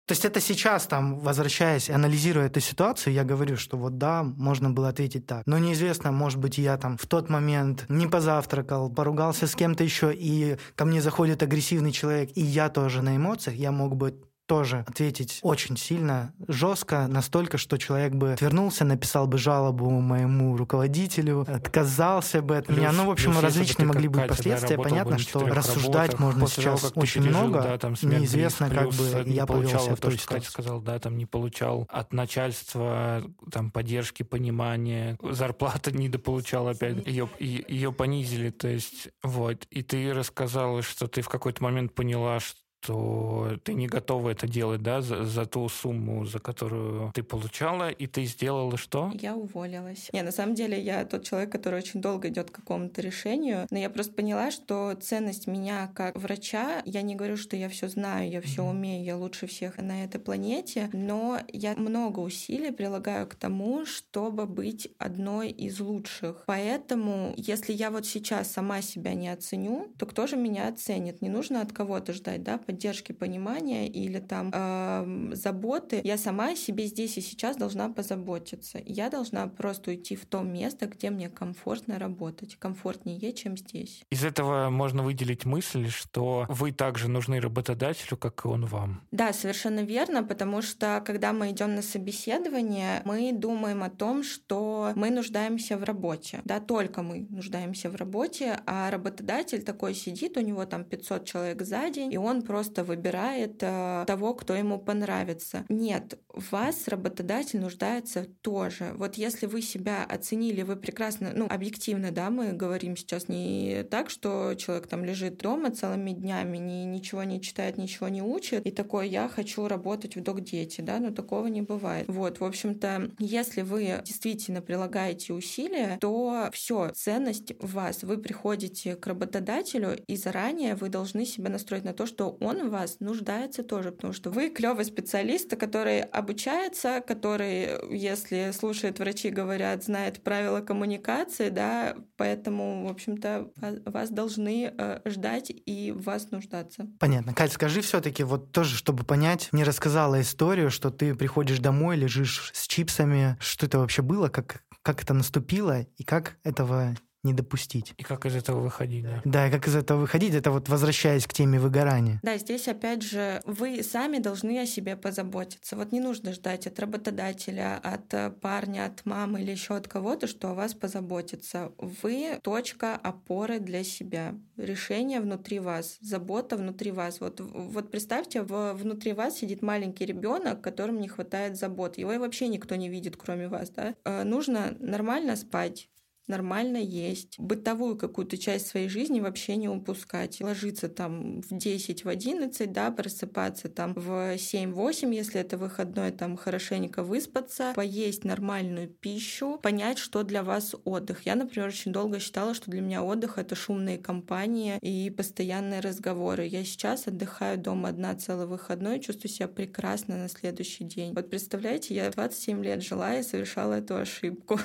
То 0.07 0.13
есть 0.13 0.25
это 0.25 0.41
сейчас, 0.41 0.87
там, 0.87 1.21
возвращаясь, 1.21 1.89
анализируя 1.89 2.47
эту 2.47 2.59
ситуацию, 2.59 3.15
я 3.15 3.23
говорю, 3.23 3.57
что 3.57 3.77
вот 3.77 3.97
да, 3.97 4.25
можно 4.25 4.69
было 4.69 4.89
ответить 4.89 5.27
так. 5.27 5.47
Но 5.47 5.59
неизвестно, 5.59 6.11
может 6.11 6.41
быть, 6.41 6.59
я 6.59 6.77
там 6.79 6.97
в 6.97 7.07
тот 7.07 7.29
момент 7.29 7.85
не 7.89 8.09
позавтракал, 8.09 8.91
поругался 8.91 9.47
с 9.47 9.55
кем-то 9.55 9.85
еще, 9.85 10.13
и 10.13 10.57
ко 10.75 10.85
мне 10.85 11.01
заходит 11.01 11.45
агрессивный 11.45 11.93
человек, 11.93 12.31
и 12.35 12.41
я 12.41 12.71
тоже 12.71 13.03
на 13.03 13.17
эмоциях, 13.17 13.57
я 13.57 13.71
мог 13.71 13.95
бы 13.95 14.21
тоже 14.51 14.85
ответить 14.89 15.39
очень 15.43 15.77
сильно, 15.77 16.35
жестко, 16.49 17.07
настолько, 17.07 17.57
что 17.57 17.77
человек 17.79 18.15
бы 18.15 18.33
отвернулся, 18.33 18.85
написал 18.85 19.29
бы 19.29 19.39
жалобу 19.39 19.89
моему 19.89 20.57
руководителю, 20.57 21.47
отказался 21.47 22.43
бы 22.43 22.57
от 22.57 22.67
плюс, 22.67 22.79
меня. 22.79 22.91
Ну, 22.91 23.07
в 23.07 23.13
общем, 23.13 23.31
плюс, 23.31 23.45
различные 23.45 23.87
бы 23.87 23.95
могли 23.95 24.09
быть 24.09 24.23
Катя, 24.23 24.35
последствия. 24.35 24.77
да, 24.77 24.83
Понятно, 24.83 25.19
что 25.19 25.47
рассуждать 25.47 26.15
работах, 26.15 26.19
можно 26.19 26.41
после 26.41 26.63
сейчас 26.65 26.81
того, 26.81 26.93
очень 26.97 27.23
пережил, 27.23 27.41
много. 27.43 27.63
Да, 27.63 27.79
там, 27.79 27.95
Неизвестно, 28.03 28.65
риск, 28.65 28.75
как 28.75 28.89
плюс 28.89 28.99
бы 28.99 29.31
я 29.31 29.47
повелся 29.47 29.77
получал, 29.77 29.95
в 29.95 30.01
то, 30.01 30.09
той 30.09 30.19
что 30.19 30.29
Катя 30.29 30.51
сказал, 30.51 30.81
да, 30.81 30.99
там 30.99 31.17
не 31.17 31.27
получал 31.27 31.87
от 31.89 32.13
начальства 32.13 33.23
там 33.53 33.71
поддержки, 33.71 34.25
понимания, 34.25 35.17
зарплата 35.23 35.93
недополучал 35.97 36.67
опять, 36.67 37.07
ее, 37.07 37.29
ее 37.39 37.93
понизили, 37.93 38.51
то 38.51 38.67
есть 38.67 39.11
вот. 39.23 39.65
И 39.71 39.85
ты 39.85 40.13
рассказала, 40.13 40.83
что 40.83 41.07
ты 41.07 41.23
в 41.23 41.29
какой-то 41.29 41.63
момент 41.63 41.95
поняла, 41.95 42.41
что 42.41 42.60
то 42.81 43.59
ты 43.63 43.75
не 43.75 43.87
готова 43.87 44.31
это 44.31 44.47
делать, 44.47 44.83
да, 44.83 45.03
за, 45.03 45.25
за 45.25 45.47
ту 45.47 45.69
сумму, 45.69 46.25
за 46.25 46.39
которую 46.39 47.13
ты 47.13 47.23
получала, 47.23 47.91
и 47.91 48.07
ты 48.07 48.25
сделала 48.25 48.77
что? 48.77 49.11
Я 49.15 49.37
уволилась. 49.37 50.09
Не, 50.13 50.23
на 50.23 50.33
самом 50.33 50.55
деле 50.55 50.81
я 50.81 51.05
тот 51.05 51.25
человек, 51.25 51.53
который 51.53 51.79
очень 51.79 52.01
долго 52.01 52.29
идет 52.29 52.51
к 52.51 52.57
какому-то 52.57 53.01
решению, 53.03 53.67
но 53.71 53.79
я 53.79 53.91
просто 53.91 54.13
поняла, 54.13 54.51
что 54.51 54.95
ценность 55.01 55.47
меня 55.47 55.91
как 55.95 56.17
врача, 56.17 56.83
я 56.85 57.03
не 57.03 57.15
говорю, 57.15 57.37
что 57.37 57.57
я 57.57 57.69
все 57.69 57.89
знаю, 57.89 58.31
я 58.31 58.41
все 58.41 58.65
умею, 58.65 59.05
я 59.05 59.17
лучше 59.17 59.47
всех 59.47 59.79
на 59.79 60.05
этой 60.05 60.21
планете, 60.21 60.89
но 60.93 61.39
я 61.53 61.75
много 61.77 62.21
усилий 62.21 62.73
прилагаю 62.73 63.27
к 63.27 63.35
тому, 63.35 63.85
чтобы 63.85 64.47
быть 64.47 64.89
одной 64.99 65.51
из 65.51 65.81
лучших. 65.81 66.45
Поэтому, 66.47 67.35
если 67.37 67.73
я 67.73 67.91
вот 67.91 68.07
сейчас 68.07 68.51
сама 68.51 68.83
себя 68.83 69.15
не 69.15 69.29
оценю, 69.29 69.93
то 69.99 70.07
кто 70.07 70.27
же 70.27 70.37
меня 70.37 70.69
оценит? 70.69 71.23
Не 71.23 71.29
нужно 71.29 71.61
от 71.61 71.73
кого-то 71.73 72.13
ждать, 72.13 72.43
да, 72.43 72.59
поддержки, 72.71 73.11
понимания 73.11 73.89
или 73.89 74.21
там 74.21 74.53
э, 74.55 75.31
заботы, 75.33 76.01
я 76.05 76.17
сама 76.17 76.51
о 76.51 76.57
себе 76.57 76.87
здесь 76.87 77.19
и 77.19 77.21
сейчас 77.21 77.57
должна 77.57 77.89
позаботиться. 77.89 78.81
Я 78.87 79.11
должна 79.11 79.49
просто 79.49 79.91
уйти 79.91 80.15
в 80.15 80.25
то 80.25 80.43
место, 80.43 80.87
где 80.87 81.11
мне 81.11 81.29
комфортно 81.29 81.99
работать, 81.99 82.57
комфортнее, 82.57 83.33
чем 83.33 83.57
здесь. 83.57 84.03
Из 84.11 84.25
этого 84.25 84.71
можно 84.71 85.03
выделить 85.03 85.45
мысль, 85.45 85.89
что 85.89 86.47
вы 86.49 86.71
также 86.71 87.09
нужны 87.09 87.41
работодателю, 87.41 88.17
как 88.17 88.45
и 88.45 88.49
он 88.49 88.67
вам. 88.67 89.01
Да, 89.11 89.33
совершенно 89.33 89.81
верно, 89.81 90.23
потому 90.23 90.63
что 90.63 91.03
когда 91.05 91.33
мы 91.33 91.51
идем 91.51 91.75
на 91.75 91.83
собеседование, 91.83 93.03
мы 93.05 93.33
думаем 93.33 93.83
о 93.83 93.91
том, 93.91 94.23
что 94.23 94.93
мы 94.95 95.11
нуждаемся 95.11 95.77
в 95.77 95.83
работе. 95.83 96.41
Да, 96.45 96.61
только 96.61 97.03
мы 97.03 97.27
нуждаемся 97.31 97.91
в 97.91 97.97
работе, 97.97 98.61
а 98.67 98.91
работодатель 98.93 99.63
такой 99.65 99.95
сидит, 99.95 100.37
у 100.37 100.41
него 100.41 100.65
там 100.67 100.85
500 100.85 101.25
человек 101.25 101.63
за 101.63 101.91
день, 101.91 102.13
и 102.13 102.17
он 102.17 102.43
просто 102.43 102.60
просто 102.61 102.85
выбирает 102.85 103.63
э, 103.63 104.05
того, 104.07 104.35
кто 104.35 104.55
ему 104.55 104.79
понравится. 104.79 105.65
Нет, 105.71 106.19
вас 106.35 106.89
работодатель 106.89 107.59
нуждается 107.59 108.27
тоже. 108.43 108.93
Вот 108.97 109.15
если 109.15 109.47
вы 109.47 109.63
себя 109.63 110.05
оценили, 110.05 110.61
вы 110.61 110.77
прекрасно, 110.77 111.33
ну, 111.35 111.47
объективно, 111.49 112.11
да, 112.11 112.29
мы 112.29 112.53
говорим 112.53 112.99
сейчас 112.99 113.29
не 113.29 113.85
так, 113.91 114.11
что 114.11 114.55
человек 114.59 114.89
там 114.89 115.07
лежит 115.07 115.39
дома 115.39 115.71
целыми 115.71 116.11
днями, 116.11 116.59
ни, 116.59 116.85
ничего 116.85 117.23
не 117.23 117.41
читает, 117.41 117.79
ничего 117.79 118.09
не 118.09 118.21
учит, 118.21 118.67
и 118.67 118.71
такой, 118.71 119.09
я 119.09 119.27
хочу 119.31 119.67
работать 119.67 120.17
в 120.17 120.23
док-дети, 120.23 120.83
да, 120.83 120.99
но 120.99 121.13
такого 121.13 121.47
не 121.47 121.63
бывает. 121.63 122.05
Вот, 122.09 122.41
в 122.41 122.45
общем-то, 122.45 123.13
если 123.19 123.63
вы 123.63 124.03
действительно 124.05 124.61
прилагаете 124.61 125.33
усилия, 125.33 125.97
то 125.99 126.51
все, 126.53 126.91
ценность 126.91 127.55
в 127.59 127.73
вас. 127.73 128.03
Вы 128.03 128.19
приходите 128.19 128.97
к 128.97 129.07
работодателю, 129.07 129.97
и 130.07 130.17
заранее 130.17 130.75
вы 130.75 130.91
должны 130.91 131.25
себя 131.25 131.49
настроить 131.49 131.85
на 131.85 131.95
то, 131.95 132.05
что 132.05 132.37
он 132.41 132.50
в 132.59 132.71
вас 132.71 133.01
нуждается 133.01 133.63
тоже, 133.63 133.93
потому 133.93 134.13
что 134.13 134.31
вы 134.31 134.51
клевый 134.51 134.85
специалист, 134.85 135.57
который 135.57 136.03
обучается, 136.03 137.01
который, 137.01 137.97
если 137.97 138.51
слушает 138.53 138.99
врачи, 138.99 139.31
говорят, 139.31 139.85
знает 139.85 140.23
правила 140.23 140.61
коммуникации, 140.61 141.51
да, 141.51 141.97
поэтому, 142.17 142.87
в 142.87 142.91
общем-то, 142.91 143.51
вас 143.87 144.11
должны 144.11 144.73
э, 144.77 145.01
ждать 145.05 145.51
и 145.51 145.93
в 145.93 146.03
вас 146.03 146.31
нуждаться. 146.31 146.87
Понятно. 146.99 147.35
Кать, 147.35 147.53
скажи 147.53 147.81
все 147.81 148.01
таки 148.01 148.25
вот 148.25 148.53
тоже, 148.53 148.77
чтобы 148.77 149.05
понять, 149.05 149.49
мне 149.53 149.65
рассказала 149.65 150.21
историю, 150.21 150.71
что 150.71 150.91
ты 150.91 151.15
приходишь 151.15 151.59
домой, 151.59 151.97
лежишь 151.97 152.51
с 152.55 152.67
чипсами. 152.67 153.37
Что 153.41 153.67
это 153.67 153.79
вообще 153.79 154.03
было? 154.03 154.29
Как, 154.29 154.65
как 154.83 155.03
это 155.03 155.15
наступило? 155.15 155.83
И 155.97 156.05
как 156.05 156.39
этого 156.45 156.95
не 157.23 157.35
допустить. 157.35 157.95
И 157.99 158.03
как 158.03 158.27
из 158.27 158.35
этого 158.35 158.61
выходить, 158.61 159.05
да? 159.05 159.23
Да, 159.25 159.49
и 159.49 159.51
как 159.51 159.67
из 159.69 159.77
этого 159.77 160.01
выходить, 160.01 160.35
это 160.35 160.51
вот 160.51 160.69
возвращаясь 160.69 161.27
к 161.27 161.33
теме 161.33 161.59
выгорания. 161.59 162.21
Да, 162.23 162.39
здесь 162.39 162.69
опять 162.69 163.03
же 163.03 163.43
вы 163.45 163.83
сами 163.83 164.19
должны 164.19 164.59
о 164.59 164.67
себе 164.67 164.97
позаботиться. 164.97 165.77
Вот 165.77 165.93
не 165.93 166.01
нужно 166.01 166.33
ждать 166.33 166.67
от 166.67 166.79
работодателя, 166.79 167.79
от 167.83 168.13
э, 168.15 168.31
парня, 168.31 168.87
от 168.87 169.05
мамы 169.05 169.43
или 169.43 169.51
еще 169.51 169.77
от 169.77 169.89
кого-то, 169.89 170.27
что 170.27 170.51
о 170.51 170.55
вас 170.55 170.75
позаботится. 170.75 171.73
Вы 171.79 172.39
точка 172.43 172.97
опоры 172.97 173.61
для 173.61 173.85
себя. 173.85 174.35
Решение 174.57 175.21
внутри 175.21 175.59
вас, 175.59 175.99
забота 176.01 176.57
внутри 176.57 176.91
вас. 176.91 177.21
Вот, 177.21 177.41
вот 177.41 177.91
представьте, 177.91 178.43
в, 178.43 178.75
внутри 178.75 179.13
вас 179.13 179.39
сидит 179.39 179.63
маленький 179.63 180.07
ребенок, 180.07 180.63
которому 180.63 181.01
не 181.01 181.09
хватает 181.09 181.57
забот. 181.57 181.99
Его 181.99 182.13
и 182.13 182.19
вообще 182.19 182.49
никто 182.49 182.77
не 182.77 182.89
видит, 182.89 183.17
кроме 183.17 183.49
вас. 183.49 183.71
Да? 183.71 183.95
Э, 184.05 184.25
нужно 184.25 184.75
нормально 184.81 185.37
спать, 185.37 185.89
нормально 186.31 186.79
есть, 186.79 187.39
бытовую 187.39 187.97
какую-то 187.97 188.39
часть 188.39 188.69
своей 188.69 188.89
жизни 188.89 189.21
вообще 189.21 189.57
не 189.57 189.69
упускать, 189.69 190.41
ложиться 190.41 190.89
там 190.89 191.43
в 191.43 191.49
10, 191.51 192.05
в 192.05 192.09
11, 192.09 192.73
да, 192.73 192.91
просыпаться 192.91 193.69
там 193.69 193.93
в 193.95 194.37
7-8, 194.37 195.15
если 195.15 195.41
это 195.41 195.59
выходной, 195.59 196.13
там 196.13 196.37
хорошенько 196.37 197.03
выспаться, 197.03 197.73
поесть 197.75 198.25
нормальную 198.25 198.89
пищу, 198.89 199.59
понять, 199.63 199.99
что 199.99 200.23
для 200.23 200.43
вас 200.43 200.75
отдых. 200.85 201.27
Я, 201.27 201.35
например, 201.35 201.69
очень 201.69 201.93
долго 201.93 202.19
считала, 202.21 202.55
что 202.55 202.71
для 202.71 202.81
меня 202.81 203.03
отдых— 203.03 203.31
это 203.39 203.55
шумные 203.55 203.99
компании 203.99 204.79
и 204.81 205.11
постоянные 205.11 205.81
разговоры. 205.81 206.47
Я 206.47 206.65
сейчас 206.65 207.07
отдыхаю 207.07 207.59
дома 207.59 207.89
одна 207.91 208.15
целый 208.15 208.47
выходной, 208.47 209.01
чувствую 209.01 209.31
себя 209.31 209.49
прекрасно 209.49 210.17
на 210.17 210.29
следующий 210.29 210.85
день. 210.85 211.13
Вот 211.15 211.29
представляете, 211.29 211.95
я 211.95 212.11
27 212.11 212.63
лет 212.65 212.83
жила 212.83 213.17
и 213.17 213.23
совершала 213.23 213.75
эту 213.75 213.97
ошибку. 213.97 214.59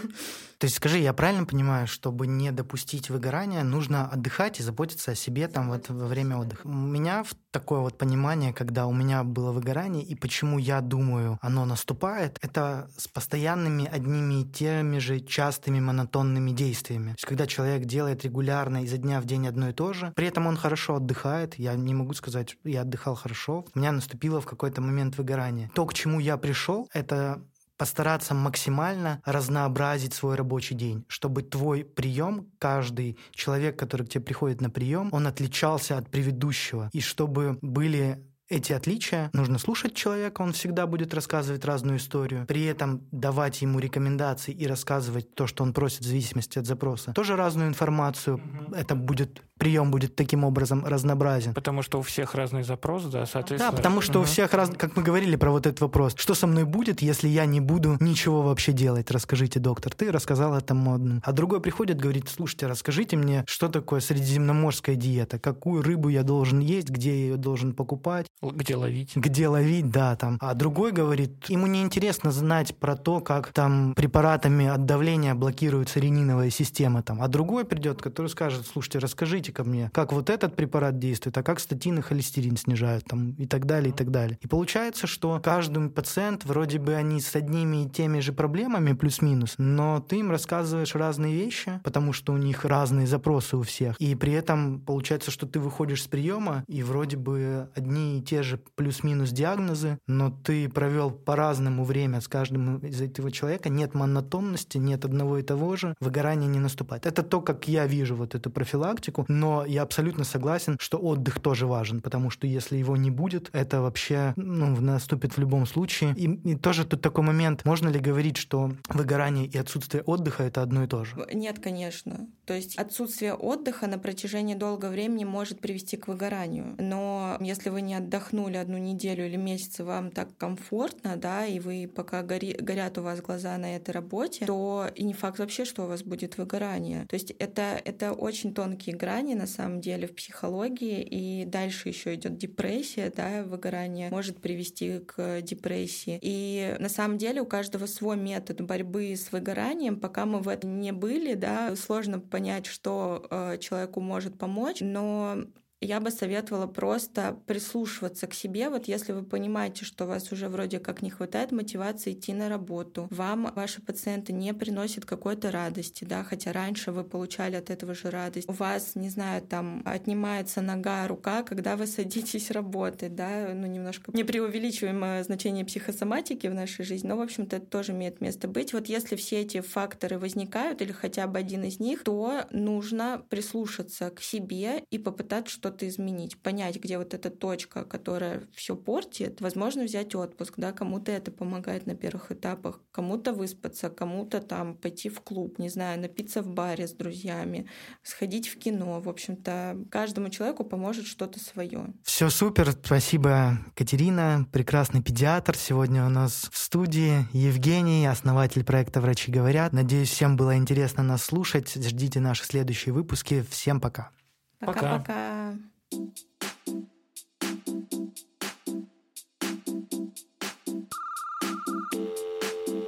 То 0.57 0.65
есть 0.65 0.75
скажи, 0.77 0.99
я 0.99 1.13
правильно 1.13 1.45
понимаю, 1.45 1.54
чтобы 1.85 2.27
не 2.27 2.51
допустить 2.51 3.09
выгорания, 3.09 3.63
нужно 3.63 4.07
отдыхать 4.07 4.59
и 4.59 4.63
заботиться 4.63 5.11
о 5.11 5.15
себе 5.15 5.47
там 5.47 5.69
вот 5.69 5.89
во 5.89 6.07
время 6.07 6.37
отдыха? 6.37 6.65
У 6.65 6.69
меня 6.69 7.23
такое 7.51 7.79
вот 7.79 7.97
понимание, 7.97 8.53
когда 8.53 8.85
у 8.85 8.93
меня 8.93 9.23
было 9.23 9.51
выгорание, 9.51 10.03
и 10.03 10.15
почему 10.15 10.57
я 10.57 10.81
думаю, 10.81 11.37
оно 11.41 11.65
наступает, 11.65 12.37
это 12.41 12.89
с 12.97 13.07
постоянными 13.07 13.85
одними 13.85 14.41
и 14.41 14.45
теми 14.45 14.97
же 14.97 15.19
частыми 15.19 15.79
монотонными 15.79 16.51
действиями. 16.51 17.09
То 17.09 17.15
есть 17.15 17.25
когда 17.25 17.47
человек 17.47 17.85
делает 17.85 18.23
регулярно 18.23 18.83
изо 18.83 18.97
дня 18.97 19.21
в 19.21 19.25
день 19.25 19.47
одно 19.47 19.69
и 19.69 19.73
то 19.73 19.93
же, 19.93 20.11
при 20.15 20.27
этом 20.27 20.47
он 20.47 20.57
хорошо 20.57 20.95
отдыхает, 20.95 21.55
я 21.55 21.73
не 21.75 21.93
могу 21.93 22.13
сказать, 22.13 22.57
я 22.63 22.81
отдыхал 22.81 23.15
хорошо, 23.15 23.65
у 23.73 23.79
меня 23.79 23.91
наступило 23.91 24.41
в 24.41 24.45
какой-то 24.45 24.81
момент 24.81 25.17
выгорание. 25.17 25.71
То, 25.73 25.85
к 25.85 25.93
чему 25.93 26.19
я 26.19 26.37
пришел, 26.37 26.89
это 26.93 27.41
постараться 27.77 28.33
максимально 28.33 29.21
разнообразить 29.25 30.13
свой 30.13 30.35
рабочий 30.35 30.75
день, 30.75 31.05
чтобы 31.07 31.41
твой 31.43 31.83
прием, 31.83 32.51
каждый 32.59 33.17
человек, 33.31 33.77
который 33.77 34.05
к 34.05 34.09
тебе 34.09 34.23
приходит 34.23 34.61
на 34.61 34.69
прием, 34.69 35.09
он 35.11 35.27
отличался 35.27 35.97
от 35.97 36.09
предыдущего, 36.09 36.89
и 36.93 37.01
чтобы 37.01 37.57
были 37.61 38.23
эти 38.49 38.73
отличия. 38.73 39.29
Нужно 39.33 39.57
слушать 39.57 39.95
человека, 39.95 40.41
он 40.41 40.53
всегда 40.53 40.87
будет 40.87 41.13
рассказывать 41.13 41.65
разную 41.65 41.97
историю. 41.97 42.45
При 42.45 42.65
этом 42.65 43.01
давать 43.11 43.61
ему 43.61 43.79
рекомендации 43.79 44.53
и 44.53 44.67
рассказывать 44.67 45.33
то, 45.33 45.47
что 45.47 45.63
он 45.63 45.73
просит 45.73 46.01
в 46.01 46.07
зависимости 46.07 46.59
от 46.59 46.65
запроса. 46.65 47.13
Тоже 47.13 47.35
разную 47.35 47.67
информацию. 47.67 48.37
Mm-hmm. 48.37 48.77
Это 48.77 48.95
будет 48.95 49.41
прием 49.57 49.89
будет 49.89 50.15
таким 50.15 50.43
образом 50.43 50.85
разнообразен. 50.85 51.53
Потому 51.53 51.81
что 51.81 51.99
у 51.99 52.01
всех 52.01 52.35
разный 52.35 52.63
запрос, 52.63 53.05
да, 53.05 53.25
соответственно. 53.25 53.71
Да, 53.71 53.77
потому 53.77 54.01
что 54.01 54.19
угу. 54.19 54.23
у 54.23 54.25
всех 54.25 54.53
раз, 54.53 54.69
как 54.77 54.95
мы 54.97 55.03
говорили 55.03 55.35
про 55.35 55.51
вот 55.51 55.65
этот 55.65 55.81
вопрос, 55.81 56.13
что 56.17 56.33
со 56.33 56.45
мной 56.45 56.65
будет, 56.65 57.01
если 57.01 57.27
я 57.27 57.45
не 57.45 57.61
буду 57.61 57.97
ничего 57.99 58.41
вообще 58.41 58.73
делать? 58.73 59.11
Расскажите, 59.11 59.59
доктор, 59.59 59.93
ты 59.93 60.11
рассказал 60.11 60.55
это 60.55 60.73
модным. 60.73 61.21
А 61.25 61.31
другой 61.31 61.61
приходит, 61.61 61.99
говорит, 61.99 62.29
слушайте, 62.29 62.67
расскажите 62.67 63.15
мне, 63.15 63.45
что 63.47 63.69
такое 63.69 64.01
средиземноморская 64.01 64.95
диета, 64.95 65.39
какую 65.39 65.81
рыбу 65.81 66.09
я 66.09 66.23
должен 66.23 66.59
есть, 66.59 66.89
где 66.89 67.09
я 67.11 67.15
ее 67.15 67.37
должен 67.37 67.73
покупать. 67.73 68.27
Где 68.41 68.75
ловить. 68.75 69.15
Где 69.15 69.47
ловить, 69.47 69.89
да, 69.89 70.15
там. 70.15 70.37
А 70.41 70.53
другой 70.53 70.91
говорит, 70.91 71.45
ему 71.49 71.67
не 71.67 71.81
интересно 71.81 72.31
знать 72.31 72.75
про 72.75 72.95
то, 72.95 73.21
как 73.21 73.51
там 73.53 73.93
препаратами 73.95 74.67
от 74.67 74.85
давления 74.85 75.33
блокируется 75.33 75.99
рениновая 75.99 76.49
система 76.49 77.01
там. 77.01 77.21
А 77.21 77.27
другой 77.27 77.65
придет, 77.65 78.01
который 78.01 78.27
скажет, 78.27 78.67
слушайте, 78.67 78.99
расскажите 78.99 79.51
ко 79.51 79.63
мне, 79.63 79.89
как 79.93 80.11
вот 80.11 80.29
этот 80.29 80.55
препарат 80.55 80.99
действует, 80.99 81.37
а 81.37 81.43
как 81.43 81.59
статины 81.59 82.01
холестерин 82.01 82.57
снижают 82.57 83.05
там, 83.05 83.31
и 83.31 83.47
так 83.47 83.65
далее, 83.65 83.89
и 83.89 83.93
так 83.93 84.11
далее. 84.11 84.37
И 84.41 84.47
получается, 84.47 85.07
что 85.07 85.39
каждый 85.43 85.89
пациент, 85.89 86.45
вроде 86.45 86.79
бы 86.79 86.93
они 86.93 87.19
с 87.21 87.35
одними 87.35 87.85
и 87.85 87.89
теми 87.89 88.19
же 88.19 88.33
проблемами 88.33 88.93
плюс-минус, 88.93 89.55
но 89.57 89.99
ты 89.99 90.17
им 90.17 90.31
рассказываешь 90.31 90.93
разные 90.95 91.33
вещи, 91.33 91.79
потому 91.83 92.13
что 92.13 92.33
у 92.33 92.37
них 92.37 92.65
разные 92.65 93.07
запросы 93.07 93.57
у 93.57 93.61
всех. 93.63 93.95
И 93.99 94.13
при 94.15 94.33
этом 94.33 94.79
получается, 94.79 95.31
что 95.31 95.47
ты 95.47 95.59
выходишь 95.59 96.03
с 96.03 96.07
приема, 96.07 96.63
и 96.67 96.83
вроде 96.83 97.17
бы 97.17 97.69
одни 97.75 98.19
и 98.19 98.24
те 98.25 98.43
же 98.43 98.59
плюс-минус 98.75 99.31
диагнозы, 99.31 99.99
но 100.07 100.29
ты 100.29 100.67
провел 100.69 101.11
по-разному 101.11 101.83
время 101.83 102.21
с 102.21 102.27
каждым 102.27 102.77
из 102.79 103.01
этого 103.01 103.31
человека, 103.31 103.69
нет 103.69 103.93
монотонности, 103.93 104.77
нет 104.77 105.05
одного 105.05 105.37
и 105.37 105.43
того 105.43 105.75
же, 105.75 105.95
выгорание 105.99 106.49
не 106.49 106.59
наступает. 106.59 107.05
Это 107.05 107.23
то, 107.23 107.41
как 107.41 107.67
я 107.67 107.85
вижу 107.85 108.15
вот 108.15 108.35
эту 108.35 108.49
профилактику, 108.49 109.25
но 109.27 109.65
я 109.65 109.83
абсолютно 109.83 110.23
согласен, 110.23 110.77
что 110.79 110.97
отдых 110.97 111.39
тоже 111.39 111.67
важен, 111.67 112.01
потому 112.01 112.29
что 112.29 112.47
если 112.47 112.77
его 112.77 112.97
не 112.97 113.11
будет, 113.11 113.49
это 113.53 113.81
вообще 113.81 114.33
ну, 114.35 114.79
наступит 114.81 115.37
в 115.37 115.39
любом 115.39 115.65
случае. 115.65 116.13
И, 116.15 116.25
и 116.51 116.55
тоже 116.55 116.85
тут 116.85 117.01
такой 117.01 117.23
момент, 117.23 117.65
можно 117.65 117.89
ли 117.89 117.99
говорить, 117.99 118.37
что 118.37 118.71
выгорание 118.89 119.45
и 119.45 119.57
отсутствие 119.57 120.03
отдыха— 120.03 120.43
это 120.45 120.61
одно 120.61 120.83
и 120.83 120.87
то 120.87 121.03
же? 121.05 121.15
Нет, 121.33 121.59
конечно. 121.59 122.27
То 122.45 122.53
есть 122.53 122.75
отсутствие 122.77 123.33
отдыха 123.33 123.87
на 123.87 123.97
протяжении 123.97 124.55
долгого 124.55 124.89
времени 124.89 125.23
может 125.23 125.59
привести 125.59 125.97
к 125.97 126.07
выгоранию. 126.07 126.75
Но 126.79 127.37
если 127.39 127.69
вы 127.69 127.81
не 127.81 127.95
отдохнули 128.15 128.57
одну 128.57 128.77
неделю 128.77 129.25
или 129.25 129.35
месяц, 129.35 129.79
вам 129.79 130.11
так 130.11 130.35
комфортно, 130.37 131.17
да, 131.17 131.45
и 131.45 131.59
вы 131.59 131.89
пока 131.93 132.23
гори, 132.23 132.53
горят 132.53 132.97
у 132.97 133.01
вас 133.01 133.21
глаза 133.21 133.57
на 133.57 133.75
этой 133.75 133.91
работе, 133.91 134.45
то 134.45 134.87
и 134.95 135.03
не 135.03 135.13
факт 135.13 135.39
вообще, 135.39 135.65
что 135.65 135.83
у 135.83 135.87
вас 135.87 136.03
будет 136.03 136.37
выгорание. 136.37 137.05
То 137.07 137.15
есть 137.15 137.31
это, 137.31 137.81
это 137.83 138.13
очень 138.13 138.53
тонкие 138.53 138.95
грани, 138.95 139.33
на 139.33 139.47
самом 139.47 139.81
деле 139.81 140.07
в 140.07 140.15
психологии, 140.15 141.01
и 141.01 141.45
дальше 141.45 141.89
еще 141.89 142.15
идет 142.15 142.37
депрессия, 142.37 143.11
да, 143.15 143.43
выгорание 143.43 144.09
может 144.09 144.39
привести 144.39 144.99
к 144.99 145.41
депрессии. 145.41 146.19
И 146.21 146.75
на 146.79 146.89
самом 146.89 147.17
деле 147.17 147.41
у 147.41 147.45
каждого 147.45 147.85
свой 147.85 148.17
метод 148.17 148.61
борьбы 148.61 149.15
с 149.15 149.31
выгоранием. 149.31 149.99
Пока 149.99 150.25
мы 150.25 150.39
в 150.39 150.47
этом 150.47 150.79
не 150.79 150.91
были, 150.91 151.33
да, 151.33 151.75
сложно 151.75 152.19
понять, 152.19 152.65
что 152.65 153.27
э, 153.29 153.57
человеку 153.59 153.99
может 153.99 154.37
помочь, 154.37 154.77
но 154.79 155.45
я 155.85 155.99
бы 155.99 156.11
советовала 156.11 156.67
просто 156.67 157.37
прислушиваться 157.45 158.27
к 158.27 158.33
себе. 158.33 158.69
Вот 158.69 158.87
если 158.87 159.11
вы 159.11 159.23
понимаете, 159.23 159.85
что 159.85 160.05
у 160.05 160.07
вас 160.07 160.31
уже 160.31 160.49
вроде 160.49 160.79
как 160.79 161.01
не 161.01 161.09
хватает 161.09 161.51
мотивации 161.51 162.13
идти 162.13 162.33
на 162.33 162.49
работу, 162.49 163.07
вам 163.11 163.51
ваши 163.55 163.81
пациенты 163.81 164.33
не 164.33 164.53
приносят 164.53 165.05
какой-то 165.05 165.51
радости, 165.51 166.03
да, 166.03 166.23
хотя 166.23 166.51
раньше 166.51 166.91
вы 166.91 167.03
получали 167.03 167.55
от 167.55 167.69
этого 167.69 167.93
же 167.93 168.09
радость. 168.09 168.49
У 168.49 168.53
вас, 168.53 168.95
не 168.95 169.09
знаю, 169.09 169.41
там 169.41 169.81
отнимается 169.85 170.61
нога, 170.61 171.07
рука, 171.07 171.43
когда 171.43 171.75
вы 171.75 171.87
садитесь 171.87 172.51
работать, 172.51 173.15
да, 173.15 173.51
ну 173.53 173.67
немножко 173.67 174.11
не 174.15 174.23
преувеличиваем 174.23 175.23
значение 175.23 175.65
психосоматики 175.65 176.47
в 176.47 176.53
нашей 176.53 176.85
жизни, 176.85 177.07
но, 177.07 177.17
в 177.17 177.21
общем-то, 177.21 177.57
это 177.57 177.65
тоже 177.65 177.91
имеет 177.91 178.21
место 178.21 178.47
быть. 178.47 178.73
Вот 178.73 178.87
если 178.87 179.15
все 179.15 179.41
эти 179.41 179.61
факторы 179.61 180.17
возникают 180.17 180.81
или 180.81 180.91
хотя 180.91 181.27
бы 181.27 181.39
один 181.39 181.63
из 181.63 181.79
них, 181.79 182.03
то 182.03 182.45
нужно 182.51 183.23
прислушаться 183.29 184.09
к 184.09 184.21
себе 184.21 184.83
и 184.89 184.97
попытаться 184.97 185.53
что-то 185.53 185.74
что-то 185.75 185.87
изменить, 185.89 186.37
понять, 186.37 186.77
где 186.77 186.97
вот 186.97 187.13
эта 187.13 187.29
точка, 187.29 187.83
которая 187.83 188.43
все 188.53 188.75
портит, 188.75 189.41
возможно, 189.41 189.83
взять 189.83 190.15
отпуск, 190.15 190.53
да, 190.57 190.71
кому-то 190.71 191.11
это 191.11 191.31
помогает 191.31 191.85
на 191.85 191.95
первых 191.95 192.31
этапах, 192.31 192.79
кому-то 192.91 193.33
выспаться, 193.33 193.89
кому-то 193.89 194.39
там 194.39 194.75
пойти 194.75 195.09
в 195.09 195.19
клуб, 195.19 195.59
не 195.59 195.69
знаю, 195.69 195.99
напиться 195.99 196.41
в 196.41 196.47
баре 196.47 196.87
с 196.87 196.93
друзьями, 196.93 197.67
сходить 198.03 198.47
в 198.47 198.57
кино. 198.57 199.01
В 199.01 199.09
общем-то, 199.09 199.85
каждому 199.91 200.29
человеку 200.29 200.63
поможет 200.63 201.07
что-то 201.07 201.39
свое. 201.39 201.93
Все 202.03 202.29
супер, 202.29 202.71
спасибо, 202.71 203.57
Катерина, 203.75 204.47
прекрасный 204.51 205.01
педиатр. 205.01 205.57
Сегодня 205.57 206.05
у 206.05 206.09
нас 206.09 206.49
в 206.51 206.57
студии 206.57 207.27
Евгений, 207.33 208.05
основатель 208.05 208.63
проекта 208.63 209.01
«Врачи 209.01 209.31
говорят». 209.31 209.73
Надеюсь, 209.73 210.09
всем 210.09 210.37
было 210.37 210.55
интересно 210.55 211.03
нас 211.03 211.23
слушать. 211.23 211.73
Ждите 211.75 212.19
наши 212.19 212.45
следующие 212.45 212.93
выпуски. 212.93 213.43
Всем 213.49 213.81
пока. 213.81 214.11
Пока-пока. 214.59 215.55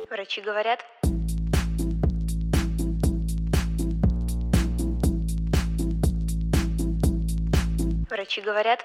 Врачи 0.09 0.41
говорят. 0.41 0.85
Врачи 8.09 8.41
говорят. 8.41 8.83